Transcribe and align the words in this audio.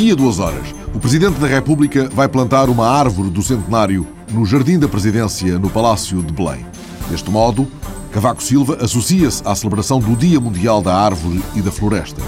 Daqui 0.00 0.12
a 0.12 0.14
duas 0.14 0.38
horas, 0.38 0.74
o 0.94 0.98
Presidente 0.98 1.38
da 1.38 1.46
República 1.46 2.08
vai 2.08 2.26
plantar 2.26 2.70
uma 2.70 2.88
árvore 2.88 3.28
do 3.28 3.42
centenário 3.42 4.06
no 4.32 4.46
Jardim 4.46 4.78
da 4.78 4.88
Presidência, 4.88 5.58
no 5.58 5.68
Palácio 5.68 6.22
de 6.22 6.32
Belém. 6.32 6.64
Deste 7.10 7.30
modo, 7.30 7.68
Cavaco 8.10 8.42
Silva 8.42 8.78
associa-se 8.80 9.42
à 9.46 9.54
celebração 9.54 10.00
do 10.00 10.16
Dia 10.16 10.40
Mundial 10.40 10.80
da 10.80 10.94
Árvore 10.94 11.44
e 11.54 11.60
da 11.60 11.70
Floresta. 11.70 12.22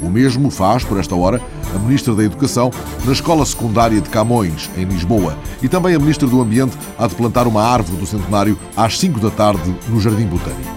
O 0.00 0.08
mesmo 0.08 0.52
faz, 0.52 0.84
por 0.84 1.00
esta 1.00 1.16
hora, 1.16 1.42
a 1.74 1.78
Ministra 1.80 2.14
da 2.14 2.22
Educação 2.22 2.70
na 3.04 3.10
Escola 3.10 3.44
Secundária 3.44 4.00
de 4.00 4.08
Camões, 4.08 4.70
em 4.76 4.84
Lisboa. 4.84 5.36
E 5.60 5.68
também 5.68 5.96
a 5.96 5.98
Ministra 5.98 6.28
do 6.28 6.40
Ambiente 6.40 6.78
há 6.96 7.08
de 7.08 7.16
plantar 7.16 7.48
uma 7.48 7.64
árvore 7.64 7.98
do 7.98 8.06
centenário 8.06 8.56
às 8.76 9.00
5 9.00 9.18
da 9.18 9.30
tarde 9.30 9.74
no 9.88 10.00
Jardim 10.00 10.26
Botânico. 10.26 10.76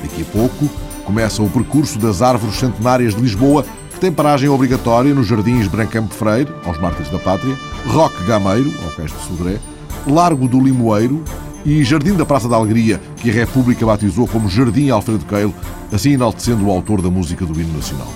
Daqui 0.00 0.22
a 0.22 0.26
pouco 0.26 0.70
começa 1.04 1.42
o 1.42 1.50
percurso 1.50 1.98
das 1.98 2.22
árvores 2.22 2.54
centenárias 2.54 3.12
de 3.12 3.20
Lisboa 3.20 3.66
tem 4.00 4.10
paragem 4.10 4.48
obrigatória 4.48 5.14
nos 5.14 5.26
Jardins 5.26 5.68
Brancampo 5.68 6.14
Freire, 6.14 6.50
aos 6.64 6.80
Mártires 6.80 7.12
da 7.12 7.18
Pátria, 7.18 7.54
Roque 7.86 8.24
Gameiro, 8.24 8.72
ao 8.82 8.90
Cais 8.92 9.12
de 9.12 9.18
Sodré, 9.26 9.58
Largo 10.06 10.48
do 10.48 10.58
Limoeiro 10.58 11.22
e 11.66 11.84
Jardim 11.84 12.14
da 12.14 12.24
Praça 12.24 12.48
da 12.48 12.56
Alegria, 12.56 12.98
que 13.18 13.28
a 13.28 13.32
República 13.32 13.84
batizou 13.84 14.26
como 14.26 14.48
Jardim 14.48 14.88
Alfredo 14.88 15.26
Keil, 15.26 15.54
assim 15.92 16.12
enaltecendo 16.12 16.66
o 16.66 16.70
autor 16.70 17.02
da 17.02 17.10
música 17.10 17.44
do 17.44 17.60
hino 17.60 17.76
nacional. 17.76 18.08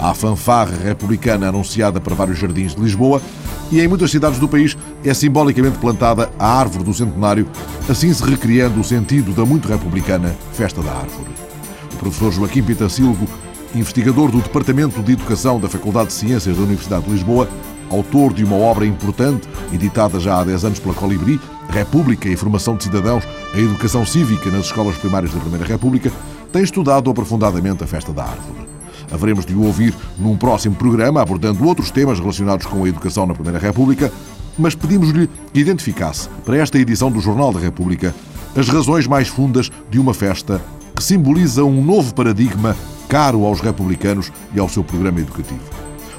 Há 0.00 0.10
a 0.10 0.14
fanfarra 0.14 0.78
republicana 0.82 1.48
anunciada 1.48 2.00
para 2.00 2.14
vários 2.14 2.38
jardins 2.38 2.74
de 2.74 2.80
Lisboa 2.80 3.20
e 3.70 3.80
em 3.82 3.88
muitas 3.88 4.10
cidades 4.10 4.38
do 4.38 4.48
país 4.48 4.78
é 5.04 5.12
simbolicamente 5.12 5.76
plantada 5.76 6.30
a 6.38 6.58
árvore 6.58 6.84
do 6.84 6.94
centenário, 6.94 7.46
assim 7.86 8.14
se 8.14 8.24
recriando 8.24 8.80
o 8.80 8.84
sentido 8.84 9.32
da 9.32 9.44
muito 9.44 9.68
republicana 9.68 10.34
Festa 10.54 10.80
da 10.80 10.92
Árvore. 10.92 11.28
O 11.92 11.96
professor 11.96 12.32
Joaquim 12.32 12.62
Pitacilgo 12.62 13.28
investigador 13.74 14.30
do 14.30 14.40
Departamento 14.40 15.02
de 15.02 15.12
Educação 15.12 15.60
da 15.60 15.68
Faculdade 15.68 16.08
de 16.08 16.14
Ciências 16.14 16.56
da 16.56 16.62
Universidade 16.62 17.04
de 17.04 17.10
Lisboa, 17.10 17.48
autor 17.90 18.32
de 18.32 18.44
uma 18.44 18.56
obra 18.56 18.86
importante, 18.86 19.48
editada 19.72 20.18
já 20.20 20.40
há 20.40 20.44
10 20.44 20.64
anos 20.64 20.78
pela 20.78 20.94
Colibri, 20.94 21.40
República 21.68 22.28
e 22.28 22.36
Formação 22.36 22.76
de 22.76 22.84
Cidadãos, 22.84 23.24
a 23.54 23.58
Educação 23.58 24.04
Cívica 24.04 24.50
nas 24.50 24.66
Escolas 24.66 24.96
Primárias 24.96 25.32
da 25.32 25.40
Primeira 25.40 25.64
República, 25.64 26.10
tem 26.52 26.62
estudado 26.62 27.10
aprofundadamente 27.10 27.84
a 27.84 27.86
Festa 27.86 28.12
da 28.12 28.24
Árvore. 28.24 28.68
Haveremos 29.10 29.46
de 29.46 29.54
o 29.54 29.64
ouvir 29.64 29.94
num 30.18 30.36
próximo 30.36 30.74
programa, 30.74 31.22
abordando 31.22 31.66
outros 31.66 31.90
temas 31.90 32.18
relacionados 32.18 32.66
com 32.66 32.84
a 32.84 32.88
educação 32.88 33.26
na 33.26 33.34
Primeira 33.34 33.58
República, 33.58 34.12
mas 34.58 34.74
pedimos-lhe 34.74 35.28
que 35.52 35.60
identificasse, 35.60 36.28
para 36.44 36.56
esta 36.56 36.78
edição 36.78 37.10
do 37.10 37.20
Jornal 37.20 37.52
da 37.52 37.60
República, 37.60 38.14
as 38.56 38.68
razões 38.68 39.06
mais 39.06 39.28
fundas 39.28 39.70
de 39.90 39.98
uma 39.98 40.12
festa 40.12 40.60
que 40.94 41.02
simboliza 41.02 41.64
um 41.64 41.82
novo 41.82 42.12
paradigma 42.12 42.76
caro 43.08 43.44
aos 43.44 43.60
republicanos 43.60 44.30
e 44.54 44.60
ao 44.60 44.68
seu 44.68 44.84
programa 44.84 45.20
educativo. 45.20 45.60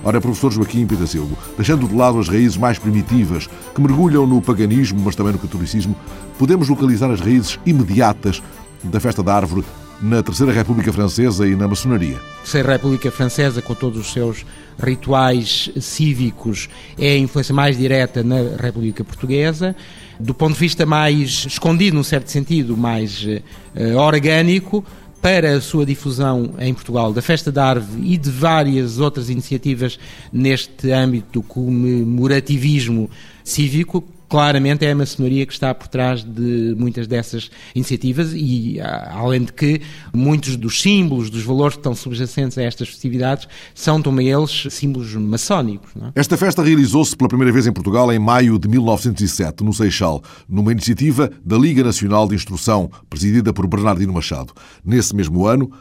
Ora, 0.04 0.22
professor 0.22 0.52
Joaquim 0.52 0.88
Pedacilgo, 0.88 1.38
deixando 1.58 1.88
de 1.88 1.94
lado 1.94 2.20
as 2.20 2.30
raízes 2.30 2.58
mais 2.58 2.80
primitivas 2.80 3.48
que 3.76 3.82
mergulham 3.82 4.26
no 4.26 4.42
paganismo, 4.42 5.02
mas 5.04 5.16
também 5.16 5.34
no 5.34 5.40
catolicismo, 5.40 5.96
podemos 6.38 6.70
localizar 6.70 7.12
as 7.12 7.20
raízes 7.20 7.60
imediatas 7.66 8.42
da 8.84 9.00
festa 9.00 9.22
da 9.22 9.36
árvore 9.36 9.66
na 10.02 10.24
Terceira 10.24 10.54
República 10.54 10.94
Francesa 10.94 11.46
e 11.46 11.56
na 11.56 11.68
maçonaria. 11.68 12.16
A 12.16 12.42
Terceira 12.44 12.72
República 12.72 13.12
Francesa, 13.12 13.62
com 13.62 13.76
todos 13.76 14.00
os 14.00 14.14
seus 14.14 14.46
rituais 14.82 15.70
cívicos, 15.80 16.70
é 16.98 17.14
a 17.14 17.18
influência 17.18 17.54
mais 17.54 17.78
direta 17.78 18.24
na 18.24 18.38
República 18.58 19.04
Portuguesa. 19.04 19.76
Do 20.18 20.34
ponto 20.34 20.54
de 20.54 20.60
vista 20.60 20.86
mais 20.86 21.46
escondido, 21.48 21.98
num 21.98 22.04
certo 22.04 22.32
sentido, 22.32 22.78
mais 22.78 23.26
uh, 23.26 23.98
orgânico, 23.98 24.86
para 25.22 25.56
a 25.56 25.62
sua 25.62 25.86
difusão 25.86 26.56
em 26.60 26.74
Portugal 26.74 27.12
da 27.12 27.22
Festa 27.22 27.52
da 27.52 27.66
Árvore 27.66 28.14
e 28.14 28.18
de 28.18 28.30
várias 28.30 29.00
outras 29.00 29.30
iniciativas 29.30 30.00
neste 30.32 30.92
âmbito 30.92 31.28
do 31.34 31.44
comemorativismo 31.44 33.10
cívico, 33.50 34.04
claramente 34.30 34.86
é 34.86 34.92
a 34.92 34.96
maçonaria 34.96 35.46
que 35.46 35.52
está 35.52 35.74
por 35.74 35.88
trás 35.88 36.24
de 36.24 36.76
muitas 36.78 37.08
dessas 37.08 37.50
iniciativas 37.74 38.32
e, 38.34 38.80
além 38.80 39.44
de 39.44 39.52
que, 39.52 39.82
muitos 40.14 40.56
dos 40.56 40.82
símbolos, 40.82 41.30
dos 41.30 41.44
valores 41.44 41.76
que 41.76 41.80
estão 41.80 41.96
subjacentes 41.96 42.58
a 42.58 42.62
estas 42.62 42.88
festividades 42.88 43.48
são 43.74 44.02
também 44.02 44.30
eles 44.30 44.68
símbolos 44.70 45.14
maçónicos. 45.16 45.92
É? 46.16 46.20
Esta 46.20 46.38
festa 46.38 46.62
realizou-se 46.62 47.18
pela 47.18 47.28
primeira 47.28 47.52
vez 47.52 47.66
em 47.66 47.74
Portugal 47.74 48.14
em 48.14 48.20
maio 48.20 48.60
de 48.60 48.68
1907, 48.68 49.64
no 49.64 49.74
Seixal, 49.74 50.22
numa 50.48 50.72
iniciativa 50.72 51.32
da 51.44 51.58
Liga 51.58 51.84
Nacional 51.84 52.28
de 52.28 52.36
Instrução, 52.36 52.92
presidida 53.10 53.52
por 53.52 53.66
Bernardino 53.68 54.14
Machado. 54.14 54.54
Nesse 54.86 55.16
mesmo 55.16 55.48
ano, 55.48 55.72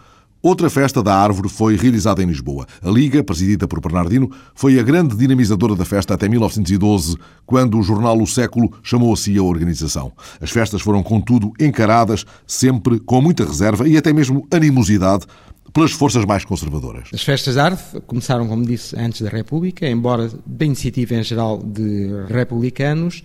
Outra 0.40 0.70
festa 0.70 1.02
da 1.02 1.14
árvore 1.14 1.48
foi 1.48 1.76
realizada 1.76 2.22
em 2.22 2.26
Lisboa. 2.26 2.64
A 2.80 2.88
Liga, 2.88 3.24
presidida 3.24 3.66
por 3.66 3.80
Bernardino, 3.80 4.30
foi 4.54 4.78
a 4.78 4.82
grande 4.84 5.16
dinamizadora 5.16 5.74
da 5.74 5.84
festa 5.84 6.14
até 6.14 6.28
1912, 6.28 7.16
quando 7.44 7.76
o 7.76 7.82
jornal 7.82 8.16
O 8.16 8.26
Século 8.26 8.72
chamou 8.82 9.12
a 9.12 9.16
si 9.16 9.36
a 9.36 9.42
organização. 9.42 10.12
As 10.40 10.50
festas 10.50 10.80
foram, 10.80 11.02
contudo, 11.02 11.52
encaradas 11.58 12.24
sempre 12.46 13.00
com 13.00 13.20
muita 13.20 13.44
reserva 13.44 13.88
e 13.88 13.96
até 13.96 14.12
mesmo 14.12 14.46
animosidade 14.52 15.26
pelas 15.72 15.90
forças 15.90 16.24
mais 16.24 16.44
conservadoras. 16.44 17.08
As 17.12 17.22
festas 17.22 17.56
da 17.56 17.64
árvore 17.64 18.00
começaram, 18.06 18.46
como 18.46 18.64
disse, 18.64 18.96
antes 18.96 19.20
da 19.22 19.28
República, 19.28 19.88
embora 19.88 20.30
da 20.46 20.64
iniciativa 20.64 21.14
em 21.14 21.22
geral 21.22 21.58
de 21.58 22.26
republicanos, 22.28 23.22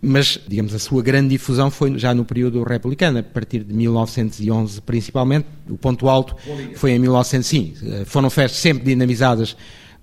mas, 0.00 0.38
digamos, 0.46 0.74
a 0.74 0.78
sua 0.78 1.02
grande 1.02 1.30
difusão 1.30 1.70
foi 1.70 1.98
já 1.98 2.14
no 2.14 2.24
período 2.24 2.62
republicano, 2.62 3.18
a 3.18 3.22
partir 3.22 3.64
de 3.64 3.72
1911 3.72 4.80
principalmente. 4.82 5.46
O 5.68 5.76
ponto 5.76 6.08
alto 6.08 6.36
foi 6.76 6.92
em 6.92 6.98
1900, 6.98 7.46
sim, 7.46 7.74
eh, 7.82 8.04
foram 8.04 8.30
festas 8.30 8.60
sempre 8.60 8.84
dinamizadas 8.84 9.56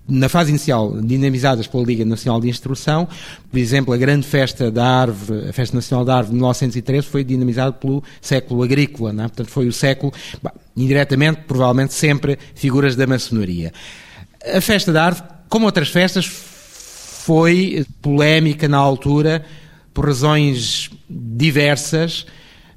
na 0.06 0.28
fase 0.28 0.50
inicial, 0.50 1.00
dinamizadas 1.00 1.66
pela 1.66 1.82
Liga 1.82 2.04
Nacional 2.04 2.40
de 2.40 2.48
Instrução. 2.48 3.08
Por 3.50 3.58
exemplo, 3.58 3.94
a 3.94 3.96
grande 3.96 4.26
festa 4.26 4.70
da 4.70 4.84
árvore, 4.84 5.48
a 5.48 5.52
Festa 5.52 5.74
Nacional 5.74 6.04
da 6.04 6.16
Árvore 6.16 6.32
de 6.32 6.36
1913, 6.36 7.06
foi 7.06 7.24
dinamizada 7.24 7.72
pelo 7.72 8.02
século 8.20 8.62
agrícola, 8.62 9.10
é? 9.10 9.14
portanto 9.14 9.48
foi 9.48 9.66
o 9.66 9.72
século, 9.72 10.12
indiretamente, 10.76 11.42
provavelmente 11.46 11.94
sempre, 11.94 12.38
figuras 12.54 12.94
da 12.96 13.06
maçonaria. 13.06 13.72
A 14.54 14.60
Festa 14.60 14.92
da 14.92 15.04
Árvore, 15.04 15.26
como 15.48 15.64
outras 15.64 15.88
festas, 15.88 16.26
foi 16.26 17.86
polémica 18.02 18.68
na 18.68 18.76
altura, 18.76 19.42
por 19.94 20.06
razões 20.06 20.90
diversas. 21.08 22.26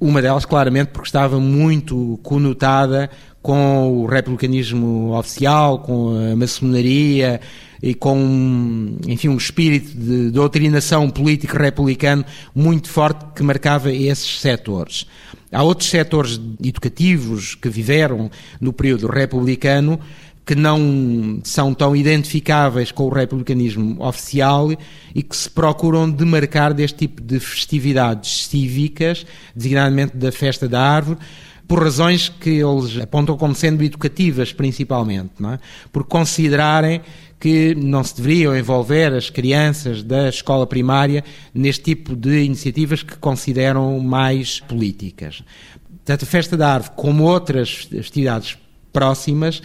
Uma 0.00 0.22
delas, 0.22 0.44
claramente, 0.44 0.90
porque 0.92 1.08
estava 1.08 1.40
muito 1.40 2.20
conotada 2.22 3.10
com 3.42 4.02
o 4.02 4.06
republicanismo 4.06 5.12
oficial, 5.18 5.80
com 5.80 6.16
a 6.32 6.36
maçonaria 6.36 7.40
e 7.82 7.94
com, 7.94 8.96
enfim, 9.06 9.28
um 9.28 9.36
espírito 9.36 9.96
de 9.96 10.30
doutrinação 10.30 11.10
político 11.10 11.56
republicano 11.56 12.24
muito 12.54 12.88
forte 12.88 13.24
que 13.34 13.42
marcava 13.42 13.92
esses 13.92 14.40
setores. 14.40 15.06
Há 15.50 15.62
outros 15.62 15.88
setores 15.88 16.38
educativos 16.62 17.54
que 17.54 17.68
viveram 17.68 18.30
no 18.60 18.72
período 18.72 19.06
republicano 19.06 19.98
que 20.48 20.54
não 20.54 21.40
são 21.44 21.74
tão 21.74 21.94
identificáveis 21.94 22.90
com 22.90 23.02
o 23.02 23.10
republicanismo 23.10 24.02
oficial 24.02 24.72
e 25.14 25.22
que 25.22 25.36
se 25.36 25.50
procuram 25.50 26.10
demarcar 26.10 26.72
deste 26.72 27.00
tipo 27.00 27.20
de 27.20 27.38
festividades 27.38 28.46
cívicas, 28.46 29.26
designadamente 29.54 30.16
da 30.16 30.32
festa 30.32 30.66
da 30.66 30.80
árvore, 30.80 31.18
por 31.66 31.82
razões 31.82 32.30
que 32.30 32.48
eles 32.48 32.98
apontam 32.98 33.36
como 33.36 33.54
sendo 33.54 33.84
educativas, 33.84 34.50
principalmente, 34.50 35.32
não 35.38 35.52
é? 35.52 35.58
por 35.92 36.04
considerarem 36.04 37.02
que 37.38 37.74
não 37.74 38.02
se 38.02 38.16
deveriam 38.16 38.56
envolver 38.56 39.12
as 39.12 39.28
crianças 39.28 40.02
da 40.02 40.30
escola 40.30 40.66
primária 40.66 41.22
neste 41.52 41.94
tipo 41.94 42.16
de 42.16 42.42
iniciativas 42.42 43.02
que 43.02 43.18
consideram 43.18 44.00
mais 44.00 44.60
políticas. 44.60 45.42
Portanto, 46.06 46.22
a 46.22 46.26
Festa 46.26 46.56
da 46.56 46.72
Árvore, 46.72 46.94
como 46.96 47.24
outras 47.24 47.86
festividades 47.90 48.56
próximas, 48.90 49.60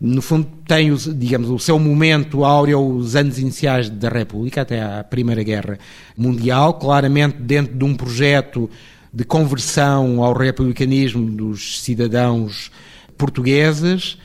no 0.00 0.22
fundo 0.22 0.46
tem, 0.66 0.94
digamos, 0.94 1.50
o 1.50 1.58
seu 1.58 1.78
momento 1.78 2.44
áureo, 2.44 2.80
os 2.80 3.16
anos 3.16 3.38
iniciais 3.38 3.90
da 3.90 4.08
República, 4.08 4.62
até 4.62 4.80
à 4.80 5.02
Primeira 5.02 5.42
Guerra 5.42 5.78
Mundial, 6.16 6.74
claramente 6.74 7.36
dentro 7.40 7.76
de 7.76 7.84
um 7.84 7.94
projeto 7.94 8.70
de 9.12 9.24
conversão 9.24 10.22
ao 10.22 10.32
republicanismo 10.32 11.28
dos 11.28 11.82
cidadãos 11.82 12.70
portugueses 13.16 14.18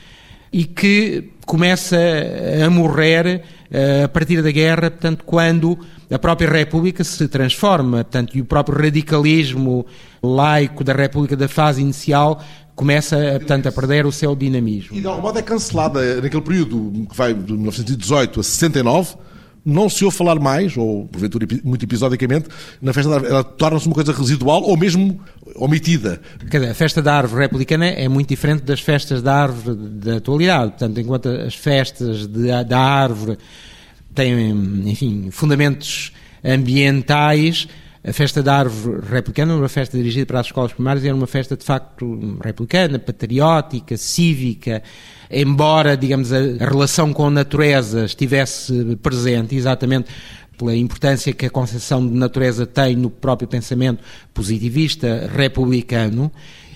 e 0.51 0.65
que 0.65 1.31
começa 1.47 1.97
a 2.63 2.69
morrer 2.69 3.41
eh, 3.71 4.03
a 4.03 4.07
partir 4.07 4.43
da 4.43 4.51
guerra, 4.51 4.91
portanto, 4.91 5.23
quando 5.25 5.79
a 6.11 6.19
própria 6.19 6.47
República 6.47 7.03
se 7.03 7.27
transforma, 7.27 8.03
portanto, 8.03 8.37
e 8.37 8.41
o 8.41 8.45
próprio 8.45 8.77
radicalismo 8.77 9.83
laico 10.21 10.83
da 10.83 10.93
República 10.93 11.35
da 11.35 11.47
fase 11.47 11.81
inicial 11.81 12.43
começa, 12.75 13.17
portanto, 13.39 13.67
a 13.67 13.71
perder 13.71 14.05
o 14.05 14.11
seu 14.11 14.35
dinamismo. 14.35 14.97
E 14.97 15.01
de 15.01 15.07
algum 15.07 15.21
modo 15.21 15.39
é 15.39 15.41
cancelada 15.41 16.21
naquele 16.21 16.41
período 16.41 17.07
que 17.09 17.15
vai 17.15 17.33
de 17.33 17.53
1918 17.53 18.39
a 18.39 18.43
69, 18.43 19.15
não 19.65 19.87
se 19.89 20.03
ouve 20.03 20.17
falar 20.17 20.39
mais, 20.39 20.75
ou 20.75 21.07
porventura 21.07 21.47
muito 21.63 21.85
episodicamente, 21.85 22.49
na 22.81 22.91
festa 22.91 23.09
da 23.09 23.15
árvore. 23.15 23.33
Ela 23.33 23.43
torna-se 23.43 23.87
uma 23.87 23.95
coisa 23.95 24.11
residual 24.11 24.61
ou 24.63 24.75
mesmo 24.75 25.21
omitida. 25.55 26.19
Quer 26.49 26.59
dizer, 26.59 26.71
a 26.71 26.75
festa 26.75 27.01
da 27.01 27.15
árvore 27.15 27.43
republicana 27.43 27.85
é 27.85 28.09
muito 28.09 28.27
diferente 28.27 28.63
das 28.63 28.81
festas 28.81 29.21
da 29.21 29.33
árvore 29.33 29.77
da 29.77 30.17
atualidade. 30.17 30.71
Portanto, 30.71 30.99
enquanto 30.99 31.29
as 31.29 31.55
festas 31.55 32.27
de, 32.27 32.63
da 32.65 32.79
árvore 32.79 33.37
tem, 34.13 34.49
enfim, 34.85 35.29
fundamentos 35.31 36.11
ambientais. 36.43 37.67
A 38.05 38.11
festa 38.11 38.43
da 38.43 38.57
árvore 38.57 39.01
republicana, 39.09 39.55
uma 39.55 39.69
festa 39.69 39.97
dirigida 39.97 40.25
para 40.25 40.41
as 40.41 40.47
escolas 40.47 40.73
primárias, 40.73 41.05
era 41.05 41.15
uma 41.15 41.25
festa 41.25 41.55
de 41.55 41.63
facto 41.63 42.37
republicana, 42.43 42.99
patriótica, 42.99 43.95
cívica, 43.95 44.83
embora, 45.31 45.95
digamos, 45.95 46.33
a, 46.33 46.39
relação 46.59 47.13
com 47.13 47.27
a 47.27 47.31
natureza 47.31 48.03
estivesse 48.03 48.97
presente, 49.01 49.55
exatamente 49.55 50.09
pela 50.57 50.75
importância 50.75 51.31
que 51.31 51.45
a 51.45 51.49
concepção 51.49 52.05
de 52.05 52.13
natureza 52.13 52.65
tem 52.65 52.95
no 52.95 53.09
próprio 53.09 53.47
pensamento 53.47 54.03
positivista 54.33 55.29
republicano, 55.33 56.29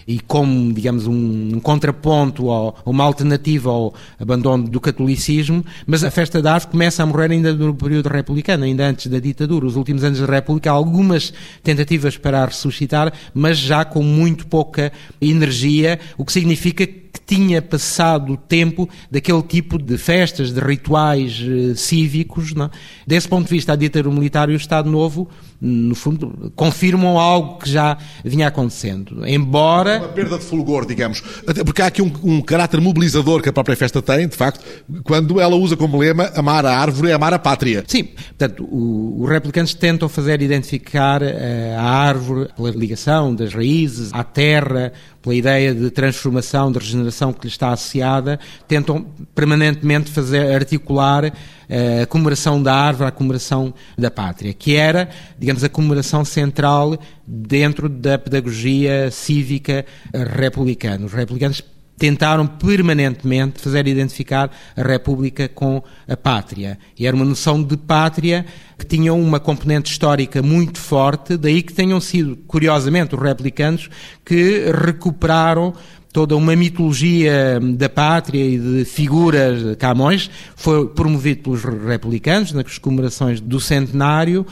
e 0.08 0.20
como, 0.20 0.74
digamos, 0.74 1.06
um, 1.06 1.56
um 1.56 1.60
contraponto 1.60 2.46
ou 2.46 2.74
uma 2.86 3.04
alternativa 3.04 3.70
ao 3.70 3.94
abandono 4.18 4.70
do 4.70 4.80
catolicismo, 4.80 5.66
mas 5.86 6.02
a 6.04 6.10
festa 6.10 6.42
da 6.42 6.54
árvore 6.54 6.72
começa 6.72 7.04
a 7.04 7.06
morrer 7.06 7.32
ainda 7.32 7.54
no 7.54 7.76
período 7.76 8.08
republicano, 8.08 8.64
ainda 8.64 8.88
antes 8.88 9.08
da 9.08 9.20
ditadura. 9.20 9.66
Os 9.66 9.76
últimos 9.76 10.06
anos 10.06 10.20
da 10.20 10.26
República, 10.26 10.72
há 10.72 10.74
algumas 10.74 11.34
tentativas 11.62 12.16
para 12.16 12.42
a 12.42 12.46
ressuscitar, 12.46 13.12
mas 13.34 13.58
já 13.58 13.84
com 13.84 14.02
muito 14.02 14.48
pouca 14.48 14.94
energia, 15.20 16.00
o 16.18 16.24
que 16.24 16.32
significa 16.32 16.88
que 16.88 17.20
tinha 17.26 17.62
passado 17.62 18.34
o 18.34 18.38
tempo 18.38 18.88
daquele 19.12 19.42
tipo 19.42 19.78
de 19.78 19.98
festas, 19.98 20.54
de 20.54 20.60
rituais 20.62 21.44
eh, 21.44 21.76
cívicos. 21.76 22.54
Não? 22.54 22.66
É? 22.66 22.70
Desse 23.06 23.28
ponto 23.28 23.46
de 23.48 23.52
vista, 23.52 23.74
a 23.74 23.76
ditadura 23.76 24.16
militar 24.16 24.50
e 24.50 24.54
o 24.54 24.56
Estado 24.56 24.90
Novo, 24.90 25.28
no 25.60 25.96
fundo, 25.96 26.52
confirmam 26.56 27.18
algo 27.18 27.58
que 27.58 27.70
já 27.70 27.98
vinha 28.24 28.48
acontecendo. 28.48 29.28
Embora. 29.28 29.98
Uma 30.00 30.08
perda 30.10 30.38
de 30.38 30.44
fulgor, 30.44 30.86
digamos. 30.86 31.22
Porque 31.66 31.82
há 31.82 31.88
aqui 31.88 32.02
um, 32.02 32.12
um 32.24 32.42
caráter 32.42 32.80
mobilizador 32.80 33.42
que 33.42 33.50
a 33.50 33.54
própria 33.54 33.76
festa 33.76 34.02
tem, 34.02 34.28
de 34.28 34.36
facto, 34.36 34.64
quando 35.04 35.40
ela 35.42 35.56
usa 35.56 35.76
como 35.76 35.98
lema 35.98 36.32
amar 36.36 36.66
a 36.66 36.78
árvore 36.78 37.10
é 37.10 37.14
amar 37.14 37.34
a 37.34 37.40
pátria. 37.40 37.84
Sim, 37.88 38.04
portanto, 38.04 38.68
os 38.72 39.30
republicanos 39.30 39.74
tentam 39.74 40.08
fazer 40.08 40.42
identificar 40.42 41.22
eh, 41.22 41.76
a 41.78 41.84
árvore 41.84 42.50
pela 42.56 42.70
ligação 42.72 43.34
das 43.34 43.54
raízes 43.54 44.14
à 44.14 44.24
terra, 44.24 44.94
pela 45.28 45.36
ideia 45.36 45.76
de 45.76 45.92
transformação, 45.92 46.72
de 46.72 46.80
regeneração 46.80 47.34
que 47.34 47.42
lhe 47.46 47.52
está 47.52 47.74
associada, 47.74 48.40
tentam 48.66 49.06
permanentemente 49.36 50.10
fazer 50.10 50.54
articular 50.54 51.34
eh, 51.68 52.04
a 52.04 52.06
comemoração 52.06 52.64
da 52.64 52.74
árvore 52.74 53.10
à 53.10 53.12
comemoração 53.12 53.74
da 53.98 54.10
pátria, 54.10 54.54
que 54.54 54.76
era, 54.76 55.10
digamos, 55.38 55.66
a 55.66 55.70
comemoração 55.70 56.24
central 56.24 56.98
dentro 57.28 57.90
da 57.90 58.18
pedagogia 58.18 59.12
cívica 59.12 59.86
republicana. 60.14 61.06
Os 61.06 61.12
republicanos 61.12 61.62
tentaram 61.98 62.46
permanentemente 62.46 63.60
fazer 63.62 63.88
identificar 63.88 64.52
a 64.76 64.82
República 64.82 65.50
com 65.50 65.82
a 66.08 66.16
pátria. 66.16 66.78
E 66.98 67.08
era 67.08 67.16
uma 67.16 67.26
noção 67.26 67.62
de 67.62 67.76
pátria 67.76 68.46
que 68.78 68.86
tinha 68.86 69.14
uma 69.14 69.40
componente 69.40 69.92
histórica 69.92 70.42
muito 70.42 70.80
forte, 70.80 71.36
daí 71.36 71.64
que 71.64 71.74
tenham 71.74 72.00
sido, 72.00 72.38
curiosamente, 72.48 73.16
os 73.16 73.22
republicanos 73.22 73.90
que 74.24 74.72
recuperaram 74.86 75.74
toda 76.14 76.36
uma 76.36 76.56
mitologia 76.56 77.60
da 77.76 77.90
pátria 77.90 78.44
e 78.44 78.58
de 78.58 78.86
figuras 78.86 79.76
Camões, 79.78 80.32
foi 80.56 80.88
promovido 80.88 81.44
pelos 81.44 81.64
republicanos 81.64 82.54
nas 82.54 82.78
comemorações 82.80 83.40
do 83.40 83.60
centenário, 83.60 84.46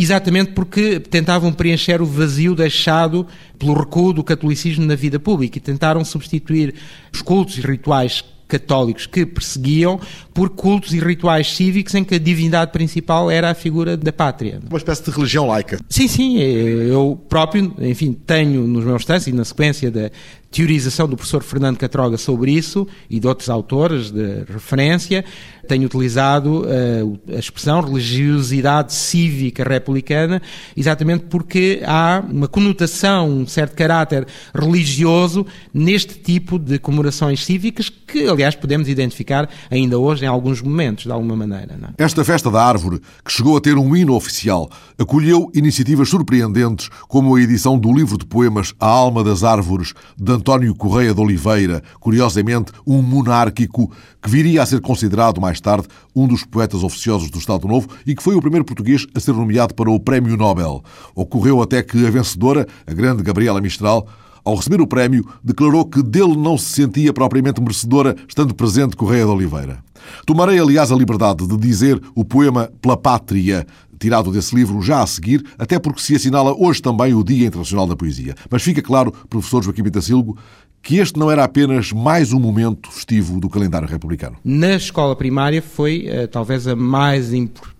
exatamente 0.00 0.52
porque 0.52 0.98
tentavam 1.00 1.52
preencher 1.52 2.00
o 2.02 2.06
vazio 2.06 2.54
deixado 2.54 3.26
pelo 3.58 3.74
recuo 3.74 4.12
do 4.12 4.24
catolicismo 4.24 4.84
na 4.84 4.94
vida 4.94 5.18
pública 5.18 5.58
e 5.58 5.60
tentaram 5.60 6.04
substituir 6.04 6.74
os 7.12 7.22
cultos 7.22 7.58
e 7.58 7.60
rituais 7.60 8.24
católicos 8.46 9.06
que 9.06 9.24
perseguiam 9.24 9.98
por 10.32 10.50
cultos 10.50 10.92
e 10.92 10.98
rituais 10.98 11.54
cívicos 11.54 11.94
em 11.94 12.04
que 12.04 12.14
a 12.14 12.18
divindade 12.18 12.72
principal 12.72 13.30
era 13.30 13.50
a 13.50 13.54
figura 13.54 13.96
da 13.96 14.12
pátria. 14.12 14.60
Uma 14.68 14.78
espécie 14.78 15.02
de 15.02 15.10
religião 15.10 15.46
laica. 15.46 15.78
Sim, 15.88 16.08
sim. 16.08 16.38
Eu 16.38 17.20
próprio, 17.28 17.74
enfim, 17.80 18.12
tenho 18.12 18.66
nos 18.66 18.84
meus 18.84 19.04
textos 19.04 19.32
e 19.32 19.36
na 19.36 19.44
sequência 19.44 19.90
da 19.90 20.10
teorização 20.54 21.08
do 21.08 21.16
professor 21.16 21.42
Fernando 21.42 21.76
Catroga 21.76 22.16
sobre 22.16 22.52
isso 22.52 22.86
e 23.10 23.18
de 23.18 23.26
outros 23.26 23.50
autores 23.50 24.12
de 24.12 24.44
referência, 24.48 25.24
tenho 25.66 25.86
utilizado 25.86 26.62
uh, 26.62 27.20
a 27.34 27.38
expressão 27.38 27.80
religiosidade 27.80 28.92
cívica 28.94 29.64
republicana, 29.64 30.40
exatamente 30.76 31.24
porque 31.24 31.82
há 31.84 32.22
uma 32.30 32.46
conotação, 32.46 33.28
um 33.28 33.46
certo 33.46 33.74
caráter 33.74 34.26
religioso 34.54 35.44
neste 35.72 36.14
tipo 36.14 36.56
de 36.56 36.78
comemorações 36.78 37.44
cívicas 37.44 37.88
que, 37.88 38.28
aliás, 38.28 38.54
podemos 38.54 38.88
identificar 38.88 39.48
ainda 39.68 39.98
hoje 39.98 40.24
em 40.24 40.28
alguns 40.28 40.62
momentos, 40.62 41.04
de 41.04 41.10
alguma 41.10 41.34
maneira. 41.34 41.76
É? 41.98 42.04
Esta 42.04 42.24
festa 42.24 42.48
da 42.50 42.62
árvore, 42.62 43.00
que 43.24 43.32
chegou 43.32 43.56
a 43.56 43.60
ter 43.60 43.76
um 43.76 43.96
hino 43.96 44.14
oficial, 44.14 44.70
acolheu 44.96 45.50
iniciativas 45.52 46.08
surpreendentes, 46.08 46.88
como 47.08 47.34
a 47.34 47.40
edição 47.40 47.76
do 47.76 47.92
livro 47.92 48.16
de 48.16 48.24
poemas 48.24 48.72
A 48.78 48.86
Alma 48.86 49.24
das 49.24 49.42
Árvores, 49.42 49.94
de 50.16 50.32
António 50.44 50.74
Correia 50.74 51.14
de 51.14 51.20
Oliveira, 51.22 51.82
curiosamente 51.98 52.70
um 52.86 53.00
monárquico 53.00 53.90
que 54.22 54.28
viria 54.28 54.62
a 54.62 54.66
ser 54.66 54.82
considerado 54.82 55.40
mais 55.40 55.58
tarde 55.58 55.88
um 56.14 56.28
dos 56.28 56.44
poetas 56.44 56.82
oficiosos 56.82 57.30
do 57.30 57.38
Estado 57.38 57.66
Novo 57.66 57.88
e 58.06 58.14
que 58.14 58.22
foi 58.22 58.34
o 58.34 58.42
primeiro 58.42 58.62
português 58.62 59.06
a 59.14 59.20
ser 59.20 59.32
nomeado 59.32 59.74
para 59.74 59.90
o 59.90 59.98
Prémio 59.98 60.36
Nobel. 60.36 60.84
Ocorreu 61.14 61.62
até 61.62 61.82
que 61.82 62.06
a 62.06 62.10
vencedora, 62.10 62.66
a 62.86 62.92
grande 62.92 63.22
Gabriela 63.22 63.58
Mistral, 63.58 64.06
ao 64.44 64.56
receber 64.56 64.82
o 64.82 64.86
prémio, 64.86 65.26
declarou 65.42 65.86
que 65.86 66.02
dele 66.02 66.36
não 66.36 66.58
se 66.58 66.66
sentia 66.66 67.14
propriamente 67.14 67.62
merecedora, 67.62 68.14
estando 68.28 68.54
presente 68.54 68.94
Correia 68.94 69.24
de 69.24 69.30
Oliveira. 69.30 69.78
Tomarei, 70.26 70.58
aliás, 70.58 70.92
a 70.92 70.96
liberdade 70.96 71.46
de 71.46 71.56
dizer 71.56 71.98
o 72.14 72.22
poema 72.22 72.70
Pela 72.82 72.98
Pátria, 72.98 73.66
tirado 73.98 74.30
desse 74.30 74.54
livro 74.54 74.80
já 74.80 75.02
a 75.02 75.06
seguir, 75.06 75.44
até 75.58 75.78
porque 75.78 76.00
se 76.00 76.14
assinala 76.14 76.54
hoje 76.56 76.80
também 76.80 77.14
o 77.14 77.24
Dia 77.24 77.46
Internacional 77.46 77.86
da 77.86 77.96
Poesia. 77.96 78.34
Mas 78.50 78.62
fica 78.62 78.82
claro, 78.82 79.12
professor 79.28 79.62
Joaquim 79.62 79.82
Bitacilgo, 79.82 80.38
que 80.82 80.98
este 80.98 81.18
não 81.18 81.30
era 81.30 81.42
apenas 81.42 81.92
mais 81.92 82.32
um 82.32 82.38
momento 82.38 82.90
festivo 82.90 83.40
do 83.40 83.48
calendário 83.48 83.88
republicano. 83.88 84.36
Na 84.44 84.74
escola 84.74 85.16
primária 85.16 85.62
foi 85.62 86.06
uh, 86.06 86.28
talvez 86.28 86.66
a 86.66 86.76
mais 86.76 87.32
importante 87.32 87.73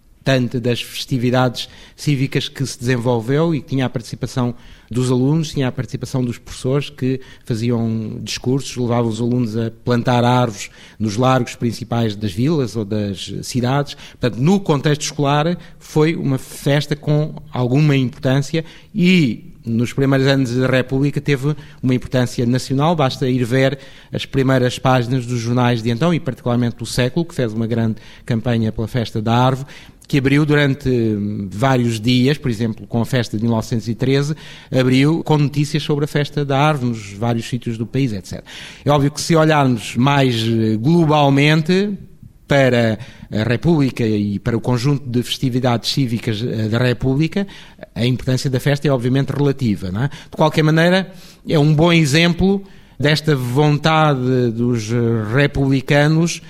das 0.61 0.81
festividades 0.81 1.69
cívicas 1.95 2.49
que 2.49 2.65
se 2.65 2.79
desenvolveu 2.79 3.55
e 3.55 3.61
que 3.61 3.69
tinha 3.69 3.85
a 3.85 3.91
participação 3.91 4.55
dos 4.91 5.11
alunos, 5.11 5.51
tinha 5.51 5.69
a 5.69 5.73
participação 5.73 6.25
dos 6.25 6.39
professores 6.39 6.89
que 6.89 7.21
faziam 7.45 8.19
discursos, 8.23 8.77
levavam 8.77 9.11
os 9.11 9.21
alunos 9.21 9.57
a 9.57 9.71
plantar 9.71 10.25
árvores 10.25 10.71
nos 10.99 11.17
largos 11.17 11.55
principais 11.57 12.17
das 12.17 12.33
vilas 12.33 12.75
ou 12.75 12.85
das 12.85 13.35
cidades. 13.43 13.95
Portanto, 14.19 14.41
no 14.41 14.61
contexto 14.61 15.03
escolar, 15.03 15.59
foi 15.79 16.15
uma 16.15 16.39
festa 16.39 16.97
com 16.97 17.35
alguma 17.53 17.95
importância 17.95 18.65
e 18.95 19.55
nos 19.65 19.93
primeiros 19.95 20.27
anos 20.27 20.55
da 20.55 20.67
República 20.67 21.21
teve 21.21 21.57
uma 21.83 21.95
importância 21.95 22.45
nacional, 22.45 22.95
basta 22.95 23.29
ir 23.29 23.43
ver 23.45 23.79
as 24.13 24.27
primeiras 24.27 24.79
páginas 24.79 25.25
dos 25.25 25.41
jornais 25.41 25.83
de 25.83 25.91
então, 25.91 26.13
e 26.13 26.21
particularmente 26.21 26.77
do 26.77 26.85
século, 26.85 27.25
que 27.25 27.35
fez 27.35 27.53
uma 27.53 27.67
grande 27.67 27.97
campanha 28.27 28.71
pela 28.71 28.87
festa 28.87 29.23
da 29.23 29.35
árvore, 29.35 29.67
que 30.07 30.19
abriu 30.19 30.45
durante 30.45 30.89
vários 31.51 32.01
dias, 32.01 32.37
por 32.37 32.51
exemplo, 32.51 32.87
com 32.87 33.01
a 33.01 33.07
festa 33.07 33.37
de 33.37 33.43
1913, 33.43 34.35
abriu 34.71 35.23
com 35.25 35.39
notícias 35.39 35.83
sobre 35.83 36.05
a 36.05 36.09
festa 36.09 36.45
da 36.45 36.59
árvore 36.59 36.91
nos 36.91 37.13
vários 37.13 37.49
sítios 37.49 37.79
do 37.79 37.87
país, 37.87 38.13
etc. 38.13 38.45
É 38.85 38.91
óbvio 38.91 39.11
que 39.11 39.21
se 39.21 39.35
olharmos 39.35 39.97
mais 39.97 40.45
globalmente, 40.79 41.97
para 42.47 42.99
a 43.33 43.43
República 43.43 44.05
e 44.05 44.39
para 44.39 44.57
o 44.57 44.61
conjunto 44.61 45.09
de 45.09 45.23
festividades 45.23 45.91
cívicas 45.91 46.43
eh, 46.43 46.69
da 46.69 46.79
República, 46.79 47.47
a 47.95 48.05
importância 48.05 48.51
da 48.51 48.61
festa 48.61 48.87
é 48.87 48.91
obviamente 48.91 49.31
relativa. 49.31 49.89
É? 49.89 50.09
De 50.09 50.37
qualquer 50.37 50.63
maneira, 50.63 51.11
é 51.49 51.59
um 51.59 51.75
bom 51.75 51.93
exemplo 51.93 52.63
desta 52.99 53.35
vontade 53.35 54.51
dos 54.53 54.91
republicanos 55.35 56.43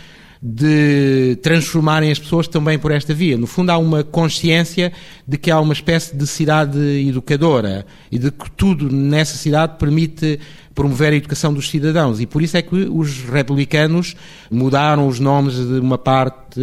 de 0.47 1.39
transformarem 1.43 2.13
as 2.13 2.19
pessoas 2.19 2.47
também 2.47 2.79
por 2.79 2.91
esta 2.91 3.15
via. 3.15 3.39
No 3.39 3.47
fundo, 3.47 3.71
há 3.71 3.79
uma 3.79 4.05
consciência 4.05 4.93
de 5.27 5.39
que 5.39 5.51
há 5.51 5.59
uma 5.59 5.73
espécie 5.73 6.15
de 6.15 6.27
cidade 6.27 6.79
educadora 7.09 7.87
e 8.13 8.19
de 8.19 8.31
que 8.31 8.51
tudo 8.51 8.95
nessa 8.95 9.39
cidade 9.39 9.79
permite 9.79 10.39
promover 10.75 11.15
a 11.15 11.17
educação 11.17 11.55
dos 11.55 11.71
cidadãos. 11.71 12.21
E 12.21 12.27
por 12.27 12.43
isso 12.43 12.59
é 12.59 12.63
que 12.63 12.75
os 12.75 13.23
republicanos 13.23 14.15
mudaram 14.51 15.07
os 15.07 15.19
nomes 15.19 15.55
de 15.55 15.79
uma 15.79 15.97
parte 15.97 16.61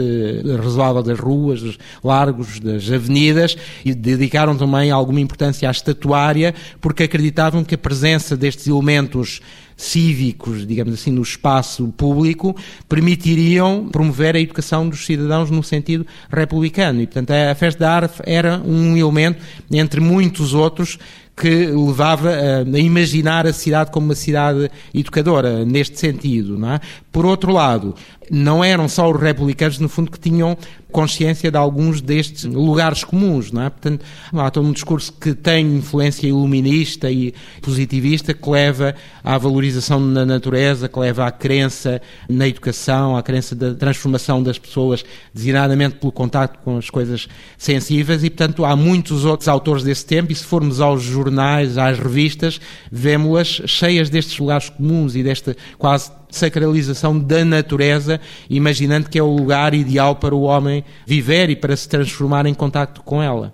razoável 0.61 1.01
das 1.01 1.17
ruas, 1.17 1.61
dos 1.61 1.79
largos, 2.03 2.59
das 2.59 2.91
avenidas 2.91 3.57
e 3.83 3.95
dedicaram 3.95 4.55
também 4.55 4.91
alguma 4.91 5.19
importância 5.19 5.67
à 5.67 5.71
estatuária, 5.71 6.53
porque 6.79 7.03
acreditavam 7.03 7.63
que 7.63 7.73
a 7.73 7.79
presença 7.79 8.37
destes 8.37 8.67
elementos 8.67 9.41
cívicos, 9.81 10.65
digamos 10.67 10.93
assim, 10.93 11.11
no 11.11 11.23
espaço 11.23 11.87
público, 11.97 12.55
permitiriam 12.87 13.89
promover 13.91 14.35
a 14.35 14.39
educação 14.39 14.87
dos 14.87 15.05
cidadãos 15.05 15.49
no 15.49 15.63
sentido 15.63 16.05
republicano. 16.29 17.01
E, 17.01 17.07
portanto, 17.07 17.31
a 17.31 17.55
festa 17.55 17.79
da 17.79 17.91
arte 17.91 18.21
era 18.23 18.61
um 18.63 18.95
elemento, 18.95 19.41
entre 19.71 19.99
muitos 19.99 20.53
outros, 20.53 20.99
que 21.35 21.65
levava 21.65 22.29
a, 22.29 22.79
imaginar 22.79 23.47
a 23.47 23.53
cidade 23.53 23.89
como 23.89 24.05
uma 24.05 24.15
cidade 24.15 24.69
educadora, 24.93 25.65
neste 25.65 25.99
sentido. 25.99 26.59
Não 26.59 26.73
é? 26.73 26.79
Por 27.11 27.25
outro 27.25 27.51
lado, 27.51 27.93
não 28.31 28.63
eram 28.63 28.87
só 28.87 29.11
os 29.11 29.19
republicanos, 29.19 29.77
no 29.79 29.89
fundo, 29.89 30.09
que 30.09 30.17
tinham 30.17 30.57
consciência 30.89 31.51
de 31.51 31.57
alguns 31.57 32.01
destes 32.01 32.45
lugares 32.45 33.03
comuns, 33.03 33.51
não 33.51 33.63
é? 33.63 33.69
Portanto, 33.69 34.05
há 34.33 34.49
todo 34.49 34.67
um 34.67 34.71
discurso 34.71 35.11
que 35.11 35.33
tem 35.33 35.77
influência 35.77 36.27
iluminista 36.27 37.11
e 37.11 37.33
positivista 37.61 38.33
que 38.33 38.49
leva 38.49 38.95
à 39.23 39.37
valorização 39.37 40.13
da 40.13 40.25
natureza, 40.25 40.87
que 40.87 40.99
leva 40.99 41.25
à 41.25 41.31
crença 41.31 42.01
na 42.29 42.47
educação, 42.47 43.17
à 43.17 43.23
crença 43.23 43.55
da 43.55 43.73
transformação 43.73 44.41
das 44.41 44.57
pessoas, 44.57 45.03
designadamente 45.33 45.95
pelo 45.95 46.11
contacto 46.11 46.59
com 46.63 46.77
as 46.77 46.89
coisas 46.89 47.27
sensíveis, 47.57 48.23
e 48.23 48.29
portanto 48.29 48.63
há 48.63 48.75
muitos 48.75 49.25
outros 49.25 49.49
autores 49.49 49.83
desse 49.83 50.05
tempo, 50.05 50.31
e 50.31 50.35
se 50.35 50.45
formos 50.45 50.79
aos 50.79 51.01
jornais, 51.01 51.77
às 51.77 51.99
revistas, 51.99 52.59
vemos-las 52.89 53.61
cheias 53.65 54.09
destes 54.09 54.37
lugares 54.37 54.69
comuns 54.69 55.15
e 55.15 55.23
desta 55.23 55.55
quase 55.77 56.11
sacralização 56.31 57.17
da 57.17 57.43
natureza, 57.45 58.19
imaginando 58.49 59.09
que 59.09 59.19
é 59.19 59.23
o 59.23 59.35
lugar 59.35 59.73
ideal 59.73 60.15
para 60.15 60.35
o 60.35 60.41
homem 60.41 60.83
viver 61.05 61.49
e 61.49 61.55
para 61.55 61.75
se 61.75 61.87
transformar 61.87 62.45
em 62.45 62.53
contacto 62.53 63.01
com 63.03 63.21
ela. 63.21 63.53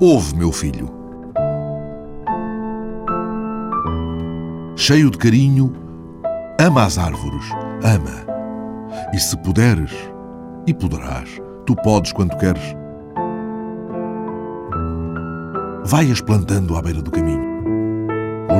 Ouve, 0.00 0.34
meu 0.34 0.50
filho. 0.50 0.90
Cheio 4.74 5.10
de 5.10 5.18
carinho, 5.18 5.74
ama 6.58 6.84
as 6.84 6.96
árvores, 6.96 7.44
ama. 7.84 8.24
E 9.12 9.20
se 9.20 9.36
puderes, 9.36 9.92
e 10.66 10.72
poderás, 10.72 11.28
tu 11.66 11.76
podes 11.76 12.12
quando 12.12 12.34
queres. 12.38 12.74
Vai-as 15.84 16.22
plantando 16.22 16.76
à 16.76 16.82
beira 16.82 17.02
do 17.02 17.10
caminho. 17.10 17.29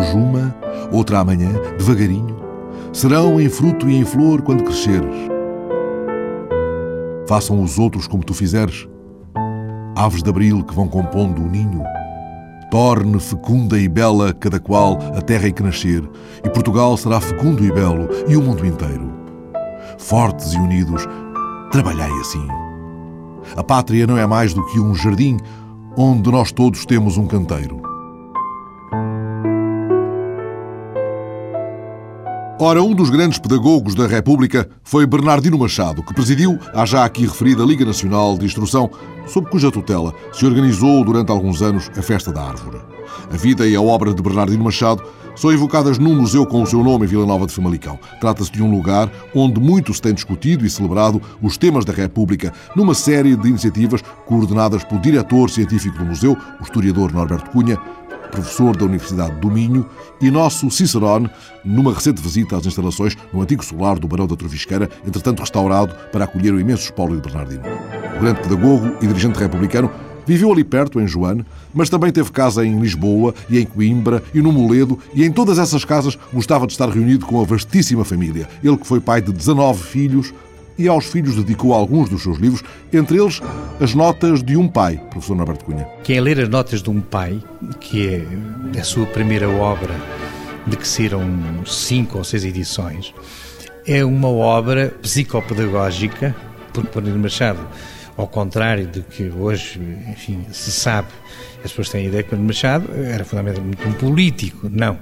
Uma, 0.09 0.55
outra 0.93 1.19
amanhã, 1.19 1.53
devagarinho. 1.79 2.37
Serão 2.93 3.41
em 3.41 3.49
fruto 3.49 3.89
e 3.89 3.97
em 3.97 4.05
flor 4.05 4.43
quando 4.43 4.65
cresceres. 4.65 5.15
Façam 7.29 7.63
os 7.63 7.79
outros 7.79 8.09
como 8.09 8.25
tu 8.25 8.35
fizeres 8.35 8.89
aves 10.01 10.23
de 10.23 10.31
abril 10.31 10.65
que 10.65 10.75
vão 10.75 10.89
compondo 10.89 11.43
o 11.43 11.47
ninho. 11.47 11.83
Torne 12.71 13.21
fecunda 13.21 13.79
e 13.79 13.89
bela 13.89 14.33
cada 14.33 14.59
qual 14.59 14.99
a 15.15 15.21
terra 15.21 15.49
em 15.49 15.53
que 15.53 15.63
nascer, 15.63 16.09
e 16.43 16.49
Portugal 16.49 16.97
será 16.97 17.21
fecundo 17.21 17.63
e 17.65 17.71
belo, 17.71 18.09
e 18.27 18.37
o 18.37 18.41
mundo 18.41 18.65
inteiro. 18.65 19.13
Fortes 19.99 20.53
e 20.55 20.57
unidos, 20.57 21.07
trabalhai 21.71 22.11
assim. 22.21 22.47
A 23.57 23.63
pátria 23.63 24.07
não 24.07 24.17
é 24.17 24.27
mais 24.27 24.55
do 24.55 24.65
que 24.67 24.81
um 24.81 24.95
jardim 24.95 25.37
onde 25.97 26.31
nós 26.31 26.53
todos 26.53 26.87
temos 26.87 27.19
um 27.19 27.27
canteiro. 27.27 27.90
Ora, 32.63 32.83
um 32.83 32.95
dos 32.95 33.09
grandes 33.09 33.39
pedagogos 33.39 33.95
da 33.95 34.07
República 34.07 34.69
foi 34.85 35.07
Bernardino 35.07 35.59
Machado, 35.59 36.03
que 36.03 36.13
presidiu 36.13 36.59
a 36.75 36.85
já 36.85 37.07
aqui 37.07 37.23
referida 37.23 37.65
Liga 37.65 37.87
Nacional 37.87 38.37
de 38.37 38.45
Instrução, 38.45 38.91
sob 39.27 39.49
cuja 39.49 39.71
tutela 39.71 40.13
se 40.31 40.45
organizou 40.45 41.03
durante 41.03 41.33
alguns 41.33 41.63
anos 41.63 41.91
a 41.97 42.03
Festa 42.03 42.31
da 42.31 42.43
Árvore. 42.43 42.77
A 43.33 43.37
vida 43.39 43.67
e 43.67 43.75
a 43.75 43.81
obra 43.81 44.13
de 44.13 44.23
Bernardino 44.23 44.63
Machado 44.63 45.03
são 45.35 45.51
evocadas 45.51 45.99
num 45.99 46.15
museu 46.15 46.45
com 46.45 46.63
o 46.63 46.67
seu 46.67 46.85
nome 46.85 47.07
em 47.07 47.09
Vila 47.09 47.25
Nova 47.25 47.47
de 47.47 47.55
Famalicão. 47.55 47.99
Trata-se 48.21 48.53
de 48.53 48.63
um 48.63 48.71
lugar 48.71 49.11
onde 49.35 49.59
muito 49.59 49.95
se 49.95 50.03
tem 50.03 50.13
discutido 50.13 50.67
e 50.67 50.69
celebrado 50.69 51.23
os 51.41 51.57
temas 51.57 51.87
da 51.87 51.95
República, 51.95 52.53
numa 52.77 52.93
série 52.93 53.37
de 53.37 53.49
iniciativas 53.49 54.03
coordenadas 54.27 54.85
pelo 54.85 55.01
diretor 55.01 55.49
científico 55.49 55.97
do 55.97 56.05
museu, 56.05 56.37
o 56.61 56.63
historiador 56.63 57.11
Norberto 57.11 57.51
Cunha, 57.53 57.79
professor 58.31 58.77
da 58.77 58.85
Universidade 58.85 59.39
do 59.41 59.51
Minho, 59.51 59.87
e 60.21 60.31
nosso 60.31 60.71
Cicerone, 60.71 61.29
numa 61.65 61.93
recente 61.93 62.23
visita 62.23 62.57
às 62.57 62.65
instalações 62.65 63.17
no 63.33 63.43
antigo 63.43 63.65
solar 63.65 63.99
do 63.99 64.09
Barão 64.09 64.27
da 64.27 64.37
Trovisqueira, 64.37 64.89
entretanto 65.07 65.41
restaurado 65.41 65.95
para 66.11 66.25
acolher 66.25 66.55
o 66.55 66.61
imenso 66.61 66.85
espólio 66.85 67.17
de 67.17 67.23
Bernardino. 67.23 67.63
O 68.17 68.21
grande 68.21 68.41
pedagogo 68.41 68.97
e 69.03 69.07
dirigente 69.07 69.39
republicano 69.39 69.91
Viveu 70.27 70.53
ali 70.53 70.63
perto, 70.63 71.01
em 71.01 71.09
Joane, 71.09 71.45
mas 71.75 71.89
também 71.89 72.13
teve 72.13 72.31
casa 72.31 72.65
em 72.65 72.79
Lisboa 72.79 73.35
e 73.49 73.59
em 73.59 73.65
Coimbra 73.65 74.23
e 74.33 74.41
no 74.41 74.53
Moledo, 74.53 74.97
e 75.13 75.25
em 75.25 75.33
todas 75.33 75.59
essas 75.59 75.85
casas 75.85 76.17
gostava 76.33 76.69
de 76.69 76.73
estar 76.73 76.89
reunido 76.89 77.27
com 77.27 77.41
a 77.41 77.45
vastíssima 77.45 78.05
família. 78.05 78.49
Ele 78.63 78.77
que 78.77 78.87
foi 78.87 79.01
pai 79.01 79.21
de 79.21 79.33
19 79.33 79.83
filhos, 79.83 80.33
e 80.81 80.89
aos 80.89 81.05
filhos 81.05 81.37
dedicou 81.37 81.75
alguns 81.75 82.09
dos 82.09 82.23
seus 82.23 82.39
livros, 82.39 82.63
entre 82.91 83.19
eles 83.19 83.41
As 83.79 83.95
Notas 83.95 84.43
de 84.43 84.57
um 84.57 84.67
Pai, 84.67 84.97
professor 85.11 85.37
Norberto 85.37 85.67
Cunha. 85.67 85.87
Quem 86.03 86.19
ler 86.21 86.41
As 86.41 86.49
Notas 86.49 86.83
de 86.83 86.89
um 86.89 87.01
Pai, 87.01 87.39
que 87.79 88.27
é 88.75 88.81
a 88.81 88.85
sua 88.85 89.05
primeira 89.07 89.49
obra, 89.49 89.95
de 90.67 90.77
que 90.77 90.89
saíram 90.89 91.23
cinco 91.67 92.17
ou 92.19 92.25
seis 92.25 92.45
edições, 92.45 93.13
é 93.87 94.03
uma 94.03 94.29
obra 94.29 94.95
psicopedagógica, 95.03 96.35
porque 96.73 96.89
Paulo 96.89 97.19
Machado, 97.19 97.61
ao 98.17 98.27
contrário 98.27 98.87
do 98.87 99.03
que 99.03 99.31
hoje, 99.31 99.79
enfim, 100.09 100.47
se 100.51 100.73
sabe, 100.73 101.09
as 101.63 101.71
pessoas 101.71 101.91
têm 101.91 102.07
a 102.07 102.09
ideia 102.09 102.23
que 102.23 102.31
Paulo 102.31 102.45
Machado 102.47 102.91
era 102.95 103.25
fundamentalmente 103.25 103.87
um 103.87 103.93
político. 103.93 104.69
Não 104.71 104.99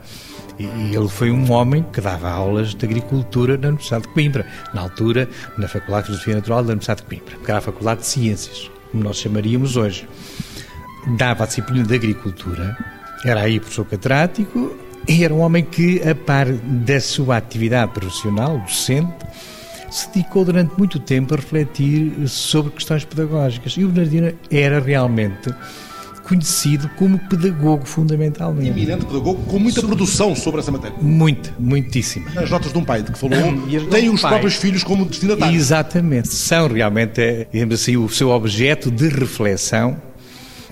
e 0.59 0.95
ele 0.95 1.09
foi 1.09 1.31
um 1.31 1.51
homem 1.53 1.85
que 1.93 2.01
dava 2.01 2.29
aulas 2.29 2.75
de 2.75 2.85
agricultura 2.85 3.57
na 3.57 3.69
Universidade 3.69 4.03
de 4.03 4.09
Coimbra, 4.09 4.47
na 4.75 4.83
altura, 4.83 5.29
na 5.57 5.69
Faculdade 5.69 6.03
de 6.03 6.07
Filosofia 6.07 6.35
Natural 6.37 6.63
da 6.63 6.69
Universidade 6.71 7.03
de 7.03 7.07
Coimbra, 7.07 7.37
que 7.45 7.51
era 7.51 7.59
a 7.59 7.63
Faculdade 7.63 8.01
de 8.01 8.07
Ciências, 8.07 8.71
como 8.91 9.05
nós 9.05 9.17
chamaríamos 9.17 9.77
hoje. 9.77 10.09
Dava 11.17 11.45
a 11.45 11.47
disciplina 11.47 11.87
de 11.87 11.95
agricultura, 11.95 12.77
era 13.25 13.43
aí 13.43 13.61
professor 13.61 13.85
catedrático, 13.85 14.77
e 15.07 15.25
era 15.25 15.33
um 15.33 15.41
homem 15.41 15.65
que, 15.65 16.03
a 16.07 16.15
par 16.15 16.47
da 16.53 17.01
sua 17.01 17.37
atividade 17.37 17.93
profissional, 17.93 18.59
docente, 18.59 19.27
se 19.91 20.09
dedicou 20.13 20.45
durante 20.45 20.77
muito 20.77 20.99
tempo 20.99 21.35
a 21.35 21.37
refletir 21.37 22.29
sobre 22.29 22.73
questões 22.73 23.05
pedagógicas. 23.05 23.73
E 23.73 23.85
o 23.85 23.89
Bernardino 23.89 24.33
era 24.51 24.81
realmente 24.81 25.49
conhecido 26.29 26.91
como 26.97 27.19
pedagogo, 27.19 27.87
fundamentalmente. 27.87 28.69
Eminente 28.69 29.07
pedagogo, 29.07 29.43
com 29.45 29.59
muita 29.59 29.81
produção 29.81 30.37
sobre 30.37 30.61
essa 30.61 30.71
matéria. 30.71 30.97
Muita, 31.01 31.55
muitíssima. 31.59 32.31
As 32.37 32.51
notas 32.51 32.73
de 32.73 32.79
um 32.79 32.85
pai 32.85 33.03
de 33.03 33.13
que 33.13 33.19
falou, 33.19 33.39
têm 33.91 34.11
os 34.11 34.21
pai. 34.21 34.33
próprios 34.33 34.57
filhos 34.57 34.85
como 34.85 35.07
destinatários. 35.07 35.57
Exatamente. 35.57 36.29
São 36.29 36.69
realmente, 36.69 37.49
digamos 37.51 37.75
assim, 37.75 37.97
o 37.97 38.09
seu 38.09 38.29
objeto 38.29 38.91
de 38.91 39.09
reflexão. 39.09 39.97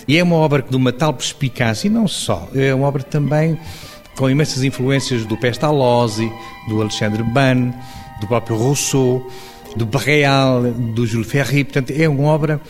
E 0.06 0.18
é 0.18 0.22
uma 0.22 0.36
obra 0.36 0.62
de 0.62 0.76
uma 0.76 0.92
tal 0.92 1.12
perspicácia, 1.12 1.88
e 1.88 1.90
não 1.90 2.06
só, 2.06 2.48
é 2.54 2.72
uma 2.72 2.86
obra 2.86 3.02
também 3.02 3.58
com 4.16 4.30
imensas 4.30 4.62
influências 4.62 5.24
do 5.24 5.36
Pestalozzi, 5.36 6.30
do 6.68 6.80
Alexandre 6.80 7.22
Ban, 7.22 7.72
do 8.20 8.26
próprio 8.28 8.56
Rousseau, 8.56 9.26
do 9.74 9.84
Barreal, 9.84 10.62
do 10.62 11.06
Jules 11.06 11.28
Ferry. 11.28 11.64
Portanto, 11.64 11.92
é 11.96 12.08
uma 12.08 12.24
obra 12.28 12.60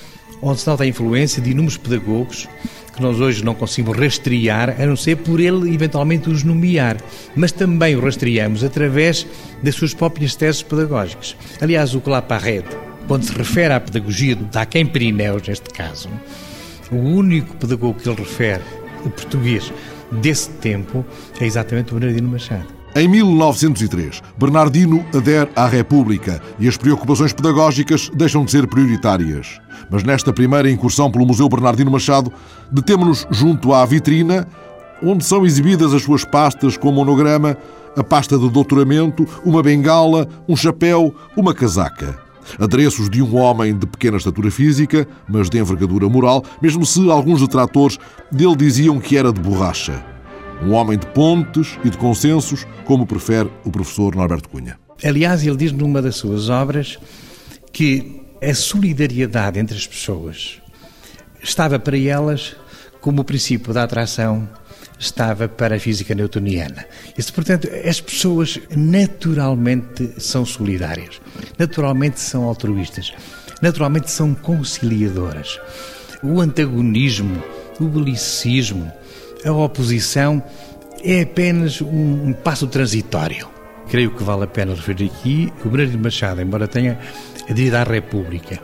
onde 0.42 0.60
se 0.60 0.66
nota 0.66 0.84
a 0.84 0.86
influência 0.86 1.42
de 1.42 1.50
inúmeros 1.50 1.76
pedagogos 1.76 2.48
que 2.96 3.02
nós 3.02 3.20
hoje 3.20 3.44
não 3.44 3.54
conseguimos 3.54 3.98
rastrear, 3.98 4.80
a 4.80 4.86
não 4.86 4.96
ser 4.96 5.16
por 5.16 5.38
ele 5.38 5.72
eventualmente 5.74 6.30
os 6.30 6.42
nomear, 6.42 6.96
mas 7.36 7.52
também 7.52 7.94
o 7.94 8.00
rastreamos 8.00 8.64
através 8.64 9.26
das 9.62 9.74
suas 9.74 9.92
próprias 9.92 10.34
teses 10.34 10.62
pedagógicas. 10.62 11.36
Aliás, 11.60 11.94
o 11.94 12.00
Claparede, 12.00 12.68
quando 13.06 13.24
se 13.24 13.32
refere 13.32 13.74
à 13.74 13.80
pedagogia 13.80 14.34
do 14.34 14.44
Daquem 14.46 14.86
Pirineus, 14.86 15.46
neste 15.46 15.68
caso, 15.70 16.08
o 16.90 16.96
único 16.96 17.54
pedagogo 17.56 18.00
que 18.00 18.08
ele 18.08 18.18
refere, 18.18 18.62
o 19.04 19.10
português, 19.10 19.70
desse 20.10 20.48
tempo, 20.50 21.04
é 21.38 21.44
exatamente 21.44 21.92
o 21.92 21.98
Bernardino 21.98 22.30
Machado. 22.30 22.76
Em 22.94 23.06
1903, 23.06 24.22
Bernardino 24.38 25.04
adere 25.14 25.50
à 25.54 25.68
República 25.68 26.40
e 26.58 26.66
as 26.66 26.78
preocupações 26.78 27.30
pedagógicas 27.30 28.10
deixam 28.14 28.42
de 28.42 28.52
ser 28.52 28.66
prioritárias. 28.66 29.60
Mas 29.90 30.02
nesta 30.02 30.32
primeira 30.32 30.70
incursão 30.70 31.10
pelo 31.10 31.26
Museu 31.26 31.48
Bernardino 31.48 31.90
Machado, 31.90 32.32
detemos-nos 32.70 33.26
junto 33.30 33.72
à 33.72 33.84
vitrina, 33.84 34.46
onde 35.02 35.24
são 35.24 35.44
exibidas 35.44 35.92
as 35.94 36.02
suas 36.02 36.24
pastas 36.24 36.76
com 36.76 36.90
monograma, 36.90 37.56
a 37.96 38.04
pasta 38.04 38.38
de 38.38 38.48
doutoramento, 38.48 39.26
uma 39.44 39.62
bengala, 39.62 40.28
um 40.48 40.54
chapéu, 40.54 41.14
uma 41.36 41.54
casaca. 41.54 42.18
Adereços 42.58 43.10
de 43.10 43.22
um 43.22 43.36
homem 43.36 43.76
de 43.76 43.86
pequena 43.86 44.18
estatura 44.18 44.50
física, 44.50 45.06
mas 45.28 45.50
de 45.50 45.58
envergadura 45.58 46.08
moral, 46.08 46.44
mesmo 46.62 46.86
se 46.86 47.10
alguns 47.10 47.40
detratores 47.40 47.98
dele 48.30 48.54
diziam 48.54 49.00
que 49.00 49.16
era 49.16 49.32
de 49.32 49.40
borracha. 49.40 50.04
Um 50.62 50.72
homem 50.72 50.98
de 50.98 51.06
pontes 51.08 51.78
e 51.84 51.90
de 51.90 51.98
consensos, 51.98 52.66
como 52.84 53.06
prefere 53.06 53.50
o 53.64 53.70
professor 53.70 54.14
Norberto 54.14 54.48
Cunha. 54.48 54.78
Aliás, 55.04 55.44
ele 55.44 55.56
diz 55.56 55.72
numa 55.72 56.00
das 56.00 56.16
suas 56.16 56.48
obras 56.48 56.98
que 57.72 58.25
a 58.42 58.54
solidariedade 58.54 59.58
entre 59.58 59.76
as 59.76 59.86
pessoas 59.86 60.60
estava 61.42 61.78
para 61.78 61.98
elas 61.98 62.56
como 63.00 63.22
o 63.22 63.24
princípio 63.24 63.72
da 63.72 63.84
atração 63.84 64.48
estava 64.98 65.48
para 65.48 65.76
a 65.76 65.78
física 65.78 66.14
newtoniana. 66.14 66.86
Isso, 67.16 67.32
portanto, 67.32 67.68
as 67.84 68.00
pessoas 68.00 68.58
naturalmente 68.74 70.14
são 70.18 70.44
solidárias, 70.44 71.20
naturalmente 71.58 72.18
são 72.18 72.44
altruístas, 72.44 73.12
naturalmente 73.60 74.10
são 74.10 74.34
conciliadoras. 74.34 75.60
O 76.22 76.40
antagonismo, 76.40 77.42
o 77.78 77.84
belicismo, 77.84 78.90
a 79.44 79.52
oposição 79.52 80.42
é 81.04 81.22
apenas 81.22 81.80
um, 81.80 82.32
passo 82.32 82.66
transitório. 82.66 83.48
creio 83.88 84.10
que 84.10 84.24
vale 84.24 84.44
a 84.44 84.48
pena 84.48 84.74
referir 84.74 85.06
aqui 85.06 85.52
que 85.60 85.68
o 85.68 85.70
Bernardino 85.70 86.02
Machado, 86.02 86.40
embora 86.40 86.66
tenha 86.66 86.98
aderido 87.48 87.76
à 87.76 87.82
República 87.82 88.60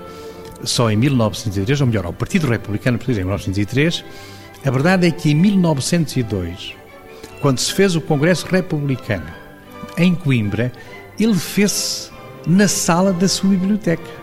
só 0.64 0.90
em 0.90 0.96
1903, 0.96 1.80
ou 1.80 1.86
melhor, 1.86 2.06
ao 2.06 2.12
Partido 2.12 2.46
Republicano 2.46 2.98
Português 2.98 3.18
em 3.18 3.24
1903, 3.24 4.04
a 4.64 4.70
verdade 4.70 5.06
é 5.06 5.10
que 5.10 5.30
em 5.30 5.34
1902, 5.34 6.74
quando 7.40 7.58
se 7.58 7.72
fez 7.72 7.96
o 7.96 8.00
Congresso 8.00 8.46
Republicano 8.46 9.26
em 9.96 10.14
Coimbra, 10.14 10.72
ele 11.18 11.34
fez-se 11.34 12.10
na 12.46 12.68
sala 12.68 13.12
da 13.12 13.28
sua 13.28 13.50
biblioteca. 13.50 14.22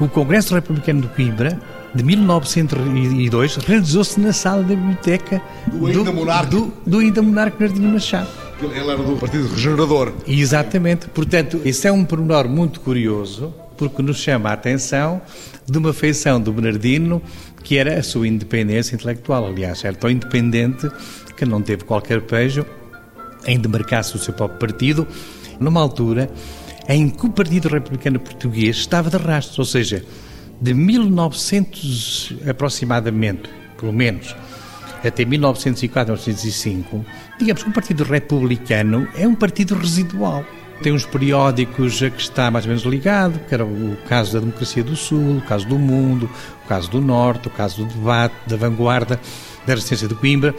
O 0.00 0.08
Congresso 0.08 0.54
Republicano 0.54 1.02
de 1.02 1.08
Coimbra 1.08 1.58
de 1.94 2.04
1902 2.04 3.56
realizou-se 3.56 4.20
na 4.20 4.32
sala 4.32 4.62
da 4.62 4.74
biblioteca 4.74 5.42
do 5.66 5.86
ainda 5.86 6.12
monarca, 6.12 6.50
do, 6.50 6.72
do 6.86 6.98
ainda 6.98 7.20
monarca 7.20 7.56
Bernardino 7.58 7.92
Machado. 7.92 8.28
Ele 8.62 8.78
era 8.78 8.96
do 8.96 9.16
Partido 9.16 9.48
Regenerador. 9.48 10.12
Exatamente. 10.26 11.08
Portanto, 11.08 11.60
isso 11.64 11.86
é 11.86 11.92
um 11.92 12.04
pormenor 12.04 12.48
muito 12.48 12.80
curioso, 12.80 13.52
porque 13.78 14.02
nos 14.02 14.18
chama 14.18 14.50
a 14.50 14.52
atenção 14.52 15.22
de 15.66 15.78
uma 15.78 15.92
feição 15.92 16.40
do 16.40 16.52
Bernardino 16.52 17.22
que 17.62 17.76
era 17.76 17.98
a 17.98 18.02
sua 18.02 18.26
independência 18.26 18.94
intelectual. 18.94 19.46
Aliás, 19.46 19.84
era 19.84 19.94
tão 19.94 20.10
independente 20.10 20.88
que 21.36 21.44
não 21.44 21.62
teve 21.62 21.84
qualquer 21.84 22.22
pejo 22.22 22.64
em 23.46 23.58
demarcar-se 23.58 24.16
o 24.16 24.18
seu 24.18 24.34
próprio 24.34 24.58
partido, 24.58 25.06
numa 25.60 25.80
altura 25.80 26.30
em 26.88 27.08
que 27.08 27.26
o 27.26 27.30
Partido 27.30 27.68
Republicano 27.68 28.18
Português 28.18 28.76
estava 28.76 29.10
de 29.10 29.16
rastro, 29.16 29.60
ou 29.60 29.66
seja, 29.66 30.04
de 30.60 30.74
1900 30.74 32.34
aproximadamente, 32.48 33.48
pelo 33.78 33.92
menos, 33.92 34.34
até 35.04 35.24
1904, 35.24 36.14
1905, 36.14 37.04
digamos 37.38 37.62
que 37.62 37.68
o 37.68 37.72
Partido 37.72 38.04
Republicano 38.04 39.06
é 39.16 39.28
um 39.28 39.34
partido 39.34 39.74
residual. 39.74 40.44
Tem 40.82 40.92
uns 40.92 41.04
periódicos 41.04 42.02
a 42.02 42.10
que 42.10 42.20
está 42.20 42.50
mais 42.50 42.64
ou 42.64 42.68
menos 42.68 42.84
ligado, 42.84 43.40
que 43.48 43.54
era 43.54 43.64
o 43.64 43.96
caso 44.08 44.34
da 44.34 44.40
Democracia 44.40 44.84
do 44.84 44.94
Sul, 44.94 45.38
o 45.38 45.42
caso 45.42 45.66
do 45.66 45.78
Mundo, 45.78 46.30
o 46.64 46.68
caso 46.68 46.90
do 46.90 47.00
Norte, 47.00 47.48
o 47.48 47.50
caso 47.50 47.84
do 47.84 47.94
Debate, 47.94 48.34
da 48.46 48.56
Vanguarda, 48.56 49.20
da 49.66 49.74
Resistência 49.74 50.06
de 50.06 50.14
Coimbra, 50.14 50.54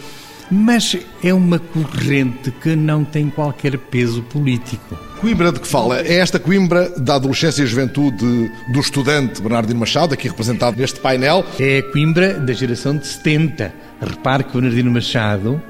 mas 0.51 0.97
é 1.23 1.33
uma 1.33 1.59
corrente 1.59 2.51
que 2.51 2.75
não 2.75 3.03
tem 3.05 3.29
qualquer 3.29 3.77
peso 3.77 4.21
político. 4.23 4.97
Coimbra 5.19 5.51
de 5.51 5.59
que 5.59 5.67
fala? 5.67 5.99
É 6.01 6.15
esta 6.15 6.39
Coimbra 6.39 6.89
da 6.97 7.15
adolescência 7.15 7.63
e 7.63 7.67
juventude 7.67 8.51
do 8.71 8.79
estudante 8.79 9.41
Bernardino 9.41 9.79
Machado, 9.79 10.13
aqui 10.13 10.27
representado 10.27 10.77
neste 10.77 10.99
painel. 10.99 11.45
É 11.59 11.79
a 11.79 11.91
Coimbra 11.91 12.39
da 12.39 12.53
geração 12.53 12.97
de 12.97 13.05
70. 13.05 13.73
Repare 14.01 14.43
que 14.43 14.53
Bernardino 14.53 14.91
Machado, 14.91 15.61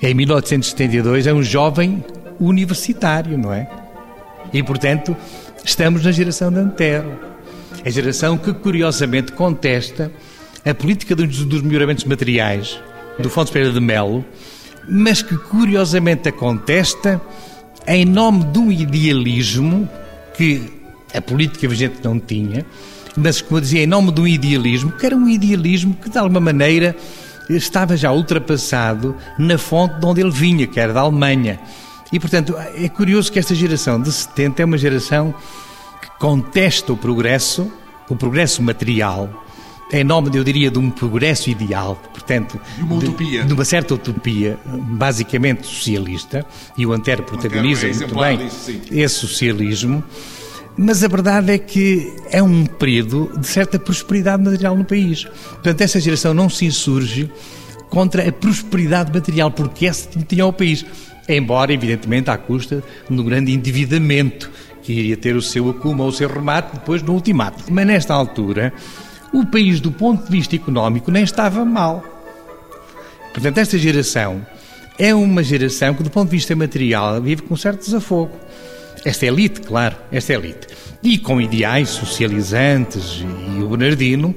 em 0.00 0.14
1872, 0.14 1.26
é 1.26 1.34
um 1.34 1.42
jovem 1.42 2.02
universitário, 2.40 3.36
não 3.36 3.52
é? 3.52 3.81
E, 4.52 4.62
portanto, 4.62 5.16
estamos 5.64 6.04
na 6.04 6.12
geração 6.12 6.52
de 6.52 6.58
Antero. 6.58 7.18
A 7.84 7.90
geração 7.90 8.36
que, 8.36 8.52
curiosamente, 8.52 9.32
contesta 9.32 10.12
a 10.64 10.74
política 10.74 11.16
dos, 11.16 11.44
dos 11.44 11.62
melhoramentos 11.62 12.04
materiais 12.04 12.78
do 13.18 13.28
Fontes 13.28 13.52
Pereira 13.52 13.72
de 13.74 13.80
Melo, 13.80 14.24
mas 14.88 15.22
que 15.22 15.36
curiosamente 15.36 16.28
a 16.28 16.32
contesta 16.32 17.20
em 17.86 18.04
nome 18.04 18.44
de 18.44 18.58
um 18.58 18.70
idealismo 18.70 19.88
que 20.36 20.62
a 21.14 21.20
política 21.20 21.68
vigente 21.68 21.96
não 22.02 22.18
tinha, 22.18 22.64
mas 23.16 23.40
como 23.42 23.58
eu 23.58 23.60
dizia, 23.60 23.82
em 23.82 23.86
nome 23.86 24.12
de 24.12 24.20
um 24.20 24.26
idealismo, 24.26 24.92
que 24.92 25.04
era 25.04 25.16
um 25.16 25.28
idealismo 25.28 25.94
que 25.94 26.08
de 26.08 26.18
alguma 26.18 26.40
maneira 26.40 26.96
estava 27.50 27.96
já 27.96 28.10
ultrapassado 28.12 29.16
na 29.38 29.58
fonte 29.58 29.98
de 29.98 30.06
onde 30.06 30.20
ele 30.20 30.30
vinha, 30.30 30.66
que 30.66 30.80
era 30.80 30.92
da 30.92 31.00
Alemanha. 31.00 31.60
E 32.12 32.20
portanto 32.20 32.54
é 32.58 32.88
curioso 32.88 33.32
que 33.32 33.38
esta 33.38 33.54
geração 33.54 34.00
de 34.00 34.12
70 34.12 34.62
é 34.62 34.64
uma 34.64 34.78
geração 34.78 35.34
que 36.00 36.10
contesta 36.18 36.92
o 36.92 36.96
progresso, 36.96 37.72
o 38.08 38.16
progresso 38.16 38.62
material, 38.62 39.42
em 39.92 40.04
nome, 40.04 40.30
eu 40.34 40.42
diria, 40.42 40.70
de 40.70 40.78
um 40.78 40.90
progresso 40.90 41.50
ideal, 41.50 42.00
portanto, 42.14 42.58
de 42.76 42.82
uma 42.82 42.96
utopia, 42.96 43.42
de, 43.42 43.46
de 43.46 43.52
uma 43.52 43.64
certa 43.64 43.94
utopia, 43.94 44.58
basicamente 44.64 45.66
socialista, 45.66 46.46
e 46.78 46.86
o 46.86 46.94
Antero 46.94 47.22
protagoniza 47.24 47.88
é 47.88 47.92
muito 47.92 48.14
bem 48.14 48.38
disso, 48.38 48.70
esse 48.90 49.14
socialismo. 49.16 50.02
Mas 50.78 51.04
a 51.04 51.08
verdade 51.08 51.52
é 51.52 51.58
que 51.58 52.10
é 52.30 52.42
um 52.42 52.64
período 52.64 53.30
de 53.38 53.46
certa 53.46 53.78
prosperidade 53.78 54.42
material 54.42 54.74
no 54.74 54.84
país. 54.84 55.24
Portanto, 55.24 55.82
essa 55.82 56.00
geração 56.00 56.32
não 56.32 56.48
se 56.48 56.64
insurge 56.64 57.30
contra 57.90 58.26
a 58.26 58.32
prosperidade 58.32 59.12
material, 59.12 59.50
porque 59.50 59.86
essa 59.86 60.08
tinha 60.26 60.46
o 60.46 60.52
país. 60.54 60.86
Embora, 61.36 61.72
evidentemente, 61.72 62.30
à 62.30 62.36
custa 62.36 62.82
do 63.08 63.24
grande 63.24 63.52
endividamento, 63.52 64.50
que 64.82 64.92
iria 64.92 65.16
ter 65.16 65.36
o 65.36 65.42
seu 65.42 65.70
acúmulo 65.70 66.08
o 66.08 66.12
seu 66.12 66.28
remate 66.28 66.74
depois 66.74 67.02
no 67.02 67.12
ultimato. 67.14 67.64
Mas 67.70 67.86
nesta 67.86 68.12
altura, 68.12 68.72
o 69.32 69.46
país, 69.46 69.80
do 69.80 69.90
ponto 69.90 70.24
de 70.24 70.30
vista 70.30 70.54
económico, 70.56 71.10
nem 71.10 71.22
estava 71.22 71.64
mal. 71.64 72.04
Portanto, 73.32 73.58
esta 73.58 73.78
geração 73.78 74.44
é 74.98 75.14
uma 75.14 75.42
geração 75.42 75.94
que, 75.94 76.02
do 76.02 76.10
ponto 76.10 76.28
de 76.28 76.36
vista 76.36 76.54
material, 76.54 77.20
vive 77.22 77.42
com 77.42 77.56
certo 77.56 77.84
desafogo. 77.84 78.32
Esta 79.04 79.26
elite, 79.26 79.60
claro, 79.62 79.96
esta 80.10 80.34
elite. 80.34 80.66
E 81.02 81.18
com 81.18 81.40
ideais 81.40 81.88
socializantes, 81.88 83.24
e 83.56 83.62
o 83.62 83.68
Bernardino, 83.68 84.34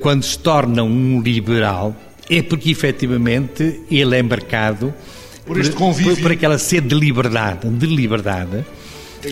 quando 0.00 0.22
se 0.24 0.38
torna 0.38 0.82
um 0.82 1.20
liberal, 1.20 1.96
é 2.28 2.42
porque 2.42 2.70
efetivamente 2.70 3.80
ele 3.90 4.18
é 4.18 4.22
marcado 4.22 4.92
por, 5.44 5.58
este 5.58 5.74
convívio. 5.74 6.14
por, 6.14 6.22
por 6.22 6.32
aquela 6.32 6.58
sede 6.58 6.88
de 6.88 6.94
liberdade, 6.94 7.68
de 7.68 7.86
liberdade 7.86 8.64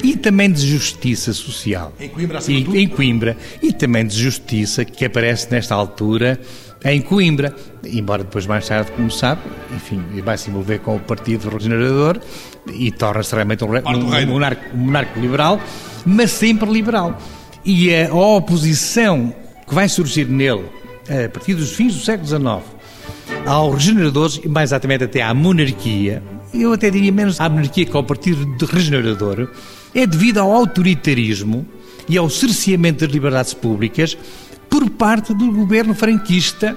e 0.03 0.17
também 0.17 0.51
de 0.51 0.67
justiça 0.67 1.33
social. 1.33 1.93
Em 1.99 2.09
Coimbra, 2.09 2.39
e, 2.47 2.79
em 2.79 2.89
Coimbra. 2.89 3.37
E 3.63 3.73
também 3.73 4.07
de 4.07 4.17
justiça 4.17 4.85
que 4.85 5.05
aparece 5.05 5.51
nesta 5.51 5.75
altura 5.75 6.41
em 6.85 7.01
Coimbra, 7.01 7.55
embora 7.85 8.25
depois 8.25 8.47
mais 8.47 8.67
tarde, 8.67 8.91
como 8.93 9.11
sabe, 9.11 9.43
enfim, 9.75 10.03
vai 10.25 10.39
se 10.39 10.49
envolver 10.49 10.79
com 10.79 10.97
o 10.97 11.01
Partido 11.01 11.51
Regenerador 11.51 12.19
e 12.73 12.91
torna-se 12.91 13.35
realmente 13.35 13.63
um, 13.65 13.69
um, 13.69 13.77
um, 13.77 14.27
monarca, 14.27 15.21
liberal, 15.21 15.61
mas 16.07 16.31
sempre 16.31 16.71
liberal. 16.71 17.19
E 17.65 17.95
a 17.95 18.15
oposição 18.15 19.35
que 19.69 19.75
vai 19.75 19.89
surgir 19.89 20.27
nele 20.27 20.65
a 21.09 21.29
partir 21.29 21.55
dos 21.55 21.73
fins 21.73 21.95
do 21.95 22.01
século 22.01 22.27
XIX 22.27 22.80
aos 23.47 23.75
regeneradores, 23.75 24.41
mais 24.45 24.71
exatamente 24.71 25.05
até 25.05 25.23
à 25.23 25.33
monarquia, 25.35 26.23
eu 26.53 26.73
até 26.73 26.91
diria 26.91 27.13
menos 27.13 27.41
à 27.41 27.49
monarquia 27.49 27.85
que 27.85 27.97
ao 27.97 28.05
Partido 28.05 28.67
Regenerador, 28.67 29.49
é 29.95 30.07
devido 30.07 30.39
ao 30.39 30.53
autoritarismo 30.53 31.67
e 32.09 32.19
ao 32.19 32.29
cerceamento 32.29 33.05
das 33.05 33.13
liberdades 33.13 33.55
públicas 33.55 34.17
por 34.69 34.89
parte 34.91 35.35
do 35.35 35.53
governo 35.53 35.95
franquista 35.95 36.77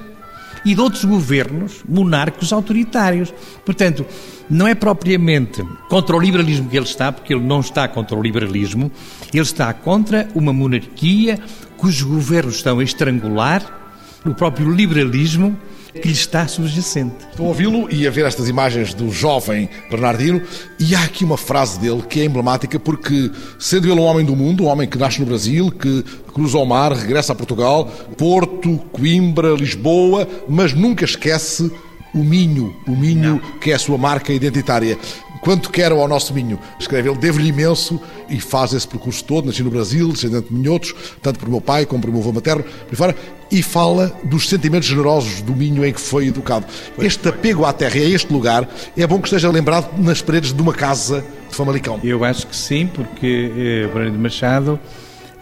e 0.65 0.73
de 0.73 0.81
outros 0.81 1.03
governos 1.05 1.83
monárquicos 1.87 2.53
autoritários. 2.53 3.33
Portanto, 3.65 4.05
não 4.49 4.67
é 4.67 4.73
propriamente 4.73 5.63
contra 5.89 6.15
o 6.15 6.19
liberalismo 6.19 6.69
que 6.69 6.77
ele 6.77 6.85
está, 6.85 7.11
porque 7.11 7.33
ele 7.33 7.43
não 7.43 7.59
está 7.59 7.87
contra 7.87 8.17
o 8.17 8.21
liberalismo, 8.21 8.91
ele 9.33 9.43
está 9.43 9.73
contra 9.73 10.27
uma 10.33 10.53
monarquia 10.53 11.39
cujos 11.77 12.03
governos 12.03 12.55
estão 12.55 12.79
a 12.79 12.83
estrangular 12.83 13.81
o 14.25 14.33
próprio 14.33 14.71
liberalismo 14.71 15.57
que 15.93 16.07
lhe 16.07 16.13
está 16.13 16.47
subjacente. 16.47 17.15
Estou 17.31 17.45
a 17.45 17.49
ouvi-lo 17.49 17.87
e 17.91 18.07
a 18.07 18.11
ver 18.11 18.25
estas 18.25 18.49
imagens 18.49 18.93
do 18.93 19.11
jovem 19.11 19.69
Bernardino 19.89 20.41
e 20.79 20.95
há 20.95 21.03
aqui 21.03 21.23
uma 21.23 21.37
frase 21.37 21.79
dele 21.79 22.01
que 22.01 22.21
é 22.21 22.25
emblemática 22.25 22.79
porque, 22.79 23.31
sendo 23.59 23.89
ele 23.91 23.99
um 23.99 24.03
homem 24.03 24.25
do 24.25 24.35
mundo, 24.35 24.63
um 24.63 24.67
homem 24.67 24.87
que 24.87 24.97
nasce 24.97 25.19
no 25.19 25.25
Brasil, 25.25 25.71
que 25.71 26.03
cruza 26.33 26.57
o 26.57 26.65
mar, 26.65 26.91
regressa 26.93 27.33
a 27.33 27.35
Portugal, 27.35 27.85
Porto, 28.17 28.77
Coimbra, 28.91 29.53
Lisboa, 29.53 30.27
mas 30.47 30.73
nunca 30.73 31.05
esquece 31.05 31.71
o 32.13 32.23
Minho, 32.23 32.75
o 32.87 32.91
Minho 32.91 33.33
Não. 33.33 33.59
que 33.59 33.71
é 33.71 33.73
a 33.75 33.79
sua 33.79 33.97
marca 33.97 34.31
identitária. 34.31 34.97
Quanto 35.43 35.69
quero 35.69 35.99
ao 35.99 36.07
nosso 36.07 36.33
Minho, 36.33 36.57
escreve 36.79 37.09
ele, 37.09 37.17
devo-lhe 37.17 37.49
imenso 37.49 37.99
e 38.29 38.39
faz 38.39 38.71
esse 38.71 38.87
percurso 38.87 39.25
todo, 39.25 39.45
nasci 39.45 39.61
no 39.61 39.69
Brasil, 39.69 40.07
descendente 40.07 40.47
de 40.47 40.53
minhotos, 40.53 40.95
tanto 41.21 41.37
por 41.37 41.49
meu 41.49 41.59
pai 41.59 41.85
como 41.85 42.01
por 42.01 42.09
meu 42.09 42.21
avô 42.21 42.31
materno, 42.31 42.63
por 42.87 42.95
fora, 42.95 43.13
e 43.51 43.61
fala 43.61 44.17
dos 44.23 44.47
sentimentos 44.47 44.87
generosos 44.87 45.41
do 45.41 45.53
Minho 45.53 45.85
em 45.85 45.91
que 45.91 45.99
foi 45.99 46.27
educado. 46.27 46.65
Este 46.97 47.27
apego 47.27 47.65
à 47.65 47.73
terra 47.73 47.97
e 47.97 48.05
a 48.05 48.15
este 48.15 48.31
lugar 48.31 48.67
é 48.95 49.05
bom 49.05 49.19
que 49.19 49.27
esteja 49.27 49.51
lembrado 49.51 49.89
nas 50.01 50.21
paredes 50.21 50.53
de 50.53 50.61
uma 50.61 50.73
casa 50.73 51.25
de 51.49 51.55
Famalicão. 51.55 51.99
Eu 52.01 52.23
acho 52.23 52.47
que 52.47 52.55
sim, 52.55 52.87
porque 52.87 53.51
eh, 53.57 53.87
Brando 53.93 54.17
Machado 54.17 54.79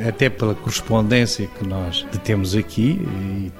até 0.07 0.29
pela 0.29 0.55
correspondência 0.55 1.47
que 1.47 1.67
nós 1.67 2.05
temos 2.23 2.55
aqui, 2.55 3.01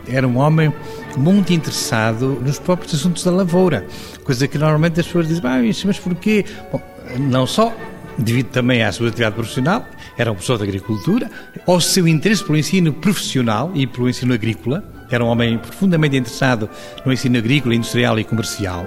era 0.08 0.28
um 0.28 0.38
homem 0.38 0.74
muito 1.18 1.54
interessado 1.54 2.40
nos 2.42 2.60
próprios 2.60 2.94
assuntos 2.96 3.24
da 3.24 3.32
lavoura, 3.32 3.86
coisa 4.24 4.48
que 4.48 4.58
normalmente 4.58 5.00
as 5.00 5.06
pessoas 5.06 5.28
dizem, 5.28 5.44
ah, 5.46 5.64
isso, 5.64 5.88
mas 5.88 6.00
porquê? 6.00 6.46
Bom, 6.72 6.82
não 7.20 7.46
só 7.46 7.76
devido 8.18 8.48
também 8.48 8.84
à 8.84 8.92
sua 8.92 9.08
atividade 9.08 9.36
profissional, 9.36 9.86
era 10.18 10.32
um 10.32 10.36
professor 10.36 10.58
de 10.58 10.64
agricultura, 10.64 11.30
ao 11.66 11.80
seu 11.80 12.08
interesse 12.08 12.44
pelo 12.44 12.58
ensino 12.58 12.94
profissional 12.94 13.72
e 13.74 13.88
pelo 13.88 14.10
ensino 14.10 14.34
agrícola, 14.34 14.84
era 15.10 15.24
um 15.24 15.28
homem 15.28 15.58
profundamente 15.58 16.16
interessado 16.16 16.70
no 17.06 17.12
ensino 17.12 17.38
agrícola, 17.38 17.76
industrial 17.76 18.20
e 18.20 18.24
comercial, 18.24 18.86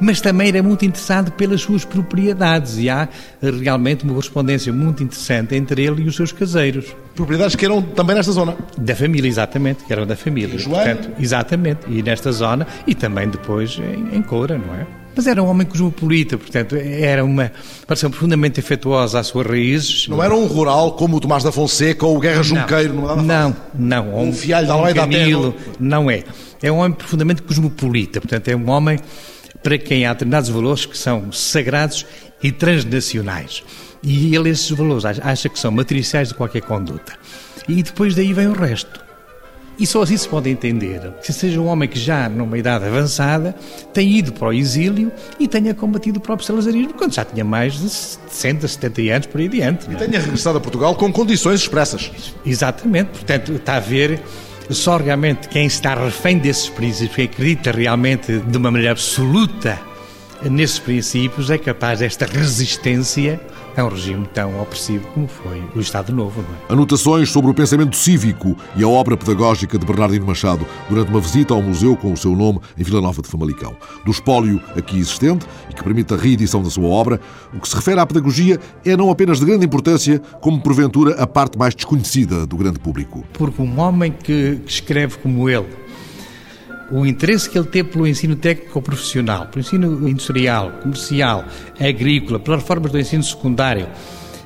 mas 0.00 0.20
também 0.20 0.48
era 0.48 0.62
muito 0.62 0.84
interessado 0.84 1.32
pelas 1.32 1.62
suas 1.62 1.84
propriedades 1.84 2.78
e 2.78 2.88
há 2.88 3.08
realmente 3.40 4.04
uma 4.04 4.14
correspondência 4.14 4.72
muito 4.72 5.02
interessante 5.02 5.54
entre 5.54 5.82
ele 5.82 6.02
e 6.02 6.06
os 6.06 6.16
seus 6.16 6.32
caseiros. 6.32 6.86
Propriedades 7.14 7.56
que 7.56 7.64
eram 7.64 7.80
também 7.80 8.14
nesta 8.14 8.32
zona. 8.32 8.56
Da 8.76 8.94
família, 8.94 9.28
exatamente, 9.28 9.84
que 9.84 9.92
eram 9.92 10.06
da 10.06 10.16
família. 10.16 10.58
Joana? 10.58 10.94
Portanto, 10.96 11.16
exatamente, 11.20 11.80
e 11.88 12.02
nesta 12.02 12.30
zona 12.32 12.66
e 12.86 12.94
também 12.94 13.28
depois 13.28 13.78
em, 13.78 14.16
em 14.16 14.22
Coura, 14.22 14.58
não 14.58 14.74
é? 14.74 14.86
Mas 15.16 15.26
era 15.26 15.42
um 15.42 15.46
homem 15.46 15.66
cosmopolita, 15.66 16.36
portanto, 16.36 16.76
era 16.76 17.24
uma 17.24 17.50
paixão 17.86 18.10
profundamente 18.10 18.60
afetuosa 18.60 19.18
às 19.18 19.28
suas 19.28 19.46
raízes. 19.46 20.06
Não 20.08 20.22
era 20.22 20.34
um 20.34 20.44
rural 20.44 20.92
como 20.92 21.16
o 21.16 21.20
Tomás 21.20 21.42
da 21.42 21.50
Fonseca 21.50 22.04
ou 22.04 22.18
o 22.18 22.20
Guerra 22.20 22.42
Junqueiro, 22.42 22.92
não, 22.92 23.16
não, 23.22 23.56
não. 23.74 24.14
Um, 24.14 24.28
um 24.28 24.32
fialho 24.34 24.66
da 24.66 24.76
um 24.76 24.80
Almeida 24.80 25.00
Camilo, 25.00 25.54
Não 25.80 26.10
é. 26.10 26.22
É 26.62 26.70
um 26.70 26.76
homem 26.80 26.92
profundamente 26.92 27.40
cosmopolita, 27.40 28.20
portanto, 28.20 28.48
é 28.48 28.56
um 28.56 28.68
homem 28.68 28.98
para 29.62 29.78
quem 29.78 30.06
há 30.06 30.12
determinados 30.12 30.48
valores 30.48 30.86
que 30.86 30.96
são 30.96 31.30
sagrados 31.32 32.06
e 32.42 32.52
transnacionais. 32.52 33.62
E 34.02 34.34
ele 34.34 34.50
esses 34.50 34.70
valores 34.70 35.04
acha 35.04 35.48
que 35.48 35.58
são 35.58 35.70
matriciais 35.70 36.28
de 36.28 36.34
qualquer 36.34 36.62
conduta. 36.62 37.14
E 37.68 37.82
depois 37.82 38.14
daí 38.14 38.32
vem 38.32 38.46
o 38.46 38.52
resto. 38.52 39.06
E 39.78 39.86
só 39.86 40.02
assim 40.02 40.16
se 40.16 40.26
pode 40.26 40.48
entender 40.48 41.12
que 41.22 41.32
seja 41.32 41.60
um 41.60 41.66
homem 41.66 41.88
que 41.88 41.98
já 41.98 42.28
numa 42.28 42.56
idade 42.56 42.86
avançada 42.86 43.54
tenha 43.92 44.18
ido 44.18 44.32
para 44.32 44.48
o 44.48 44.52
exílio 44.52 45.12
e 45.38 45.46
tenha 45.46 45.74
combatido 45.74 46.18
o 46.18 46.22
próprio 46.22 46.46
salazarismo 46.46 46.94
quando 46.94 47.12
já 47.12 47.24
tinha 47.24 47.44
mais 47.44 47.74
de 47.74 47.90
60, 47.90 48.66
70 48.66 49.02
anos 49.02 49.26
por 49.26 49.38
aí 49.40 49.46
adiante. 49.46 49.86
E 49.90 49.94
é? 49.94 49.98
tenha 49.98 50.18
regressado 50.18 50.56
a 50.56 50.60
Portugal 50.60 50.94
com 50.94 51.12
condições 51.12 51.60
expressas. 51.60 52.10
Exatamente, 52.44 53.10
portanto 53.10 53.52
está 53.52 53.76
a 53.76 53.80
ver 53.80 54.22
só 54.70 54.96
realmente 54.96 55.48
quem 55.48 55.66
está 55.66 55.94
refém 55.94 56.38
desses 56.38 56.68
princípios, 56.68 57.14
quem 57.14 57.24
acredita 57.26 57.72
realmente 57.72 58.38
de 58.38 58.56
uma 58.56 58.70
maneira 58.70 58.92
absoluta 58.92 59.78
nesses 60.42 60.78
princípios, 60.78 61.50
é 61.50 61.58
capaz 61.58 62.00
desta 62.00 62.26
resistência 62.26 63.40
a 63.76 63.84
um 63.84 63.88
regime 63.88 64.26
tão 64.32 64.60
opressivo 64.60 65.06
como 65.12 65.28
foi 65.28 65.62
o 65.74 65.80
Estado 65.80 66.12
Novo. 66.12 66.44
É? 66.68 66.72
Anotações 66.72 67.30
sobre 67.30 67.50
o 67.50 67.54
pensamento 67.54 67.96
cívico 67.96 68.56
e 68.74 68.82
a 68.82 68.88
obra 68.88 69.16
pedagógica 69.16 69.78
de 69.78 69.84
Bernardino 69.84 70.26
Machado 70.26 70.66
durante 70.88 71.10
uma 71.10 71.20
visita 71.20 71.52
ao 71.52 71.62
museu 71.62 71.96
com 71.96 72.12
o 72.12 72.16
seu 72.16 72.34
nome 72.34 72.60
em 72.76 72.82
Vila 72.82 73.00
Nova 73.00 73.20
de 73.20 73.28
Famalicão. 73.28 73.76
Do 74.04 74.10
espólio 74.10 74.60
aqui 74.76 74.98
existente 74.98 75.46
e 75.70 75.74
que 75.74 75.84
permite 75.84 76.14
a 76.14 76.16
reedição 76.16 76.62
da 76.62 76.70
sua 76.70 76.88
obra, 76.88 77.20
o 77.52 77.60
que 77.60 77.68
se 77.68 77.76
refere 77.76 78.00
à 78.00 78.06
pedagogia 78.06 78.58
é 78.84 78.96
não 78.96 79.10
apenas 79.10 79.40
de 79.40 79.46
grande 79.46 79.66
importância, 79.66 80.20
como 80.40 80.60
porventura 80.60 81.14
a 81.14 81.26
parte 81.26 81.58
mais 81.58 81.74
desconhecida 81.74 82.46
do 82.46 82.56
grande 82.56 82.78
público. 82.78 83.24
Porque 83.32 83.60
um 83.60 83.78
homem 83.78 84.12
que, 84.12 84.60
que 84.64 84.70
escreve 84.70 85.18
como 85.18 85.48
ele, 85.48 85.66
o 86.90 87.04
interesse 87.04 87.48
que 87.50 87.58
ele 87.58 87.66
teve 87.66 87.90
pelo 87.90 88.06
ensino 88.06 88.36
técnico 88.36 88.80
profissional, 88.80 89.46
pelo 89.46 89.60
ensino 89.60 90.08
industrial, 90.08 90.72
comercial, 90.82 91.44
agrícola, 91.80 92.38
pelas 92.38 92.60
reformas 92.60 92.92
do 92.92 92.98
ensino 92.98 93.22
secundário. 93.22 93.88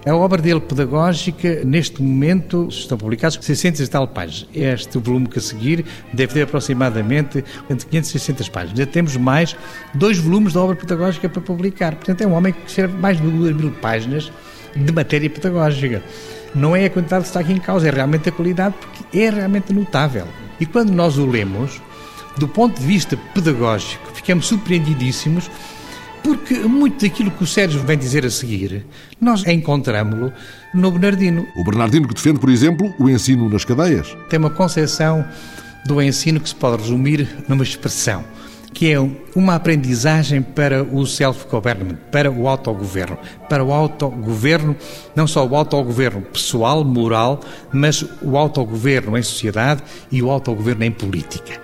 A 0.07 0.15
obra 0.15 0.41
dele 0.41 0.61
pedagógica, 0.61 1.63
neste 1.63 2.03
momento, 2.03 2.69
estão 2.71 2.97
publicados 2.97 3.39
600 3.43 3.81
e 3.83 3.87
tal 3.87 4.09
páginas. 4.09 4.49
Este 4.55 4.97
volume 4.97 5.29
que 5.29 5.39
a 5.39 5.43
seguir 5.43 5.85
deve 6.11 6.33
ter 6.33 6.43
aproximadamente 6.43 7.45
entre 7.69 7.87
500 7.87 8.09
e 8.09 8.13
600 8.13 8.49
páginas. 8.49 8.79
Já 8.79 8.87
temos 8.87 9.17
mais 9.19 9.55
dois 9.93 10.17
volumes 10.17 10.55
de 10.55 10.59
obra 10.59 10.75
pedagógica 10.75 11.29
para 11.29 11.43
publicar. 11.43 11.97
Portanto, 11.97 12.23
é 12.23 12.27
um 12.27 12.33
homem 12.33 12.55
que 12.55 12.67
escreve 12.67 12.97
mais 12.97 13.21
de 13.21 13.31
2 13.31 13.55
mil 13.55 13.73
páginas 13.73 14.33
de 14.75 14.91
matéria 14.91 15.29
pedagógica. 15.29 16.03
Não 16.55 16.75
é 16.75 16.87
a 16.87 16.91
quantidade 16.91 17.25
que 17.25 17.29
está 17.29 17.41
aqui 17.41 17.53
em 17.53 17.61
causa, 17.61 17.87
é 17.87 17.91
realmente 17.91 18.27
a 18.31 18.33
qualidade, 18.33 18.75
porque 18.81 19.19
é 19.19 19.29
realmente 19.29 19.71
notável. 19.71 20.27
E 20.59 20.65
quando 20.65 20.91
nós 20.91 21.19
o 21.19 21.27
lemos, 21.27 21.81
do 22.37 22.49
ponto 22.49 22.81
de 22.81 22.87
vista 22.87 23.17
pedagógico, 23.35 24.11
ficamos 24.15 24.47
surpreendidíssimos 24.47 25.51
porque 26.23 26.55
muito 26.55 27.05
daquilo 27.05 27.31
que 27.31 27.43
o 27.43 27.47
Sérgio 27.47 27.81
vem 27.81 27.97
dizer 27.97 28.25
a 28.25 28.31
seguir, 28.31 28.85
nós 29.21 29.47
encontramos-lo 29.47 30.33
no 30.75 30.91
Bernardino. 30.91 31.47
O 31.57 31.65
Bernardino 31.65 32.07
que 32.09 32.15
defende, 32.15 32.39
por 32.39 32.51
exemplo, 32.51 32.93
o 32.99 33.09
ensino 33.09 33.49
nas 33.49 33.65
cadeias. 33.65 34.17
Tem 34.29 34.39
uma 34.39 34.51
concepção 34.51 35.25
do 35.87 36.01
ensino 36.01 36.41
que 36.41 36.49
se 36.49 36.55
pode 36.55 36.83
resumir 36.83 37.27
numa 37.49 37.63
expressão, 37.63 38.23
que 38.73 38.93
é 38.93 38.99
uma 39.35 39.55
aprendizagem 39.55 40.43
para 40.43 40.83
o 40.83 41.07
self-government, 41.07 41.97
para 42.13 42.31
o 42.31 42.47
autogoverno. 42.47 43.19
Para 43.49 43.65
o 43.65 43.73
autogoverno, 43.73 44.77
não 45.17 45.27
só 45.27 45.47
o 45.47 45.57
autogoverno 45.57 46.23
pessoal, 46.23 46.85
moral, 46.85 47.41
mas 47.73 48.05
o 48.23 48.37
autogoverno 48.37 49.17
em 49.17 49.23
sociedade 49.23 49.83
e 50.13 50.23
o 50.23 50.31
autogoverno 50.31 50.85
em 50.85 50.93
política. 50.93 51.61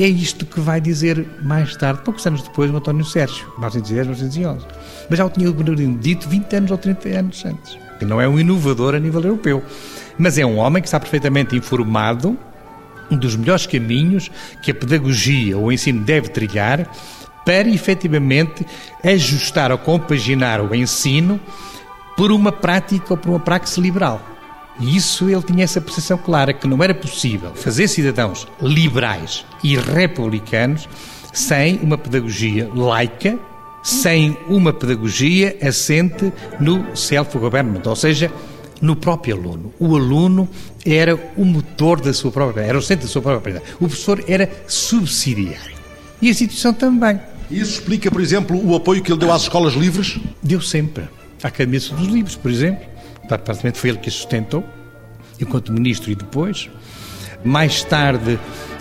É 0.00 0.06
isto 0.06 0.46
que 0.46 0.60
vai 0.60 0.80
dizer 0.80 1.26
mais 1.42 1.74
tarde, 1.74 2.02
poucos 2.04 2.24
anos 2.24 2.42
depois, 2.42 2.70
o 2.70 2.76
António 2.76 3.04
Sérgio, 3.04 3.48
1910, 3.54 4.06
1911. 4.06 4.66
Mas 5.10 5.18
já 5.18 5.26
o 5.26 5.30
tinha 5.30 5.50
o 5.50 5.52
Bernardino 5.52 5.98
dito 5.98 6.28
20 6.28 6.54
anos 6.54 6.70
ou 6.70 6.78
30 6.78 7.08
anos 7.08 7.44
antes. 7.44 7.76
E 8.00 8.04
não 8.04 8.20
é 8.20 8.28
um 8.28 8.38
inovador 8.38 8.94
a 8.94 9.00
nível 9.00 9.20
europeu, 9.20 9.60
mas 10.16 10.38
é 10.38 10.46
um 10.46 10.58
homem 10.58 10.80
que 10.80 10.86
está 10.86 11.00
perfeitamente 11.00 11.56
informado 11.56 12.38
dos 13.10 13.34
melhores 13.34 13.66
caminhos 13.66 14.30
que 14.62 14.70
a 14.70 14.74
pedagogia 14.74 15.58
ou 15.58 15.64
o 15.64 15.72
ensino 15.72 16.04
deve 16.04 16.28
trilhar 16.28 16.88
para 17.44 17.68
efetivamente 17.68 18.64
ajustar 19.02 19.72
ou 19.72 19.78
compaginar 19.78 20.60
o 20.60 20.72
ensino 20.76 21.40
por 22.16 22.30
uma 22.30 22.52
prática 22.52 23.06
ou 23.14 23.16
por 23.16 23.30
uma 23.30 23.40
praxe 23.40 23.80
liberal. 23.80 24.37
E 24.80 24.96
isso 24.96 25.28
ele 25.28 25.42
tinha 25.42 25.64
essa 25.64 25.80
percepção 25.80 26.16
clara 26.16 26.52
que 26.52 26.66
não 26.66 26.82
era 26.82 26.94
possível 26.94 27.52
fazer 27.54 27.88
cidadãos 27.88 28.46
liberais 28.60 29.44
e 29.62 29.76
republicanos 29.76 30.88
sem 31.32 31.78
uma 31.78 31.98
pedagogia 31.98 32.70
laica, 32.72 33.38
sem 33.82 34.36
uma 34.48 34.72
pedagogia 34.72 35.56
assente 35.62 36.32
no 36.60 36.96
self-government, 36.96 37.82
ou 37.86 37.96
seja, 37.96 38.30
no 38.80 38.94
próprio 38.94 39.36
aluno. 39.36 39.72
O 39.80 39.96
aluno 39.96 40.48
era 40.86 41.16
o 41.36 41.44
motor 41.44 42.00
da 42.00 42.12
sua 42.12 42.30
própria, 42.30 42.62
era 42.62 42.78
o 42.78 42.82
centro 42.82 43.06
da 43.06 43.12
sua 43.12 43.22
própria 43.22 43.38
aprendizagem. 43.38 43.74
O 43.76 43.88
professor 43.88 44.24
era 44.28 44.50
subsidiário. 44.68 45.76
E 46.22 46.28
a 46.28 46.30
instituição 46.30 46.72
também. 46.72 47.20
Isso 47.50 47.80
explica, 47.80 48.10
por 48.10 48.20
exemplo, 48.20 48.60
o 48.64 48.76
apoio 48.76 49.02
que 49.02 49.10
ele 49.10 49.18
deu 49.18 49.32
às 49.32 49.42
escolas 49.42 49.74
livres? 49.74 50.20
Deu 50.42 50.60
sempre. 50.60 51.04
À 51.42 51.48
Academia 51.48 51.80
dos 51.80 52.06
Livros, 52.06 52.36
por 52.36 52.50
exemplo 52.50 52.97
praticamente 53.36 53.78
foi 53.78 53.90
ele 53.90 53.98
que 53.98 54.08
a 54.08 54.12
sustentou, 54.12 54.64
enquanto 55.40 55.72
ministro 55.72 56.10
e 56.10 56.14
depois. 56.14 56.70
Mais 57.44 57.82
tarde, 57.84 58.38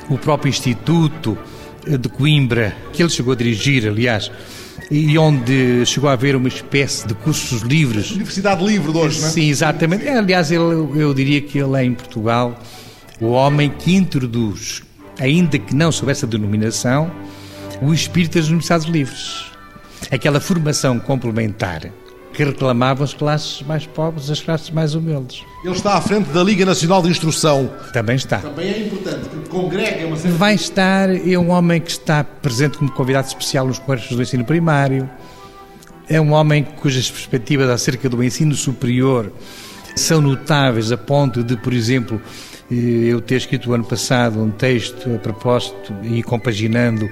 o 0.09 0.17
próprio 0.17 0.49
Instituto 0.49 1.37
de 1.85 2.09
Coimbra, 2.09 2.75
que 2.93 3.01
ele 3.01 3.09
chegou 3.09 3.33
a 3.33 3.35
dirigir, 3.35 3.87
aliás, 3.87 4.31
e 4.89 5.17
onde 5.17 5.85
chegou 5.85 6.09
a 6.09 6.13
haver 6.13 6.35
uma 6.35 6.47
espécie 6.47 7.07
de 7.07 7.13
cursos 7.13 7.61
livres. 7.61 8.11
Universidade 8.11 8.63
Livre 8.63 8.91
de 8.91 8.97
hoje, 8.97 9.21
não 9.21 9.27
é? 9.27 9.31
Sim, 9.31 9.49
exatamente. 9.49 10.07
É, 10.07 10.17
aliás, 10.17 10.51
ele, 10.51 10.63
eu 10.95 11.13
diria 11.13 11.41
que 11.41 11.57
ele 11.57 11.77
é 11.77 11.83
em 11.83 11.93
Portugal 11.93 12.57
o 13.19 13.27
homem 13.27 13.69
que 13.69 13.95
introduz, 13.95 14.83
ainda 15.19 15.57
que 15.57 15.75
não 15.75 15.91
sob 15.91 16.11
essa 16.11 16.27
denominação, 16.27 17.11
o 17.81 17.93
espírito 17.93 18.37
das 18.37 18.47
universidades 18.47 18.85
livres. 18.87 19.45
Aquela 20.11 20.39
formação 20.39 20.99
complementar 20.99 21.91
que 22.37 22.43
reclamavam 22.43 23.03
as 23.03 23.15
classes 23.15 23.63
mais 23.63 23.87
pobres, 23.87 24.29
as 24.29 24.39
classes 24.39 24.69
mais 24.69 24.93
humildes. 24.93 25.43
Ele 25.65 25.73
está 25.73 25.95
à 25.95 26.01
frente 26.01 26.29
da 26.29 26.43
Liga 26.43 26.67
Nacional 26.67 27.01
de 27.01 27.09
Instrução. 27.09 27.73
Também 27.91 28.15
está. 28.15 28.37
Também 28.37 28.71
é 28.71 28.79
importante, 28.85 29.27
porque 29.27 29.49
congrega 29.49 30.05
uma 30.05 30.15
série 30.15 30.33
Vai 30.35 30.53
estar, 30.53 31.09
é 31.09 31.35
um 31.39 31.49
homem 31.49 31.81
que 31.81 31.89
está 31.89 32.23
presente 32.23 32.77
como 32.77 32.91
convidado 32.91 33.27
especial 33.27 33.65
nos 33.65 33.79
congressos 33.79 34.15
do 34.15 34.21
ensino 34.21 34.45
primário, 34.45 35.09
é 36.07 36.21
um 36.21 36.31
homem 36.31 36.63
cujas 36.63 37.09
perspectivas 37.09 37.71
acerca 37.71 38.07
do 38.07 38.23
ensino 38.23 38.53
superior 38.53 39.33
são 39.95 40.21
notáveis 40.21 40.91
a 40.91 40.97
ponto 40.97 41.43
de, 41.43 41.57
por 41.57 41.73
exemplo, 41.73 42.21
eh, 42.71 42.75
eu 42.75 43.19
ter 43.19 43.37
escrito 43.37 43.71
o 43.71 43.73
ano 43.73 43.83
passado 43.83 44.39
um 44.39 44.51
texto 44.51 45.15
a 45.15 45.17
propósito 45.17 45.91
e 46.03 46.21
compaginando 46.21 47.09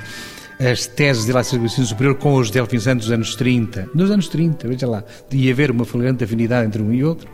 as 0.59 0.87
teses 0.87 1.25
de 1.25 1.31
ensino 1.33 1.85
superior 1.85 2.15
com 2.15 2.35
os 2.35 2.49
delfinsantes 2.49 3.07
dos 3.07 3.13
anos 3.13 3.35
30. 3.35 3.89
Nos 3.93 4.09
anos 4.11 4.27
30, 4.27 4.67
veja 4.67 4.87
lá, 4.87 5.03
ia 5.31 5.51
haver 5.51 5.71
uma 5.71 5.85
flagrante 5.85 6.23
afinidade 6.23 6.67
entre 6.67 6.81
um 6.81 6.93
e 6.93 7.03
outro. 7.03 7.27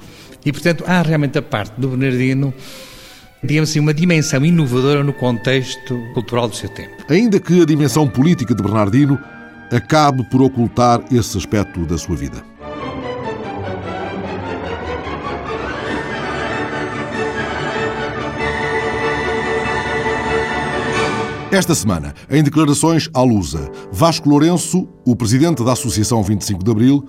E, 0.46 0.52
portanto, 0.52 0.84
há 0.88 1.02
realmente 1.02 1.38
a 1.38 1.42
parte 1.42 1.80
do 1.80 1.90
Bernardino, 1.90 2.54
digamos 3.44 3.70
assim, 3.70 3.80
uma 3.80 3.94
dimensão 3.94 4.44
inovadora 4.44 5.04
no 5.04 5.14
contexto 5.14 5.96
cultural 6.14 6.48
do 6.48 6.56
seu 6.56 6.70
tempo. 6.70 7.06
Ainda 7.10 7.40
que 7.40 7.62
a 7.62 7.66
dimensão 7.66 8.08
política 8.08 8.56
de 8.56 8.64
Bernardino 8.64 9.20
acabe 9.72 10.24
por 10.30 10.42
ocultar 10.42 11.02
esse 11.12 11.38
aspecto 11.38 11.86
da 11.86 11.98
sua 11.98 12.16
vida. 12.16 12.51
Esta 21.52 21.76
semana, 21.76 22.14
em 22.30 22.42
declarações 22.42 23.10
à 23.14 23.22
Lusa, 23.22 23.70
Vasco 23.92 24.30
Lourenço, 24.30 24.88
o 25.06 25.18
presidente 25.18 25.62
da 25.66 25.74
Associação 25.74 26.24
25 26.24 26.64
de 26.64 26.72
Abril, 26.72 27.06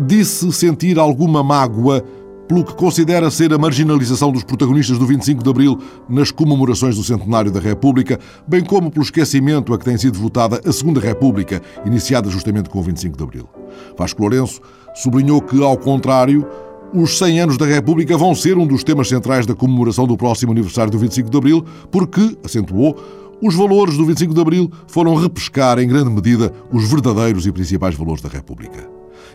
disse 0.00 0.52
sentir 0.52 0.98
alguma 0.98 1.44
mágoa 1.44 2.02
pelo 2.48 2.64
que 2.64 2.74
considera 2.74 3.30
ser 3.30 3.54
a 3.54 3.58
marginalização 3.58 4.32
dos 4.32 4.42
protagonistas 4.42 4.98
do 4.98 5.06
25 5.06 5.44
de 5.44 5.48
Abril 5.48 5.78
nas 6.08 6.32
comemorações 6.32 6.96
do 6.96 7.04
centenário 7.04 7.52
da 7.52 7.60
República, 7.60 8.18
bem 8.48 8.64
como 8.64 8.90
pelo 8.90 9.04
esquecimento 9.04 9.72
a 9.72 9.78
que 9.78 9.84
tem 9.84 9.96
sido 9.96 10.18
votada 10.18 10.60
a 10.68 10.72
Segunda 10.72 10.98
República, 10.98 11.62
iniciada 11.86 12.28
justamente 12.28 12.68
com 12.68 12.80
o 12.80 12.82
25 12.82 13.16
de 13.16 13.22
Abril. 13.22 13.48
Vasco 13.96 14.20
Lourenço 14.20 14.60
sublinhou 14.96 15.40
que, 15.40 15.62
ao 15.62 15.78
contrário, 15.78 16.44
os 16.92 17.18
100 17.18 17.40
anos 17.40 17.56
da 17.56 17.66
República 17.66 18.16
vão 18.16 18.34
ser 18.34 18.56
um 18.56 18.66
dos 18.66 18.84
temas 18.84 19.08
centrais 19.08 19.46
da 19.46 19.54
comemoração 19.54 20.06
do 20.06 20.16
próximo 20.16 20.52
aniversário 20.52 20.92
do 20.92 20.98
25 20.98 21.28
de 21.28 21.36
Abril, 21.36 21.64
porque, 21.90 22.36
acentuou, 22.44 22.96
os 23.44 23.54
valores 23.54 23.98
do 23.98 24.06
25 24.06 24.32
de 24.32 24.40
Abril 24.40 24.70
foram 24.86 25.14
repescar 25.14 25.78
em 25.78 25.86
grande 25.86 26.08
medida 26.08 26.50
os 26.72 26.88
verdadeiros 26.88 27.46
e 27.46 27.52
principais 27.52 27.94
valores 27.94 28.22
da 28.22 28.28
República 28.28 28.88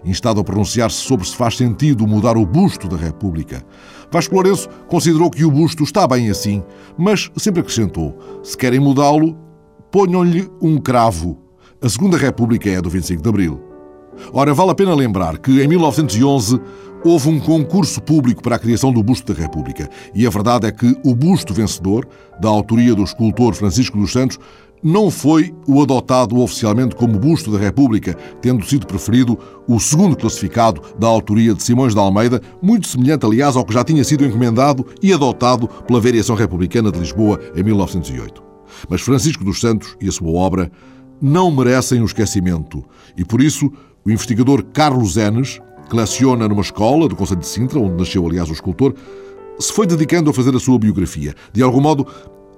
instado 0.03 0.39
a 0.39 0.43
pronunciar-se 0.43 0.97
sobre 0.97 1.27
se 1.27 1.35
faz 1.35 1.57
sentido 1.57 2.07
mudar 2.07 2.37
o 2.37 2.45
busto 2.45 2.87
da 2.87 2.97
República. 2.97 3.65
Vasco 4.11 4.33
Lourenço 4.33 4.69
considerou 4.87 5.29
que 5.29 5.43
o 5.43 5.51
busto 5.51 5.83
está 5.83 6.07
bem 6.07 6.29
assim, 6.29 6.63
mas 6.97 7.29
sempre 7.37 7.61
acrescentou: 7.61 8.17
se 8.43 8.57
querem 8.57 8.79
mudá-lo, 8.79 9.37
ponham-lhe 9.91 10.49
um 10.61 10.77
cravo. 10.77 11.37
A 11.81 11.89
Segunda 11.89 12.17
República 12.17 12.69
é 12.69 12.81
do 12.81 12.89
25 12.89 13.21
de 13.21 13.29
Abril. 13.29 13.61
Ora, 14.33 14.53
vale 14.53 14.71
a 14.71 14.75
pena 14.75 14.93
lembrar 14.93 15.37
que 15.37 15.61
em 15.61 15.67
1911 15.67 16.59
houve 17.03 17.29
um 17.29 17.39
concurso 17.39 18.01
público 18.01 18.41
para 18.41 18.55
a 18.55 18.59
criação 18.59 18.91
do 18.91 19.01
busto 19.01 19.33
da 19.33 19.39
República. 19.39 19.89
E 20.13 20.25
a 20.25 20.29
verdade 20.29 20.67
é 20.67 20.71
que 20.71 20.95
o 21.03 21.15
busto 21.15 21.53
vencedor, 21.53 22.07
da 22.39 22.49
autoria 22.49 22.95
do 22.95 23.03
escultor 23.03 23.53
Francisco 23.53 23.97
dos 23.97 24.11
Santos, 24.11 24.37
não 24.81 25.11
foi 25.11 25.53
o 25.67 25.81
adotado 25.81 26.39
oficialmente 26.39 26.95
como 26.95 27.19
busto 27.19 27.51
da 27.51 27.57
República, 27.57 28.15
tendo 28.41 28.65
sido 28.65 28.87
preferido 28.87 29.37
o 29.67 29.79
segundo 29.79 30.15
classificado 30.15 30.81
da 30.97 31.07
autoria 31.07 31.53
de 31.53 31.61
Simões 31.61 31.93
de 31.93 31.99
Almeida, 31.99 32.41
muito 32.61 32.87
semelhante, 32.87 33.25
aliás, 33.25 33.55
ao 33.55 33.65
que 33.65 33.73
já 33.73 33.83
tinha 33.83 34.03
sido 34.03 34.25
encomendado 34.25 34.85
e 35.01 35.11
adotado 35.11 35.67
pela 35.67 35.99
Variação 35.99 36.35
Republicana 36.35 36.91
de 36.91 36.99
Lisboa 36.99 37.39
em 37.55 37.63
1908. 37.63 38.41
Mas 38.89 39.01
Francisco 39.01 39.43
dos 39.43 39.59
Santos 39.59 39.97
e 39.99 40.07
a 40.07 40.11
sua 40.11 40.31
obra 40.31 40.71
não 41.21 41.51
merecem 41.51 42.01
o 42.01 42.05
esquecimento 42.05 42.83
e, 43.17 43.25
por 43.25 43.41
isso, 43.41 43.71
o 44.05 44.09
investigador 44.09 44.63
Carlos 44.63 45.17
Enes, 45.17 45.59
que 45.89 45.95
numa 46.47 46.61
escola 46.61 47.07
do 47.07 47.15
Conselho 47.15 47.39
de 47.39 47.47
Sintra, 47.47 47.79
onde 47.79 47.95
nasceu, 47.95 48.25
aliás, 48.25 48.49
o 48.49 48.53
escultor, 48.53 48.93
se 49.59 49.73
foi 49.73 49.85
dedicando 49.85 50.29
a 50.29 50.33
fazer 50.33 50.55
a 50.55 50.59
sua 50.59 50.79
biografia. 50.79 51.35
De 51.51 51.61
algum 51.61 51.81
modo, 51.81 52.07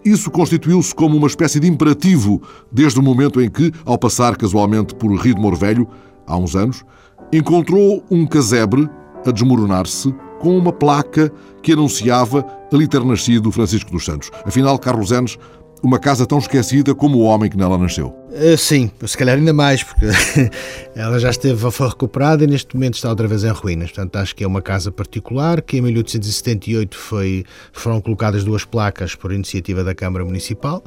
isso 0.04 0.30
constituiu-se 0.30 0.94
como 0.94 1.16
uma 1.16 1.28
espécie 1.28 1.60
de 1.60 1.68
imperativo 1.68 2.42
desde 2.72 3.00
o 3.00 3.04
momento 3.04 3.42
em 3.42 3.50
que, 3.50 3.72
ao 3.86 3.98
passar 3.98 4.36
casualmente 4.36 4.94
por 4.96 5.12
Rio 5.16 5.36
de 5.36 5.42
Morvelho, 5.42 5.88
há 6.28 6.38
uns 6.38 6.56
anos, 6.56 6.84
encontrou 7.32 8.04
um 8.12 8.26
casebre 8.26 8.90
a 9.26 9.32
desmoronar-se 9.32 10.14
com 10.40 10.58
uma 10.58 10.74
placa 10.74 11.32
que 11.62 11.72
anunciava 11.72 12.46
ali 12.74 12.88
ter 12.88 13.04
nascido 13.06 13.52
Francisco 13.52 13.92
dos 13.92 14.04
Santos. 14.04 14.32
Afinal, 14.44 14.78
Carlos 14.80 15.12
Enes 15.12 15.38
uma 15.84 16.00
casa 16.00 16.26
tão 16.26 16.38
esquecida 16.38 16.94
como 16.94 17.18
o 17.18 17.22
homem 17.22 17.50
que 17.50 17.58
nela 17.58 17.78
nasceu. 17.78 18.16
Uh, 18.32 18.58
sim, 18.58 18.90
se 19.06 19.18
calhar 19.18 19.38
ainda 19.38 19.52
mais, 19.52 19.84
porque 19.84 20.06
ela 20.96 21.20
já 21.20 21.30
esteve, 21.30 21.70
foi 21.72 21.88
recuperada 21.88 22.44
e 22.44 22.48
neste 22.48 22.76
momento 22.76 22.96
está 22.96 23.10
outra 23.10 23.28
vez 23.28 23.44
em 23.44 23.50
ruínas. 23.50 23.92
Portanto, 23.92 24.16
acho 24.18 24.36
que 24.36 24.44
é 24.44 24.48
uma 24.48 24.62
casa 24.62 24.92
particular 24.92 25.62
que 25.62 25.78
em 25.78 25.82
1878 25.82 26.98
foi, 26.98 27.44
foram 27.74 28.00
colocadas 28.00 28.44
duas 28.44 28.64
placas 28.64 29.16
por 29.16 29.34
iniciativa 29.34 29.84
da 29.84 29.94
Câmara 29.94 30.24
Municipal, 30.24 30.84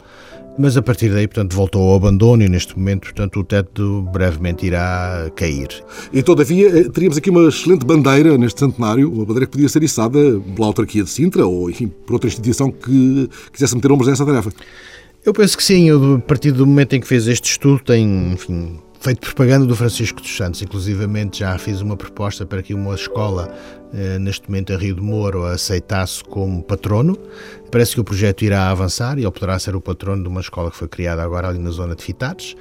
mas 0.59 0.77
a 0.77 0.83
partir 0.83 1.11
daí, 1.11 1.27
portanto, 1.27 1.55
voltou 1.55 1.91
ao 1.91 1.97
abandono 1.97 2.43
e 2.43 2.49
neste 2.49 2.79
momento, 2.79 3.03
portanto, 3.03 3.41
o 3.41 3.45
teto 3.45 4.03
brevemente 4.13 4.67
irá 4.67 5.31
cair. 5.35 5.69
E 6.13 6.23
todavia, 6.23 6.69
eh, 6.69 6.89
teríamos 6.89 7.19
aqui 7.19 7.31
uma 7.31 7.49
excelente 7.49 7.85
bandeira 7.85 8.39
neste 8.39 8.61
centenário, 8.61 9.11
uma 9.11 9.25
bandeira 9.25 9.47
que 9.47 9.53
podia 9.53 9.69
ser 9.69 9.83
içada 9.83 10.19
pela 10.55 10.69
autarquia 10.69 11.03
de 11.03 11.11
Sintra 11.11 11.47
ou, 11.47 11.69
enfim, 11.69 11.89
por 11.89 12.15
outra 12.15 12.29
instituição 12.29 12.71
que 12.71 13.29
quisesse 13.53 13.75
meter 13.75 13.91
ombros 13.91 14.09
nessa 14.09 14.25
tarefa. 14.25 14.53
Eu 15.25 15.33
penso 15.33 15.57
que 15.57 15.65
sim, 15.65 15.89
eu, 15.89 16.17
a 16.17 16.19
partir 16.19 16.53
do 16.53 16.67
momento 16.67 16.95
em 16.95 17.01
que 17.01 17.07
fez 17.07 17.27
este 17.27 17.51
estudo, 17.51 17.83
tem, 17.83 18.33
enfim, 18.33 18.79
feito 19.05 19.21
propaganda 19.21 19.67
do 19.67 19.77
Francisco 19.77 20.23
dos 20.23 20.35
Santos. 20.35 20.63
Inclusivamente 20.63 21.41
já 21.41 21.59
fiz 21.59 21.83
uma 21.83 21.95
proposta 21.95 22.47
para 22.47 22.63
que 22.63 22.73
uma 22.73 22.95
escola, 22.95 23.55
eh, 23.93 24.19
neste 24.19 24.49
momento 24.49 24.73
a 24.73 24.79
Rio 24.79 24.95
de 24.95 25.03
Moro, 25.03 25.45
aceitasse 25.45 26.25
como 26.25 26.63
patrono. 26.63 27.15
Parece 27.71 27.93
que 27.93 28.01
o 28.01 28.05
projeto 28.05 28.47
irá 28.47 28.71
avançar 28.71 29.19
e 29.19 29.23
ele 29.23 29.31
poderá 29.31 29.59
ser 29.59 29.77
o 29.77 29.81
patrono 29.81 30.23
de 30.23 30.29
uma 30.31 30.41
escola 30.41 30.71
que 30.71 30.79
foi 30.79 30.89
criada 30.89 31.23
agora 31.23 31.49
ali 31.49 31.59
na 31.59 31.71
zona 31.71 31.95
de 31.95 32.03
Fitares. 32.03 32.57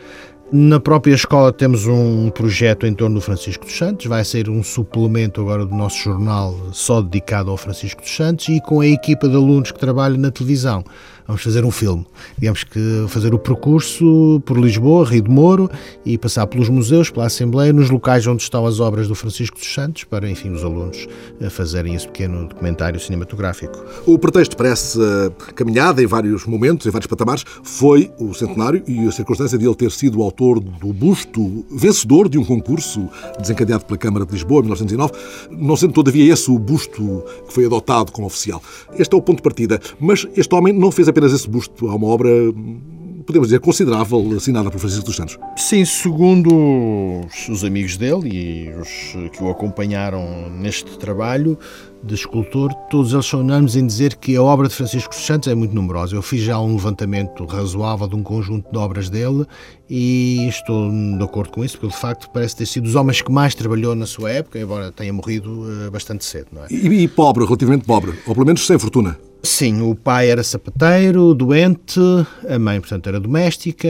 Na 0.51 0.81
própria 0.81 1.15
escola 1.15 1.53
temos 1.53 1.87
um 1.87 2.29
projeto 2.29 2.85
em 2.85 2.93
torno 2.93 3.15
do 3.15 3.21
Francisco 3.21 3.63
dos 3.63 3.77
Santos, 3.77 4.05
vai 4.07 4.25
ser 4.25 4.49
um 4.49 4.61
suplemento 4.61 5.39
agora 5.39 5.65
do 5.65 5.73
nosso 5.73 5.97
jornal 5.97 6.53
só 6.73 7.01
dedicado 7.01 7.51
ao 7.51 7.57
Francisco 7.57 8.01
dos 8.01 8.13
Santos 8.13 8.49
e 8.49 8.59
com 8.59 8.81
a 8.81 8.85
equipa 8.85 9.29
de 9.29 9.35
alunos 9.35 9.71
que 9.71 9.79
trabalha 9.79 10.17
na 10.17 10.29
televisão 10.29 10.83
vamos 11.27 11.41
fazer 11.41 11.65
um 11.65 11.71
filme. 11.71 12.05
Digamos 12.37 12.63
que 12.63 13.05
fazer 13.07 13.33
o 13.33 13.39
percurso 13.39 14.41
por 14.45 14.57
Lisboa, 14.57 15.05
Rio 15.05 15.23
de 15.23 15.29
Moro 15.29 15.69
e 16.05 16.17
passar 16.17 16.47
pelos 16.47 16.69
museus, 16.69 17.09
pela 17.09 17.25
Assembleia, 17.25 17.73
nos 17.73 17.89
locais 17.89 18.25
onde 18.27 18.43
estão 18.43 18.65
as 18.65 18.79
obras 18.79 19.07
do 19.07 19.15
Francisco 19.15 19.57
dos 19.57 19.73
Santos, 19.73 20.03
para, 20.03 20.29
enfim, 20.29 20.51
os 20.51 20.63
alunos 20.63 21.07
eh, 21.39 21.49
fazerem 21.49 21.95
esse 21.95 22.07
pequeno 22.07 22.47
documentário 22.47 22.99
cinematográfico. 22.99 23.83
O 24.05 24.17
pretexto 24.17 24.57
para 24.57 24.69
essa 24.69 25.33
caminhada 25.55 26.01
em 26.01 26.05
vários 26.05 26.45
momentos, 26.45 26.85
em 26.85 26.89
vários 26.89 27.07
patamares, 27.07 27.43
foi 27.63 28.11
o 28.19 28.33
centenário 28.33 28.83
e 28.87 29.07
a 29.07 29.11
circunstância 29.11 29.57
de 29.57 29.65
ele 29.65 29.75
ter 29.75 29.91
sido 29.91 30.19
o 30.19 30.23
autor 30.23 30.59
do 30.59 30.93
busto 30.93 31.65
vencedor 31.71 32.29
de 32.29 32.37
um 32.37 32.45
concurso 32.45 33.09
desencadeado 33.39 33.85
pela 33.85 33.97
Câmara 33.97 34.25
de 34.25 34.31
Lisboa 34.31 34.59
em 34.59 34.63
1909, 34.63 35.13
não 35.51 35.75
sendo 35.75 35.93
todavia 35.93 36.31
esse 36.31 36.49
o 36.49 36.59
busto 36.59 37.23
que 37.47 37.53
foi 37.53 37.65
adotado 37.65 38.11
como 38.11 38.27
oficial. 38.27 38.61
Este 38.97 39.13
é 39.13 39.17
o 39.17 39.21
ponto 39.21 39.37
de 39.37 39.43
partida. 39.43 39.79
Mas 39.99 40.27
este 40.35 40.53
homem 40.55 40.73
não 40.73 40.91
fez 40.91 41.07
apenas 41.13 41.31
esse 41.31 41.47
busto 41.47 41.87
a 41.87 41.95
uma 41.95 42.07
obra, 42.07 42.29
podemos 43.25 43.47
dizer, 43.47 43.59
considerável, 43.59 44.33
assinada 44.35 44.69
por 44.71 44.79
Francisco 44.79 45.05
dos 45.05 45.15
Santos. 45.15 45.37
Sim, 45.55 45.85
segundo 45.85 47.21
os 47.49 47.63
amigos 47.63 47.95
dele 47.95 48.29
e 48.29 48.69
os 48.73 49.29
que 49.31 49.43
o 49.43 49.49
acompanharam 49.49 50.49
neste 50.49 50.97
trabalho, 50.97 51.57
de 52.03 52.15
escultor, 52.15 52.73
todos 52.89 53.13
eles 53.13 53.25
são 53.25 53.39
unânimes 53.39 53.77
em 53.77 53.87
dizer 53.87 54.15
que 54.15 54.35
a 54.35 54.43
obra 54.43 54.67
de 54.67 54.75
Francisco 54.75 55.13
dos 55.15 55.25
Santos 55.25 55.47
é 55.47 55.55
muito 55.55 55.73
numerosa. 55.73 56.15
Eu 56.15 56.21
fiz 56.21 56.41
já 56.41 56.59
um 56.59 56.73
levantamento 56.73 57.45
razoável 57.45 58.07
de 58.07 58.15
um 58.15 58.23
conjunto 58.23 58.69
de 58.69 58.77
obras 58.77 59.09
dele 59.09 59.45
e 59.89 60.45
estou 60.49 60.91
de 60.91 61.23
acordo 61.23 61.51
com 61.51 61.63
isso, 61.63 61.79
porque 61.79 61.95
de 61.95 62.01
facto 62.01 62.29
parece 62.33 62.57
ter 62.57 62.65
sido 62.65 62.83
dos 62.83 62.95
homens 62.95 63.21
que 63.21 63.31
mais 63.31 63.55
trabalhou 63.55 63.95
na 63.95 64.05
sua 64.05 64.31
época, 64.31 64.59
embora 64.59 64.91
tenha 64.91 65.13
morrido 65.13 65.65
eh, 65.85 65.89
bastante 65.89 66.25
cedo. 66.25 66.47
Não 66.51 66.63
é? 66.63 66.67
e, 66.69 67.03
e 67.03 67.07
pobre, 67.07 67.45
relativamente 67.45 67.85
pobre, 67.85 68.13
ou 68.27 68.33
pelo 68.33 68.45
menos 68.45 68.65
sem 68.67 68.77
fortuna. 68.77 69.17
Sim, 69.45 69.81
o 69.81 69.93
pai 69.93 70.29
era 70.29 70.41
sapateiro, 70.41 71.33
doente, 71.33 71.99
a 72.47 72.57
mãe, 72.57 72.79
portanto, 72.79 73.07
era 73.07 73.19
doméstica. 73.19 73.89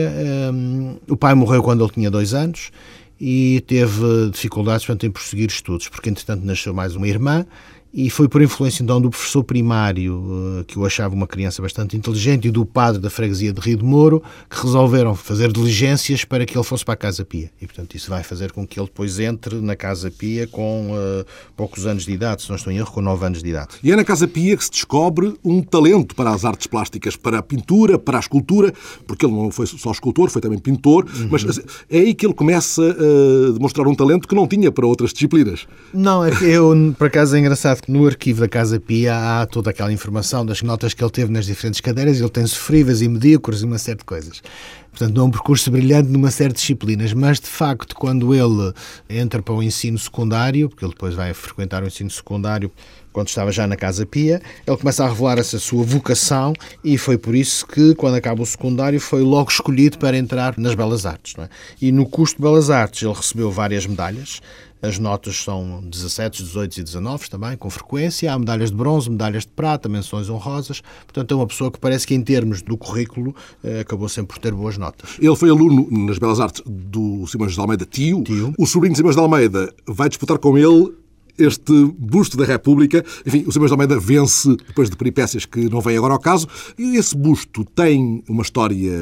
Um, 0.52 0.96
o 1.08 1.16
pai 1.16 1.32
morreu 1.34 1.62
quando 1.62 1.84
ele 1.84 1.92
tinha 1.92 2.10
dois 2.10 2.34
anos 2.34 2.72
e 3.20 3.62
teve 3.66 4.30
dificuldades 4.32 4.84
portanto, 4.84 5.06
em 5.06 5.10
prosseguir 5.12 5.48
estudos, 5.48 5.88
porque 5.88 6.10
entretanto 6.10 6.44
nasceu 6.44 6.74
mais 6.74 6.96
uma 6.96 7.06
irmã 7.06 7.46
e 7.94 8.10
foi 8.10 8.28
por 8.28 8.42
influência 8.42 8.82
então 8.82 9.00
do 9.00 9.08
professor 9.08 9.44
primário, 9.44 10.58
eh, 10.58 10.64
que 10.66 10.76
o 10.76 10.84
achava 10.84 11.14
uma 11.14 11.28
criança 11.28 11.62
bastante 11.62 11.96
inteligente, 11.96 12.48
e 12.48 12.50
do 12.50 12.66
padre 12.66 13.00
da 13.00 13.08
freguesia 13.08 13.52
de 13.52 13.60
Rio 13.60 13.76
de 13.76 13.84
Moro, 13.84 14.20
que 14.50 14.60
resolveram 14.60 15.14
fazer 15.14 15.52
diligências 15.52 16.24
para 16.24 16.44
que 16.44 16.58
ele 16.58 16.64
fosse 16.64 16.84
para 16.84 16.94
a 16.94 16.96
Casa 16.96 17.24
Pia. 17.24 17.52
E, 17.62 17.66
portanto, 17.66 17.94
isso 17.94 18.10
vai 18.10 18.24
fazer 18.24 18.50
com 18.50 18.66
que 18.66 18.80
ele 18.80 18.88
depois 18.88 19.20
entre 19.20 19.60
na 19.60 19.76
Casa 19.76 20.10
Pia 20.10 20.48
com 20.48 20.90
uh, 20.90 21.24
poucos 21.56 21.86
anos 21.86 22.04
de 22.04 22.10
idade, 22.10 22.42
se 22.42 22.48
não 22.48 22.56
estou 22.56 22.72
em 22.72 22.78
erro, 22.78 22.90
com 22.90 23.00
9 23.00 23.26
anos 23.26 23.42
de 23.42 23.48
idade. 23.48 23.76
E 23.80 23.92
é 23.92 23.96
na 23.96 24.04
Casa 24.04 24.26
Pia 24.26 24.56
que 24.56 24.64
se 24.64 24.72
descobre 24.72 25.32
um 25.44 25.62
talento 25.62 26.16
para 26.16 26.30
as 26.30 26.44
artes 26.44 26.66
plásticas, 26.66 27.14
para 27.14 27.38
a 27.38 27.42
pintura, 27.42 27.96
para 27.96 28.18
a 28.18 28.20
escultura, 28.20 28.74
porque 29.06 29.24
ele 29.24 29.34
não 29.34 29.52
foi 29.52 29.66
só 29.66 29.92
escultor, 29.92 30.30
foi 30.30 30.42
também 30.42 30.58
pintor, 30.58 31.04
uhum. 31.04 31.28
mas 31.30 31.44
assim, 31.44 31.62
é 31.88 31.98
aí 31.98 32.12
que 32.12 32.26
ele 32.26 32.34
começa 32.34 32.82
a 32.82 33.52
demonstrar 33.52 33.86
um 33.86 33.94
talento 33.94 34.26
que 34.26 34.34
não 34.34 34.48
tinha 34.48 34.72
para 34.72 34.84
outras 34.84 35.12
disciplinas. 35.12 35.68
Não, 35.92 36.24
é 36.24 36.32
eu, 36.42 36.74
por 36.98 37.06
acaso, 37.06 37.36
é 37.36 37.38
engraçado 37.38 37.83
no 37.88 38.06
arquivo 38.06 38.40
da 38.40 38.48
Casa 38.48 38.80
Pia 38.80 39.14
há 39.14 39.46
toda 39.46 39.70
aquela 39.70 39.92
informação 39.92 40.44
das 40.44 40.62
notas 40.62 40.94
que 40.94 41.02
ele 41.02 41.10
teve 41.10 41.32
nas 41.32 41.46
diferentes 41.46 41.80
cadeiras. 41.80 42.20
Ele 42.20 42.28
tem 42.28 42.46
sofríveis 42.46 43.02
e 43.02 43.08
medíocres 43.08 43.62
e 43.62 43.64
uma 43.64 43.78
série 43.78 43.98
de 43.98 44.04
coisas. 44.04 44.42
Portanto, 44.90 45.16
não 45.16 45.24
é 45.24 45.26
um 45.26 45.30
percurso 45.30 45.70
brilhante 45.70 46.08
numa 46.08 46.30
série 46.30 46.52
de 46.52 46.60
disciplinas, 46.60 47.12
mas 47.12 47.40
de 47.40 47.48
facto, 47.48 47.96
quando 47.96 48.32
ele 48.32 48.72
entra 49.08 49.42
para 49.42 49.52
o 49.52 49.62
ensino 49.62 49.98
secundário, 49.98 50.68
porque 50.68 50.84
ele 50.84 50.92
depois 50.92 51.14
vai 51.14 51.34
frequentar 51.34 51.82
o 51.82 51.86
ensino 51.86 52.10
secundário 52.10 52.70
quando 53.12 53.28
estava 53.28 53.52
já 53.52 53.66
na 53.66 53.76
Casa 53.76 54.04
Pia, 54.04 54.42
ele 54.66 54.76
começa 54.76 55.04
a 55.04 55.08
revelar 55.08 55.38
essa 55.38 55.58
sua 55.58 55.84
vocação 55.84 56.52
e 56.82 56.98
foi 56.98 57.16
por 57.16 57.34
isso 57.34 57.64
que, 57.64 57.94
quando 57.94 58.16
acaba 58.16 58.42
o 58.42 58.46
secundário, 58.46 59.00
foi 59.00 59.22
logo 59.22 59.50
escolhido 59.50 59.98
para 59.98 60.16
entrar 60.16 60.58
nas 60.58 60.74
Belas 60.74 61.06
Artes. 61.06 61.34
É? 61.38 61.48
E 61.80 61.92
no 61.92 62.06
curso 62.06 62.34
de 62.34 62.42
Belas 62.42 62.70
Artes 62.70 63.02
ele 63.02 63.12
recebeu 63.12 63.52
várias 63.52 63.86
medalhas, 63.86 64.40
as 64.84 64.98
notas 64.98 65.42
são 65.42 65.82
17, 65.82 66.42
18 66.42 66.80
e 66.80 66.82
19 66.84 67.30
também, 67.30 67.56
com 67.56 67.70
frequência. 67.70 68.32
Há 68.32 68.38
medalhas 68.38 68.70
de 68.70 68.76
bronze, 68.76 69.10
medalhas 69.10 69.44
de 69.44 69.52
prata, 69.52 69.88
menções 69.88 70.28
honrosas. 70.28 70.82
Portanto, 71.04 71.32
é 71.32 71.34
uma 71.34 71.46
pessoa 71.46 71.70
que 71.70 71.78
parece 71.78 72.06
que, 72.06 72.14
em 72.14 72.22
termos 72.22 72.60
do 72.60 72.76
currículo, 72.76 73.34
eh, 73.62 73.80
acabou 73.80 74.08
sempre 74.08 74.34
por 74.34 74.40
ter 74.40 74.52
boas 74.52 74.76
notas. 74.76 75.16
Ele 75.18 75.34
foi 75.36 75.48
aluno 75.48 75.88
nas 75.90 76.18
Belas 76.18 76.38
Artes 76.38 76.62
do 76.66 77.26
Simões 77.26 77.54
de 77.54 77.60
Almeida, 77.60 77.86
tio. 77.86 78.22
tio. 78.22 78.54
O 78.58 78.66
sobrinho 78.66 78.92
de 78.92 78.98
Simões 78.98 79.16
de 79.16 79.22
Almeida 79.22 79.72
vai 79.86 80.08
disputar 80.08 80.38
com 80.38 80.58
ele 80.58 80.92
este 81.38 81.72
busto 81.98 82.36
da 82.36 82.44
República. 82.44 83.04
Enfim, 83.26 83.44
o 83.46 83.52
Sr. 83.52 83.70
Almeida 83.70 83.98
vence 83.98 84.56
depois 84.66 84.88
de 84.90 84.96
peripécias 84.96 85.44
que 85.44 85.68
não 85.68 85.80
vêm 85.80 85.96
agora 85.96 86.14
ao 86.14 86.20
caso. 86.20 86.46
Esse 86.78 87.16
busto 87.16 87.64
tem 87.64 88.22
uma 88.28 88.42
história, 88.42 88.92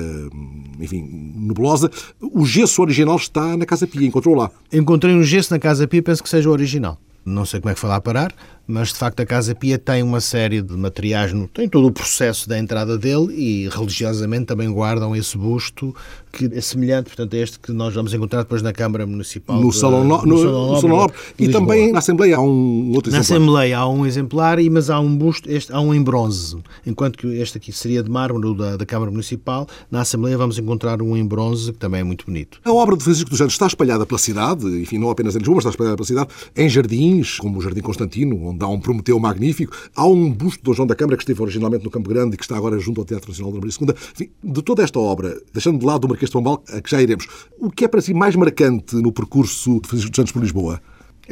enfim, 0.81 1.35
nebulosa. 1.37 1.91
O 2.21 2.45
gesso 2.45 2.83
original 2.83 3.17
está 3.17 3.57
na 3.57 3.67
Casa 3.67 3.87
Pia, 3.87 4.07
encontrou 4.07 4.35
lá. 4.35 4.51
Encontrei 4.73 5.15
um 5.15 5.23
gesso 5.23 5.53
na 5.53 5.59
Casa 5.59 5.87
Pia, 5.87 6.03
penso 6.03 6.23
que 6.23 6.29
seja 6.29 6.49
o 6.49 6.53
original. 6.53 6.99
Não 7.25 7.45
sei 7.45 7.61
como 7.61 7.71
é 7.71 7.75
que 7.75 7.81
foi 7.81 7.89
lá 7.89 8.01
parar, 8.01 8.35
mas 8.67 8.89
de 8.89 8.95
facto 8.95 9.21
a 9.21 9.27
Casa 9.27 9.55
Pia 9.55 9.79
tem 9.79 10.03
uma 10.03 10.21
série 10.21 10.63
de 10.63 10.77
materiais, 10.77 11.33
tem 11.53 11.69
todo 11.69 11.87
o 11.87 11.93
processo 11.93 12.49
da 12.49 12.59
entrada 12.59 12.97
dele 12.99 13.33
e 13.35 13.69
religiosamente 13.69 14.47
também 14.47 14.71
guardam 14.71 15.15
esse 15.15 15.37
busto 15.37 15.95
que 16.33 16.47
é 16.47 16.61
semelhante, 16.61 17.09
portanto, 17.09 17.35
a 17.35 17.39
este 17.39 17.61
que 17.61 17.73
nós 17.73 17.95
vamos 17.95 18.13
encontrar 18.15 18.43
depois 18.43 18.63
na 18.63 18.73
Câmara 18.73 19.07
Municipal. 19.07 19.61
No, 19.61 19.71
de, 19.71 19.77
Salão, 19.77 20.03
no, 20.03 20.23
no, 20.23 20.27
no 20.27 20.81
Salão 20.81 20.97
Nobre. 20.97 21.17
E 21.39 21.49
também 21.49 21.93
na 21.93 21.99
Assembleia 21.99 22.37
há 22.37 22.41
um 22.41 22.93
outro 22.95 23.13
na 23.13 23.19
exemplar. 23.19 23.41
Na 23.41 23.45
Assembleia 23.45 23.79
há 23.79 23.89
um 23.89 24.07
exemplar, 24.07 24.59
mas 24.71 24.89
há 24.89 24.99
um 24.99 25.15
busto, 25.15 25.51
este, 25.51 25.73
há 25.73 25.81
um 25.81 25.95
em 25.95 26.03
bronze. 26.03 26.57
Enquanto 26.87 27.19
que 27.19 27.27
este 27.27 27.59
aqui 27.59 27.71
seria 27.71 28.03
de 28.03 28.11
mármore 28.11 28.57
da, 28.57 28.77
da 28.79 28.87
Câmara 28.87 29.11
Municipal, 29.11 29.69
na 29.91 30.01
Assembleia 30.01 30.39
vamos 30.39 30.59
encontrar 30.59 31.03
um 31.03 31.15
em 31.15 31.25
bronze 31.25 31.71
que 31.71 31.79
também 31.79 32.01
é 32.01 32.05
muito 32.05 32.25
bonito. 32.25 32.59
A 32.65 32.73
obra 32.73 32.97
de 32.97 33.05
Francisco 33.05 33.29
dos 33.29 33.39
Santos 33.39 33.53
está 33.53 33.67
espalhada 33.67 34.07
pela 34.07 34.19
cidade, 34.19 34.67
enfim, 34.81 34.97
não 34.97 35.11
apenas 35.11 35.37
em 35.37 35.39
Lisboa, 35.39 35.57
mas 35.57 35.65
está 35.65 35.71
espalhada 35.71 35.97
pela 35.97 36.07
cidade, 36.07 36.31
em 36.57 36.69
jardins, 36.69 37.37
como 37.37 37.59
o 37.59 37.63
Jardim 37.63 37.83
Constantino, 37.83 38.52
onde 38.53 38.65
há 38.65 38.69
um 38.69 38.81
Prometeu 38.81 39.19
magnífico. 39.19 39.75
Há 39.95 40.07
um 40.07 40.31
busto 40.31 40.63
do 40.63 40.75
João 40.75 40.87
da 40.87 40.95
Câmara 40.95 41.17
que 41.17 41.23
esteve 41.23 41.41
originalmente 41.43 41.85
no 41.85 41.91
Campo 41.91 42.09
Grande 42.09 42.35
e 42.35 42.37
que 42.37 42.45
está 42.45 42.57
agora 42.57 42.79
junto 42.79 43.01
ao 43.01 43.05
Teatro 43.05 43.31
Nacional 43.31 43.53
da 43.53 43.59
Maria 43.59 43.75
II. 43.81 43.95
Enfim, 44.15 44.31
de 44.43 44.63
toda 44.63 44.83
esta 44.83 44.99
obra, 44.99 45.41
deixando 45.53 45.79
de 45.79 45.87
lado 45.87 46.05
o 46.05 46.09
Marquês 46.09 46.29
de 46.29 46.33
Pombal, 46.33 46.63
a 46.69 46.81
que 46.81 46.91
já 46.91 47.01
iremos. 47.03 47.27
O 47.59 47.71
que 47.71 47.85
é 47.85 47.89
para 47.89 48.01
si 48.01 48.15
mais 48.15 48.37
marcante 48.37 48.97
no 48.97 49.13
percurso 49.13 49.81
de 49.81 49.89
Francisco 49.89 50.11
dos 50.11 50.17
Santos 50.17 50.33
por 50.33 50.43
Lisboa? 50.43 50.81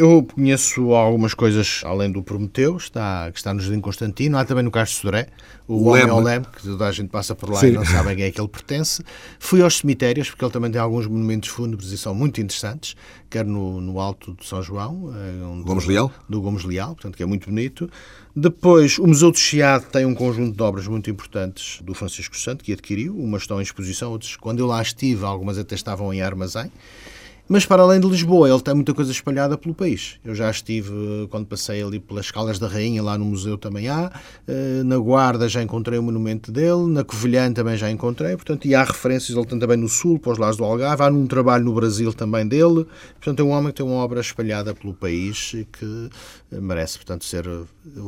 Eu 0.00 0.26
conheço 0.34 0.94
algumas 0.94 1.34
coisas 1.34 1.82
além 1.84 2.10
do 2.10 2.22
Prometeu, 2.22 2.74
está, 2.78 3.30
que 3.30 3.36
está 3.36 3.52
no 3.52 3.60
Jardim 3.60 3.82
Constantino. 3.82 4.38
Há 4.38 4.46
também 4.46 4.64
no 4.64 4.70
Castro 4.70 4.98
Sodré, 4.98 5.26
o, 5.68 5.74
o 5.74 5.88
Homem 5.88 6.08
ao 6.08 6.22
Leme, 6.22 6.46
que 6.46 6.62
toda 6.62 6.86
a 6.86 6.90
gente 6.90 7.10
passa 7.10 7.34
por 7.34 7.50
lá 7.50 7.60
Sim. 7.60 7.66
e 7.66 7.72
não 7.72 7.84
sabe 7.84 8.08
a 8.08 8.16
quem 8.16 8.24
é 8.24 8.30
que 8.30 8.40
ele 8.40 8.48
pertence. 8.48 9.04
Fui 9.38 9.60
aos 9.60 9.76
cemitérios, 9.76 10.30
porque 10.30 10.42
ele 10.42 10.52
também 10.52 10.70
tem 10.70 10.80
alguns 10.80 11.06
monumentos 11.06 11.50
fúnebres 11.50 11.92
e 11.92 11.98
são 11.98 12.14
muito 12.14 12.40
interessantes, 12.40 12.96
quer 13.28 13.44
no, 13.44 13.78
no 13.78 14.00
Alto 14.00 14.32
de 14.40 14.46
São 14.46 14.62
João, 14.62 15.12
um 15.44 15.62
Gomes 15.62 15.84
Leal. 15.84 16.10
do 16.26 16.40
Gomes 16.40 16.64
Leal, 16.64 16.94
portanto, 16.94 17.14
que 17.14 17.22
é 17.22 17.26
muito 17.26 17.50
bonito. 17.50 17.90
Depois, 18.34 18.98
o 18.98 19.06
Museu 19.06 19.30
do 19.30 19.36
Chiado 19.36 19.84
tem 19.92 20.06
um 20.06 20.14
conjunto 20.14 20.56
de 20.56 20.62
obras 20.62 20.86
muito 20.86 21.10
importantes 21.10 21.78
do 21.82 21.92
Francisco 21.92 22.38
Santo, 22.38 22.64
que 22.64 22.72
adquiriu. 22.72 23.14
Umas 23.18 23.42
estão 23.42 23.60
em 23.60 23.62
exposição, 23.62 24.12
outras, 24.12 24.34
quando 24.34 24.60
eu 24.60 24.66
lá 24.66 24.80
estive, 24.80 25.26
algumas 25.26 25.58
até 25.58 25.74
estavam 25.74 26.14
em 26.14 26.22
armazém. 26.22 26.72
Mas 27.52 27.66
para 27.66 27.82
além 27.82 27.98
de 27.98 28.06
Lisboa, 28.06 28.48
ele 28.48 28.60
tem 28.60 28.72
muita 28.72 28.94
coisa 28.94 29.10
espalhada 29.10 29.58
pelo 29.58 29.74
país. 29.74 30.20
Eu 30.24 30.36
já 30.36 30.48
estive, 30.48 31.26
quando 31.30 31.46
passei 31.46 31.82
ali 31.82 31.98
pelas 31.98 32.30
Caldas 32.30 32.60
da 32.60 32.68
Rainha, 32.68 33.02
lá 33.02 33.18
no 33.18 33.24
museu 33.24 33.58
também 33.58 33.88
há. 33.88 34.08
Eh, 34.46 34.84
na 34.84 34.96
Guarda 34.96 35.48
já 35.48 35.60
encontrei 35.60 35.98
o 35.98 36.02
monumento 36.04 36.52
dele. 36.52 36.86
Na 36.86 37.02
Covilhã 37.02 37.52
também 37.52 37.76
já 37.76 37.90
encontrei. 37.90 38.36
Portanto, 38.36 38.66
e 38.66 38.74
há 38.76 38.84
referências, 38.84 39.36
ele 39.36 39.46
tem 39.46 39.58
também 39.58 39.76
no 39.76 39.88
Sul, 39.88 40.16
para 40.16 40.30
os 40.30 40.38
lados 40.38 40.58
do 40.58 40.62
Algarve. 40.62 41.02
Há 41.02 41.08
um 41.08 41.26
trabalho 41.26 41.64
no 41.64 41.74
Brasil 41.74 42.12
também 42.12 42.46
dele. 42.46 42.86
Portanto, 43.14 43.40
é 43.40 43.42
um 43.42 43.50
homem 43.50 43.72
que 43.72 43.78
tem 43.78 43.84
uma 43.84 43.96
obra 43.96 44.20
espalhada 44.20 44.72
pelo 44.72 44.94
país 44.94 45.52
e 45.52 45.64
que 45.64 46.08
merece, 46.52 46.98
portanto, 46.98 47.24
ser 47.24 47.46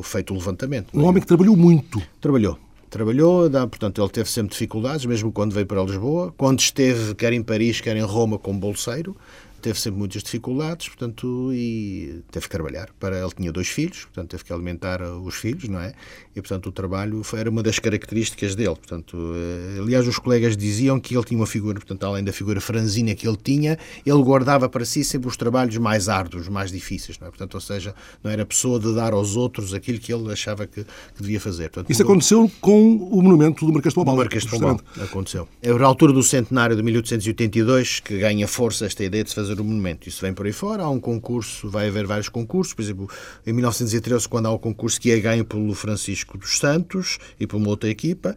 feito 0.05 0.33
o 0.33 0.37
levantamento. 0.37 0.97
Um 0.97 1.03
homem 1.03 1.21
que 1.21 1.27
trabalhou 1.27 1.57
muito. 1.57 2.01
Trabalhou 2.21 2.57
trabalhou, 2.93 3.51
portanto, 3.51 4.03
ele 4.03 4.11
teve 4.11 4.31
sempre 4.31 4.53
dificuldades, 4.53 5.07
mesmo 5.07 5.33
quando 5.33 5.53
veio 5.53 5.67
para 5.67 5.83
Lisboa. 5.83 6.33
Quando 6.37 6.61
esteve, 6.61 7.15
quer 7.15 7.33
em 7.33 7.43
Paris, 7.43 7.81
quer 7.81 7.97
em 7.97 8.03
Roma, 8.03 8.39
como 8.39 8.61
bolseiro, 8.61 9.17
teve 9.63 9.81
sempre 9.81 9.99
muitas 9.99 10.23
dificuldades, 10.23 10.89
portanto, 10.89 11.51
e 11.53 12.23
teve 12.31 12.47
que 12.47 12.51
trabalhar. 12.51 12.91
Para 12.99 13.19
ele 13.19 13.31
tinha 13.31 13.53
dois 13.53 13.69
filhos, 13.69 14.05
portanto, 14.05 14.31
teve 14.31 14.45
que 14.45 14.53
alimentar 14.53 15.01
os 15.03 15.35
filhos, 15.37 15.69
não 15.69 15.81
é? 15.81 15.95
E, 16.35 16.41
portanto, 16.41 16.67
o 16.67 16.73
trabalho 16.73 17.23
foi, 17.23 17.41
era 17.41 17.51
uma 17.51 17.63
das 17.63 17.79
características 17.79 18.55
dele. 18.55 18.75
Portanto, 18.75 19.17
eh, 19.35 19.81
aliás, 19.81 20.07
os 20.07 20.19
colegas 20.19 20.57
diziam 20.57 20.99
que 20.99 21.17
ele 21.17 21.25
tinha 21.25 21.39
uma 21.39 21.47
figura, 21.47 21.75
portanto, 21.75 22.05
além 22.05 22.25
da 22.25 22.33
figura 22.33 22.61
franzina 22.61 23.15
que 23.15 23.27
ele 23.27 23.37
tinha, 23.37 23.79
ele 24.05 24.23
guardava 24.23 24.69
para 24.69 24.85
si 24.85 25.05
sempre 25.05 25.29
os 25.29 25.37
trabalhos 25.37 25.77
mais 25.77 26.09
árduos, 26.09 26.49
mais 26.49 26.73
difíceis, 26.73 27.19
não 27.19 27.29
é? 27.29 27.31
Portanto, 27.31 27.55
ou 27.55 27.61
seja, 27.61 27.95
não 28.23 28.31
era 28.31 28.45
pessoa 28.45 28.81
de 28.81 28.95
dar 28.95 29.13
aos 29.13 29.37
outros 29.37 29.73
aquilo 29.73 29.99
que 29.99 30.13
ele 30.13 30.33
achava 30.33 30.67
que, 30.67 30.85
que 30.85 31.23
devia 31.23 31.41
fazer. 31.41 31.71
Portanto, 31.71 31.91
Isso 31.91 32.03
mudou... 32.03 32.13
aconteceu 32.13 32.51
com 32.61 32.97
o 32.97 33.23
monumento 33.23 33.65
do 33.65 33.73
Marquês 33.73 33.93
de 33.93 33.97
Pombal. 33.97 34.15
O 34.15 34.19
Marquês 34.19 34.45
de 34.45 34.51
Pombal, 34.51 34.81
aconteceu. 35.01 35.49
É 35.63 35.71
a 35.71 35.85
altura 35.85 36.13
do 36.13 36.23
centenário 36.23 36.75
de 36.75 36.83
1882 36.83 38.01
que 38.01 38.19
ganha 38.19 38.49
força 38.49 38.87
esta 38.87 39.05
ideia 39.05 39.23
de 39.23 39.31
se 39.31 39.37
fazer 39.37 39.52
fazer 39.53 39.61
o 39.61 39.65
monumento. 39.65 40.09
Isso 40.09 40.21
vem 40.21 40.33
por 40.33 40.47
aí 40.47 40.53
fora, 40.53 40.83
há 40.83 40.91
um 40.91 41.01
concurso, 41.01 41.69
vai 41.69 41.89
haver 41.89 42.07
vários 42.07 42.29
concursos, 42.29 42.75
por 42.75 42.83
exemplo, 42.83 43.09
em 43.47 43.53
1913, 43.53 44.29
quando 44.29 44.47
há 44.47 44.51
o 44.51 44.59
concurso 44.59 45.01
que 45.01 45.11
é 45.11 45.21
ganho 45.21 45.45
pelo 45.45 45.75
Francisco 45.75 46.39
dos 46.39 46.59
Santos 46.59 47.19
e 47.39 47.47
por 47.47 47.57
uma 47.57 47.69
outra 47.69 47.89
equipa, 47.89 48.37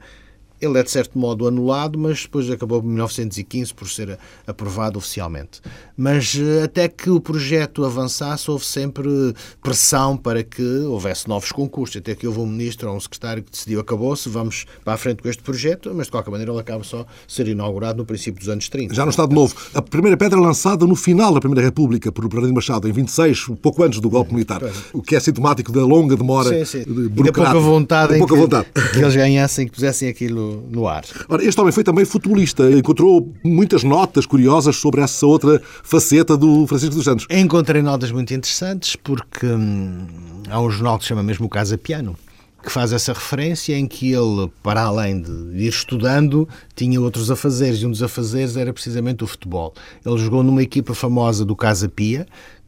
ele 0.62 0.80
é, 0.80 0.84
de 0.84 0.92
certo 0.92 1.18
modo, 1.18 1.48
anulado, 1.48 1.98
mas 2.00 2.24
depois 2.24 2.50
acabou 2.50 2.80
em 2.80 2.88
1915 2.88 3.74
por 3.74 3.90
ser 3.90 4.18
aprovado 4.48 4.98
oficialmente. 4.98 5.62
Mas 5.98 6.36
eh, 6.36 6.64
até 6.64 6.88
que 6.88 7.10
o 7.10 7.20
projeto 7.20 7.84
avançasse, 7.86 8.50
houve 8.50 8.66
sempre 8.66 9.34
pressão 9.62 10.18
para 10.18 10.44
que 10.44 10.64
houvesse 10.64 11.28
novos 11.28 11.52
concursos. 11.52 11.98
Até 11.98 12.16
que 12.16 12.28
houve 12.28 12.40
um 12.40 12.46
ministro 12.46 12.90
ou 12.90 12.96
um 12.96 13.00
secretário 13.00 13.44
que 13.44 13.52
decidiu 13.52 13.80
acabou-se, 13.80 14.28
vamos 14.30 14.66
para 14.84 14.94
a 14.94 14.98
frente 14.98 15.22
com 15.22 15.30
este 15.30 15.44
projeto, 15.44 15.92
mas 15.94 16.08
de 16.08 16.12
qualquer 16.12 16.32
maneira 16.32 16.52
ele 16.52 16.60
acaba 16.60 16.84
só 16.84 17.06
ser 17.28 17.48
inaugurado 17.48 17.98
no 17.98 18.06
princípio 18.06 18.40
dos 18.40 18.50
anos 18.50 18.70
30. 18.70 18.94
Já 18.94 19.04
no 19.04 19.12
Estado 19.12 19.34
Novo, 19.34 19.56
a 19.74 19.82
primeira 19.82 20.18
pedra 20.18 20.40
lançada 20.40 20.86
no 20.86 20.96
final 20.96 21.34
da 21.34 21.40
Primeira 21.40 21.66
República 21.66 22.12
por 22.12 22.28
Bernardino 22.28 22.56
Machado, 22.56 22.88
em 22.88 22.92
26, 22.92 23.48
pouco 23.62 23.84
antes 23.84 24.00
do 24.00 24.10
golpe 24.10 24.34
militar, 24.34 24.62
o 24.94 25.02
que 25.02 25.16
é 25.16 25.20
sintomático 25.20 25.72
da 25.72 25.86
longa 25.86 26.16
demora 26.16 26.66
sim, 26.66 26.66
sim. 26.66 26.84
E 26.88 27.24
da 27.24 27.32
pouca 27.32 27.60
vontade, 27.60 28.14
da 28.14 28.20
pouca 28.20 28.36
vontade. 28.36 28.68
Que, 28.74 28.90
que 28.92 29.00
eles 29.00 29.16
ganhassem, 29.16 29.68
que 29.68 29.74
pusessem 29.74 30.10
aquilo 30.10 30.45
no, 30.70 30.88
ar. 30.88 31.04
Ora, 31.28 31.44
este 31.44 31.60
homem 31.60 31.72
foi 31.72 31.84
também 31.84 32.06
futebolista. 32.06 32.70
Encontrou 32.72 33.34
muitas 33.44 33.84
notas 33.84 34.26
curiosas 34.26 34.76
sobre 34.76 35.02
essa 35.02 35.26
outra 35.26 35.62
faceta 35.84 36.38
do 36.38 36.66
Francisco 36.68 36.96
dos 36.96 37.06
Santos. 37.06 37.28
Encontrei 37.30 37.82
notas 37.82 38.12
muito 38.12 38.34
interessantes 38.34 38.96
porque 38.96 39.46
hum, 39.46 40.08
há 40.50 40.62
um 40.62 40.70
jornal 40.70 40.98
que 40.98 41.04
se 41.04 41.10
chama 41.10 41.24
mesmo 41.24 41.50
Casa 41.50 41.78
Piano 41.78 42.16
que 42.66 42.72
faz 42.72 42.92
essa 42.92 43.14
referência 43.14 43.78
em 43.78 43.88
que 43.88 44.12
ele, 44.12 44.52
para 44.64 44.82
além 44.82 45.22
de 45.22 45.32
ir 45.32 45.70
estudando, 45.70 46.50
tinha 46.76 47.00
outros 47.00 47.30
afazeres, 47.30 47.80
e 47.80 47.86
um 47.86 47.92
dos 47.92 48.02
afazeres 48.02 48.58
era 48.58 48.74
precisamente 48.74 49.24
o 49.24 49.28
futebol. 49.28 49.74
Ele 50.04 50.18
jogou 50.18 50.42
numa 50.42 50.64
equipa 50.64 50.96
famosa 50.96 51.46
do 51.46 51.56
Casa 51.56 51.88
Pia, 51.88 52.26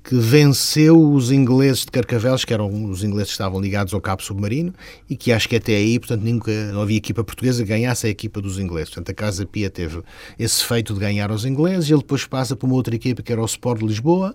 que 0.08 0.16
venceu 0.16 0.98
os 0.98 1.34
ingleses 1.34 1.82
de 1.82 1.92
Carcavelos, 1.92 2.46
que 2.46 2.54
eram 2.54 2.90
os 2.90 3.04
ingleses 3.04 3.28
que 3.28 3.34
estavam 3.34 3.60
ligados 3.60 3.94
ao 3.94 4.00
cabo 4.00 4.24
submarino, 4.24 4.74
e 5.10 5.18
que 5.18 5.34
acho 5.34 5.50
que 5.50 5.58
até 5.58 5.76
aí, 5.76 6.00
portanto, 6.00 6.22
nunca 6.22 6.50
não 6.72 6.82
havia 6.82 6.96
equipa 6.96 7.26
portuguesa 7.26 7.62
que 7.62 7.68
ganhasse 7.68 8.08
a 8.08 8.10
equipa 8.10 8.40
dos 8.40 8.58
ingleses. 8.58 8.88
Portanto, 8.88 9.10
a 9.10 9.14
Casa 9.14 9.46
Pia 9.46 9.70
teve 9.70 10.02
esse 10.40 10.64
feito 10.64 10.94
de 10.94 11.00
ganhar 11.02 11.30
aos 11.30 11.44
ingleses, 11.44 11.90
e 11.90 11.92
ele 11.92 12.00
depois 12.00 12.26
passa 12.26 12.56
para 12.56 12.66
uma 12.66 12.76
outra 12.76 12.96
equipa 12.96 13.22
que 13.22 13.34
era 13.34 13.42
o 13.42 13.46
Sport 13.46 13.82
de 13.82 13.86
Lisboa, 13.86 14.34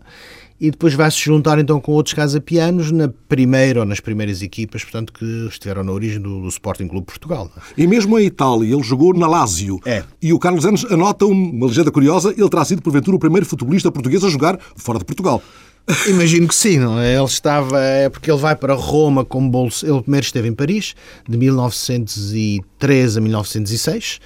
e 0.63 0.71
depois 0.71 0.95
vai 0.95 1.11
se 1.11 1.19
juntar 1.19 1.59
então 1.59 1.81
com 1.81 1.91
outros 1.91 2.15
casa-pianos 2.15 2.93
na 2.93 3.09
primeira 3.29 3.81
ou 3.81 3.85
nas 3.85 3.99
primeiras 3.99 4.43
equipas, 4.43 4.85
portanto, 4.85 5.13
que 5.13 5.25
estiveram 5.49 5.83
na 5.83 5.91
origem 5.91 6.21
do, 6.21 6.41
do 6.41 6.47
Sporting 6.47 6.87
Clube 6.87 7.05
Portugal. 7.05 7.51
E 7.77 7.85
mesmo 7.85 8.17
em 8.17 8.27
Itália, 8.27 8.73
ele 8.73 8.83
jogou 8.85 9.13
na 9.13 9.27
Lazio. 9.27 9.81
É. 9.85 10.05
E 10.23 10.33
o 10.33 10.39
Carlos 10.39 10.65
Anos 10.65 10.85
anota 10.85 11.27
uma 11.27 11.67
legenda 11.67 11.91
curiosa, 11.91 12.33
ele 12.39 12.49
terá 12.49 12.65
sido, 12.65 12.81
porventura, 12.81 13.17
o 13.17 13.19
primeiro 13.19 13.45
futebolista 13.45 13.91
português 13.91 14.23
a 14.23 14.29
jogar 14.29 14.57
fora 14.77 15.01
de 15.01 15.05
Portugal. 15.05 15.43
Imagino 16.07 16.47
que 16.47 16.55
sim, 16.55 16.79
não 16.79 16.97
é? 16.97 17.17
Ele 17.17 17.25
estava. 17.25 17.81
É 17.81 18.09
porque 18.09 18.31
ele 18.31 18.39
vai 18.39 18.55
para 18.55 18.73
Roma 18.73 19.25
como 19.25 19.51
bolso. 19.51 19.85
Ele 19.85 20.01
primeiro 20.01 20.25
esteve 20.25 20.47
em 20.47 20.55
Paris, 20.55 20.95
de 21.29 21.37
1903 21.37 23.17
a 23.17 23.21
1906 23.21 24.21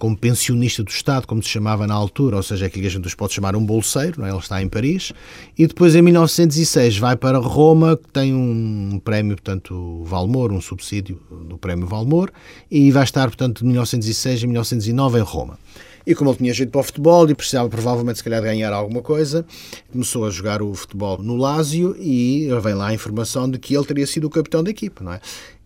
como 0.00 0.16
pensionista 0.16 0.82
do 0.82 0.88
Estado, 0.88 1.26
como 1.26 1.42
se 1.42 1.50
chamava 1.50 1.86
na 1.86 1.92
altura, 1.92 2.38
ou 2.38 2.42
seja, 2.42 2.64
aquilo 2.64 2.80
que 2.80 2.88
a 2.88 2.90
gente 2.90 3.14
pode 3.14 3.34
chamar 3.34 3.54
um 3.54 3.62
bolseiro, 3.62 4.24
é? 4.24 4.30
ele 4.30 4.38
está 4.38 4.60
em 4.62 4.66
Paris, 4.66 5.12
e 5.56 5.66
depois 5.66 5.94
em 5.94 6.00
1906 6.00 6.96
vai 6.96 7.16
para 7.16 7.38
Roma, 7.38 7.98
que 7.98 8.10
tem 8.10 8.34
um 8.34 8.98
prémio, 9.04 9.36
portanto, 9.36 10.02
Valmor, 10.04 10.52
um 10.52 10.60
subsídio 10.60 11.20
do 11.46 11.58
prémio 11.58 11.86
Valmor, 11.86 12.32
e 12.70 12.90
vai 12.90 13.04
estar, 13.04 13.26
portanto, 13.28 13.58
de 13.58 13.66
1906 13.66 14.42
a 14.42 14.46
1909 14.46 15.18
em 15.18 15.22
Roma. 15.22 15.58
E 16.06 16.14
como 16.14 16.30
ele 16.30 16.38
tinha 16.38 16.54
jeito 16.54 16.70
para 16.70 16.80
o 16.80 16.84
futebol 16.84 17.28
e 17.28 17.34
precisava 17.34 17.68
provavelmente 17.68 18.16
se 18.16 18.24
calhar 18.24 18.40
ganhar 18.40 18.72
alguma 18.72 19.02
coisa, 19.02 19.44
começou 19.92 20.24
a 20.26 20.30
jogar 20.30 20.62
o 20.62 20.72
futebol 20.74 21.22
no 21.22 21.36
Lásio 21.36 21.94
e 21.98 22.48
vem 22.62 22.72
lá 22.72 22.88
a 22.88 22.94
informação 22.94 23.48
de 23.50 23.58
que 23.58 23.76
ele 23.76 23.84
teria 23.84 24.06
sido 24.06 24.26
o 24.26 24.30
capitão 24.30 24.64
da 24.64 24.70
equipa, 24.70 25.04
não 25.04 25.12
é? 25.12 25.20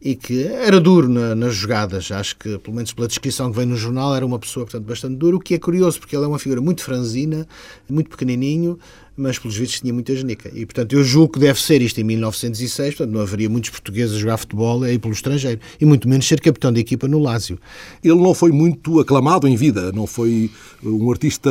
E 0.05 0.15
que 0.15 0.43
era 0.43 0.79
duro 0.79 1.09
na, 1.09 1.35
nas 1.35 1.55
jogadas, 1.55 2.13
acho 2.13 2.37
que, 2.37 2.59
pelo 2.59 2.77
menos 2.77 2.93
pela 2.93 3.09
descrição 3.09 3.51
que 3.51 3.57
vem 3.57 3.65
no 3.65 3.75
jornal, 3.75 4.15
era 4.15 4.27
uma 4.27 4.39
pessoa, 4.39 4.67
portanto, 4.67 4.85
bastante 4.85 5.17
dura, 5.17 5.35
o 5.35 5.41
que 5.41 5.55
é 5.55 5.59
curioso, 5.59 5.99
porque 5.99 6.15
ele 6.15 6.27
é 6.27 6.29
uma 6.29 6.39
figura 6.39 6.61
muito 6.61 6.83
franzina, 6.83 7.49
muito 7.89 8.11
pequenininho, 8.11 8.79
mas 9.17 9.39
pelos 9.39 9.57
vistos 9.57 9.81
tinha 9.81 9.95
muita 9.95 10.15
genica. 10.15 10.51
E, 10.53 10.67
portanto, 10.67 10.93
eu 10.93 11.03
julgo 11.03 11.33
que 11.33 11.39
deve 11.39 11.59
ser 11.59 11.81
isto 11.81 11.99
em 12.03 12.05
1906, 12.05 12.97
portanto, 12.97 13.15
não 13.15 13.23
haveria 13.23 13.49
muitos 13.49 13.71
portugueses 13.71 14.17
a 14.17 14.19
jogar 14.19 14.37
futebol 14.37 14.83
aí 14.83 14.99
pelo 14.99 15.15
estrangeiro, 15.15 15.59
e 15.81 15.87
muito 15.87 16.07
menos 16.07 16.29
ser 16.29 16.39
capitão 16.39 16.71
da 16.71 16.81
equipa 16.81 17.09
no 17.09 17.19
Lásio. 17.19 17.59
Ele 18.03 18.21
não 18.21 18.35
foi 18.35 18.53
muito 18.53 19.01
aclamado 19.01 19.49
em 19.49 19.57
vida, 19.57 19.91
não 19.91 20.07
foi 20.07 20.51
um 20.83 21.11
artista 21.11 21.51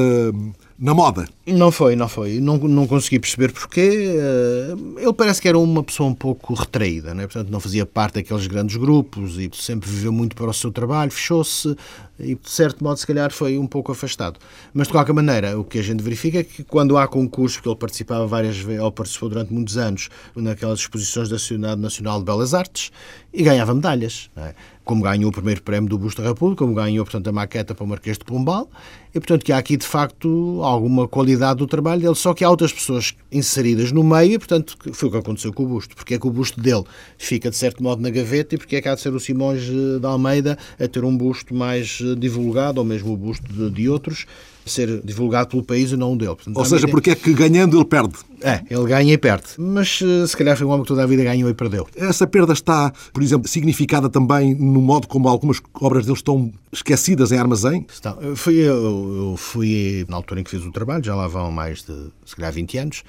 na 0.77 0.93
moda. 0.93 1.27
Não 1.45 1.71
foi, 1.71 1.95
não 1.95 2.07
foi. 2.07 2.39
Não, 2.39 2.57
não 2.57 2.87
consegui 2.87 3.19
perceber 3.19 3.51
porquê. 3.51 4.15
Eh, 4.17 5.01
ele 5.01 5.13
parece 5.13 5.41
que 5.41 5.47
era 5.47 5.57
uma 5.57 5.83
pessoa 5.83 6.09
um 6.09 6.13
pouco 6.13 6.53
retraída, 6.53 7.13
né? 7.13 7.23
portanto 7.23 7.49
não 7.49 7.59
fazia 7.59 7.85
parte 7.85 8.15
daqueles 8.15 8.47
grandes 8.47 8.75
grupos 8.77 9.37
e 9.37 9.49
sempre 9.53 9.89
viveu 9.89 10.11
muito 10.11 10.35
para 10.35 10.49
o 10.49 10.53
seu 10.53 10.71
trabalho, 10.71 11.11
fechou-se 11.11 11.75
e, 12.19 12.35
de 12.35 12.49
certo 12.49 12.83
modo, 12.83 12.97
se 12.97 13.07
calhar 13.07 13.31
foi 13.31 13.57
um 13.57 13.67
pouco 13.67 13.91
afastado. 13.91 14.39
Mas, 14.73 14.87
de 14.87 14.93
qualquer 14.93 15.13
maneira, 15.13 15.59
o 15.59 15.63
que 15.63 15.79
a 15.79 15.81
gente 15.81 16.01
verifica 16.03 16.39
é 16.39 16.43
que 16.43 16.63
quando 16.63 16.97
há 16.97 17.07
concursos, 17.07 17.57
porque 17.57 17.69
ele 17.69 17.75
participava 17.75 18.25
várias 18.27 18.57
vezes, 18.57 18.81
ou 18.81 18.91
participou 18.91 19.29
durante 19.29 19.51
muitos 19.53 19.77
anos 19.77 20.09
naquelas 20.35 20.79
exposições 20.79 21.27
da 21.27 21.37
Sociedade 21.37 21.81
Nacional 21.81 22.19
de 22.19 22.25
Belas 22.25 22.53
Artes 22.53 22.91
e 23.33 23.43
ganhava 23.43 23.73
medalhas. 23.73 24.29
É? 24.37 24.53
Como 24.83 25.01
ganhou 25.01 25.29
o 25.29 25.31
primeiro 25.31 25.61
prémio 25.61 25.89
do 25.89 25.97
Busto 25.97 26.21
da 26.21 26.27
República, 26.27 26.63
como 26.63 26.75
ganhou, 26.75 27.05
portanto, 27.05 27.27
a 27.27 27.31
maqueta 27.31 27.73
para 27.73 27.83
o 27.83 27.87
Marquês 27.87 28.17
de 28.17 28.25
Pombal, 28.25 28.69
e, 29.15 29.19
portanto, 29.19 29.45
que 29.45 29.53
há 29.53 29.57
aqui, 29.57 29.77
de 29.77 29.85
facto, 29.85 30.59
alguma 30.63 31.07
qualidade 31.07 31.59
do 31.59 31.67
trabalho 31.67 32.01
dele, 32.01 32.15
só 32.15 32.33
que 32.33 32.43
há 32.43 32.49
outras 32.49 32.73
pessoas 32.73 33.15
inseridas 33.31 33.91
no 33.91 34.03
meio, 34.03 34.33
e, 34.33 34.37
portanto, 34.39 34.75
foi 34.91 35.07
o 35.07 35.11
que 35.11 35.17
aconteceu 35.17 35.53
com 35.53 35.63
o 35.63 35.67
busto. 35.67 35.95
Porque 35.95 36.15
é 36.15 36.19
que 36.19 36.27
o 36.27 36.31
busto 36.31 36.59
dele 36.59 36.83
fica, 37.17 37.49
de 37.49 37.55
certo 37.55 37.81
modo, 37.83 38.01
na 38.01 38.09
gaveta 38.09 38.55
e 38.55 38.57
porque 38.57 38.75
é 38.75 38.81
que 38.81 38.89
há 38.89 38.95
de 38.95 39.01
ser 39.01 39.13
o 39.13 39.19
Simões 39.19 39.61
eh, 39.69 39.99
de 39.99 40.05
Almeida 40.05 40.57
a 40.79 40.87
ter 40.87 41.03
um 41.03 41.15
busto 41.15 41.53
mais 41.53 41.99
eh, 42.01 42.15
divulgado, 42.15 42.79
ou 42.79 42.85
mesmo 42.85 43.13
o 43.13 43.17
busto 43.17 43.45
de, 43.53 43.69
de 43.69 43.87
outros, 43.87 44.25
ser 44.65 45.01
divulgado 45.03 45.49
pelo 45.49 45.63
país 45.63 45.91
e 45.91 45.97
não 45.97 46.13
o 46.13 46.17
dele. 46.17 46.35
Portanto, 46.35 46.57
ou 46.57 46.65
seja, 46.65 46.87
porque 46.87 47.11
é 47.11 47.15
que 47.15 47.33
ganhando 47.33 47.77
ele 47.77 47.85
perde. 47.85 48.13
É, 48.41 48.61
ele 48.69 48.85
ganha 48.85 49.13
e 49.13 49.17
perde. 49.17 49.47
Mas 49.57 50.01
eh, 50.01 50.27
se 50.27 50.35
calhar 50.35 50.57
foi 50.57 50.67
um 50.67 50.69
homem 50.69 50.81
que 50.81 50.89
toda 50.89 51.01
a 51.01 51.05
vida 51.05 51.23
ganhou 51.23 51.49
e 51.49 51.53
perdeu. 51.53 51.87
Essa 51.95 52.27
perda 52.27 52.51
está, 52.51 52.91
por 53.13 53.23
exemplo, 53.23 53.47
significada 53.47 54.09
também 54.09 54.53
no 54.53 54.81
modo 54.81 55.07
como 55.07 55.29
algumas 55.29 55.61
obras 55.75 56.05
dele 56.05 56.17
estão 56.17 56.51
esquecidas 56.71 57.31
em 57.31 57.37
armazém? 57.37 57.85
Está. 57.89 58.17
Eu 58.19 58.35
fui, 58.35 58.55
eu, 58.55 59.31
eu 59.31 59.35
fui 59.37 60.05
na 60.09 60.17
altura 60.17 60.41
em 60.41 60.43
que 60.43 60.51
fiz 60.51 60.63
o 60.65 60.71
trabalho, 60.71 61.03
já 61.03 61.15
lá 61.15 61.27
vão 61.27 61.51
mais 61.51 61.83
de, 61.83 61.95
se 62.25 62.35
calhar, 62.35 62.51
20 62.51 62.77
anos, 62.79 63.03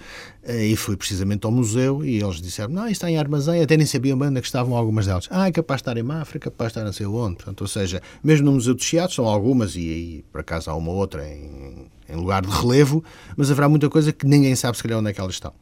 e 0.46 0.76
fui 0.76 0.96
precisamente 0.96 1.46
ao 1.46 1.52
museu 1.52 2.04
e 2.04 2.22
eles 2.22 2.40
disseram, 2.40 2.72
não, 2.72 2.82
isto 2.82 2.92
está 2.92 3.10
em 3.10 3.16
armazém, 3.16 3.62
até 3.62 3.76
nem 3.76 3.86
sabiam 3.86 4.18
bem 4.18 4.28
onde 4.28 4.38
é 4.38 4.40
que 4.40 4.46
estavam 4.46 4.76
algumas 4.76 5.06
delas. 5.06 5.26
Ah, 5.30 5.48
é 5.48 5.52
capaz 5.52 5.78
de 5.78 5.82
estar 5.82 5.96
em 5.96 6.02
Mafra, 6.02 6.38
capaz 6.38 6.72
de 6.72 6.78
estar 6.78 6.84
não 6.84 6.92
sei 6.92 7.06
onde. 7.06 7.36
Portanto, 7.36 7.62
ou 7.62 7.68
seja, 7.68 8.02
mesmo 8.22 8.46
no 8.46 8.52
Museu 8.52 8.74
dos 8.74 8.84
Chiados 8.84 9.14
são 9.14 9.26
algumas, 9.26 9.74
e 9.76 9.80
aí, 9.80 10.24
por 10.30 10.40
acaso, 10.40 10.70
há 10.70 10.76
uma 10.76 10.92
outra 10.92 11.26
em 11.26 11.86
em 12.08 12.16
lugar 12.16 12.42
de 12.42 12.50
relevo, 12.50 13.02
mas 13.36 13.50
haverá 13.50 13.68
muita 13.68 13.88
coisa 13.88 14.12
que 14.12 14.26
ninguém 14.26 14.54
sabe 14.54 14.76
se 14.76 14.82
calhar 14.82 14.98
onde 14.98 15.10
é 15.10 15.12
que 15.12 15.20
elas 15.20 15.34
estão. 15.34 15.52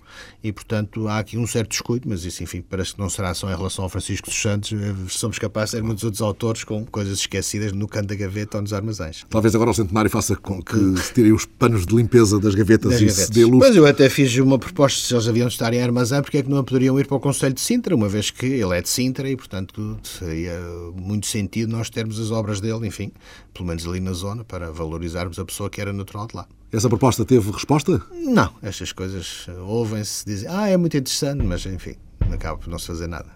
E, 0.42 0.52
portanto, 0.52 1.08
há 1.08 1.18
aqui 1.18 1.38
um 1.38 1.46
certo 1.46 1.70
descuido, 1.70 2.08
mas 2.08 2.24
isso, 2.24 2.42
enfim, 2.42 2.62
parece 2.68 2.94
que 2.94 3.00
não 3.00 3.08
será 3.08 3.32
só 3.34 3.50
em 3.50 3.56
relação 3.56 3.84
ao 3.84 3.88
Francisco 3.88 4.28
dos 4.28 4.40
Santos. 4.40 4.72
Eh, 4.72 4.94
somos 5.08 5.38
capazes 5.38 5.70
de 5.70 5.76
ter 5.76 5.82
muitos 5.82 6.04
outros 6.04 6.20
autores 6.20 6.64
com 6.64 6.84
coisas 6.84 7.18
esquecidas 7.20 7.72
no 7.72 7.88
canto 7.88 8.08
da 8.08 8.14
gaveta 8.14 8.58
ou 8.58 8.62
nos 8.62 8.72
armazéns. 8.72 9.24
Talvez 9.30 9.54
agora 9.54 9.70
o 9.70 9.74
centenário 9.74 10.10
faça 10.10 10.36
com 10.36 10.62
que 10.62 10.76
se 11.00 11.14
tirem 11.14 11.32
os 11.32 11.46
panos 11.46 11.86
de 11.86 11.94
limpeza 11.94 12.38
das 12.38 12.54
gavetas 12.54 12.92
das 12.92 13.00
e 13.00 13.06
gavetas. 13.06 13.26
se 13.26 13.32
dê 13.32 13.44
luz. 13.44 13.58
Mas 13.58 13.76
eu 13.76 13.86
até 13.86 14.08
fiz 14.10 14.36
uma 14.38 14.58
proposta, 14.58 15.06
se 15.06 15.14
eles 15.14 15.28
haviam 15.28 15.46
de 15.46 15.54
estar 15.54 15.72
em 15.72 15.80
armazém, 15.80 16.20
porque 16.20 16.38
é 16.38 16.42
que 16.42 16.50
não 16.50 16.64
poderiam 16.64 16.98
ir 16.98 17.06
para 17.06 17.16
o 17.16 17.20
Conselho 17.20 17.54
de 17.54 17.60
Sintra, 17.60 17.94
uma 17.94 18.08
vez 18.08 18.30
que 18.30 18.46
ele 18.46 18.76
é 18.76 18.82
de 18.82 18.88
Sintra 18.88 19.28
e, 19.28 19.36
portanto, 19.36 19.98
seria 20.02 20.58
muito 20.94 21.26
sentido 21.26 21.70
nós 21.72 21.88
termos 21.88 22.18
as 22.18 22.30
obras 22.30 22.60
dele, 22.60 22.86
enfim, 22.86 23.12
pelo 23.54 23.68
menos 23.68 23.86
ali 23.86 24.00
na 24.00 24.12
zona, 24.12 24.44
para 24.44 24.70
valorizarmos 24.70 25.38
a 25.38 25.44
pessoa 25.44 25.70
que 25.70 25.80
era 25.80 25.92
natural 25.92 26.26
de 26.26 26.36
lá. 26.36 26.41
Essa 26.72 26.88
proposta 26.88 27.22
teve 27.22 27.50
resposta? 27.50 28.00
Não, 28.10 28.50
estas 28.62 28.92
coisas 28.92 29.46
ouvem-se, 29.66 30.24
dizem, 30.24 30.48
ah, 30.50 30.70
é 30.70 30.76
muito 30.78 30.96
interessante, 30.96 31.44
mas 31.44 31.66
enfim, 31.66 31.96
acaba 32.32 32.56
por 32.56 32.70
não 32.70 32.78
se 32.78 32.86
fazer 32.86 33.06
nada. 33.06 33.28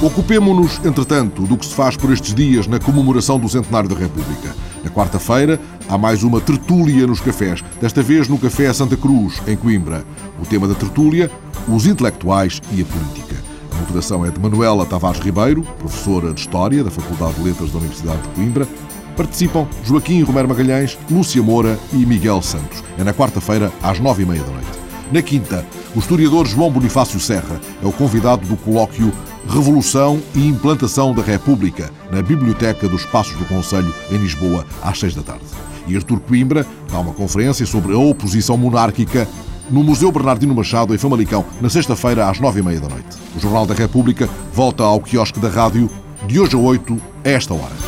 Ocupemo-nos, 0.00 0.82
entretanto, 0.84 1.42
do 1.42 1.58
que 1.58 1.66
se 1.66 1.74
faz 1.74 1.96
por 1.98 2.10
estes 2.12 2.32
dias 2.32 2.66
na 2.66 2.78
comemoração 2.78 3.38
do 3.38 3.48
centenário 3.48 3.90
da 3.90 3.96
República. 3.96 4.54
Na 4.82 4.90
quarta-feira, 4.90 5.60
há 5.88 5.96
mais 5.96 6.22
uma 6.22 6.40
tertúlia 6.40 7.06
nos 7.06 7.20
cafés, 7.20 7.64
desta 7.80 8.02
vez 8.02 8.28
no 8.28 8.38
Café 8.38 8.72
Santa 8.72 8.96
Cruz, 8.96 9.40
em 9.46 9.56
Coimbra. 9.56 10.04
O 10.40 10.46
tema 10.46 10.68
da 10.68 10.74
tertúlia, 10.74 11.30
os 11.66 11.86
intelectuais 11.86 12.60
e 12.72 12.82
a 12.82 12.84
política. 12.84 13.36
A 13.72 13.80
moderação 13.80 14.24
é 14.24 14.30
de 14.30 14.38
Manuela 14.38 14.84
Tavares 14.84 15.20
Ribeiro, 15.20 15.62
professora 15.78 16.32
de 16.32 16.40
História 16.40 16.84
da 16.84 16.90
Faculdade 16.90 17.34
de 17.34 17.42
Letras 17.42 17.70
da 17.70 17.78
Universidade 17.78 18.22
de 18.22 18.28
Coimbra. 18.28 18.68
Participam 19.16 19.66
Joaquim 19.84 20.22
Romero 20.22 20.48
Magalhães, 20.48 20.96
Lúcia 21.10 21.42
Moura 21.42 21.78
e 21.92 22.04
Miguel 22.04 22.40
Santos. 22.42 22.84
É 22.98 23.02
na 23.02 23.14
quarta-feira, 23.14 23.72
às 23.82 23.98
nove 23.98 24.22
e 24.22 24.26
meia 24.26 24.42
da 24.42 24.52
noite. 24.52 24.68
Na 25.10 25.22
quinta, 25.22 25.64
o 25.96 26.00
historiador 26.00 26.46
João 26.46 26.70
Bonifácio 26.70 27.18
Serra 27.18 27.58
é 27.82 27.86
o 27.86 27.92
convidado 27.92 28.46
do 28.46 28.56
colóquio 28.56 29.10
Revolução 29.48 30.20
e 30.34 30.46
Implantação 30.46 31.14
da 31.14 31.22
República, 31.22 31.90
na 32.12 32.20
Biblioteca 32.20 32.86
dos 32.86 33.06
Passos 33.06 33.36
do 33.38 33.46
Conselho, 33.46 33.92
em 34.10 34.18
Lisboa, 34.18 34.66
às 34.82 34.98
seis 34.98 35.14
da 35.14 35.22
tarde. 35.22 35.46
E 35.88 35.96
Artur 35.96 36.20
Coimbra 36.20 36.66
dá 36.90 37.00
uma 37.00 37.12
conferência 37.12 37.64
sobre 37.66 37.94
a 37.94 37.98
oposição 37.98 38.56
monárquica 38.56 39.26
no 39.70 39.82
Museu 39.82 40.10
Bernardino 40.10 40.54
Machado, 40.54 40.94
em 40.94 40.98
Famalicão, 40.98 41.44
na 41.60 41.68
sexta-feira, 41.68 42.28
às 42.28 42.40
nove 42.40 42.60
e 42.60 42.62
meia 42.62 42.80
da 42.80 42.88
noite. 42.88 43.16
O 43.36 43.40
Jornal 43.40 43.66
da 43.66 43.74
República 43.74 44.28
volta 44.52 44.82
ao 44.82 45.00
quiosque 45.00 45.40
da 45.40 45.48
rádio 45.48 45.90
de 46.26 46.40
hoje 46.40 46.54
a 46.54 46.58
oito, 46.58 47.00
a 47.24 47.28
esta 47.28 47.54
hora. 47.54 47.87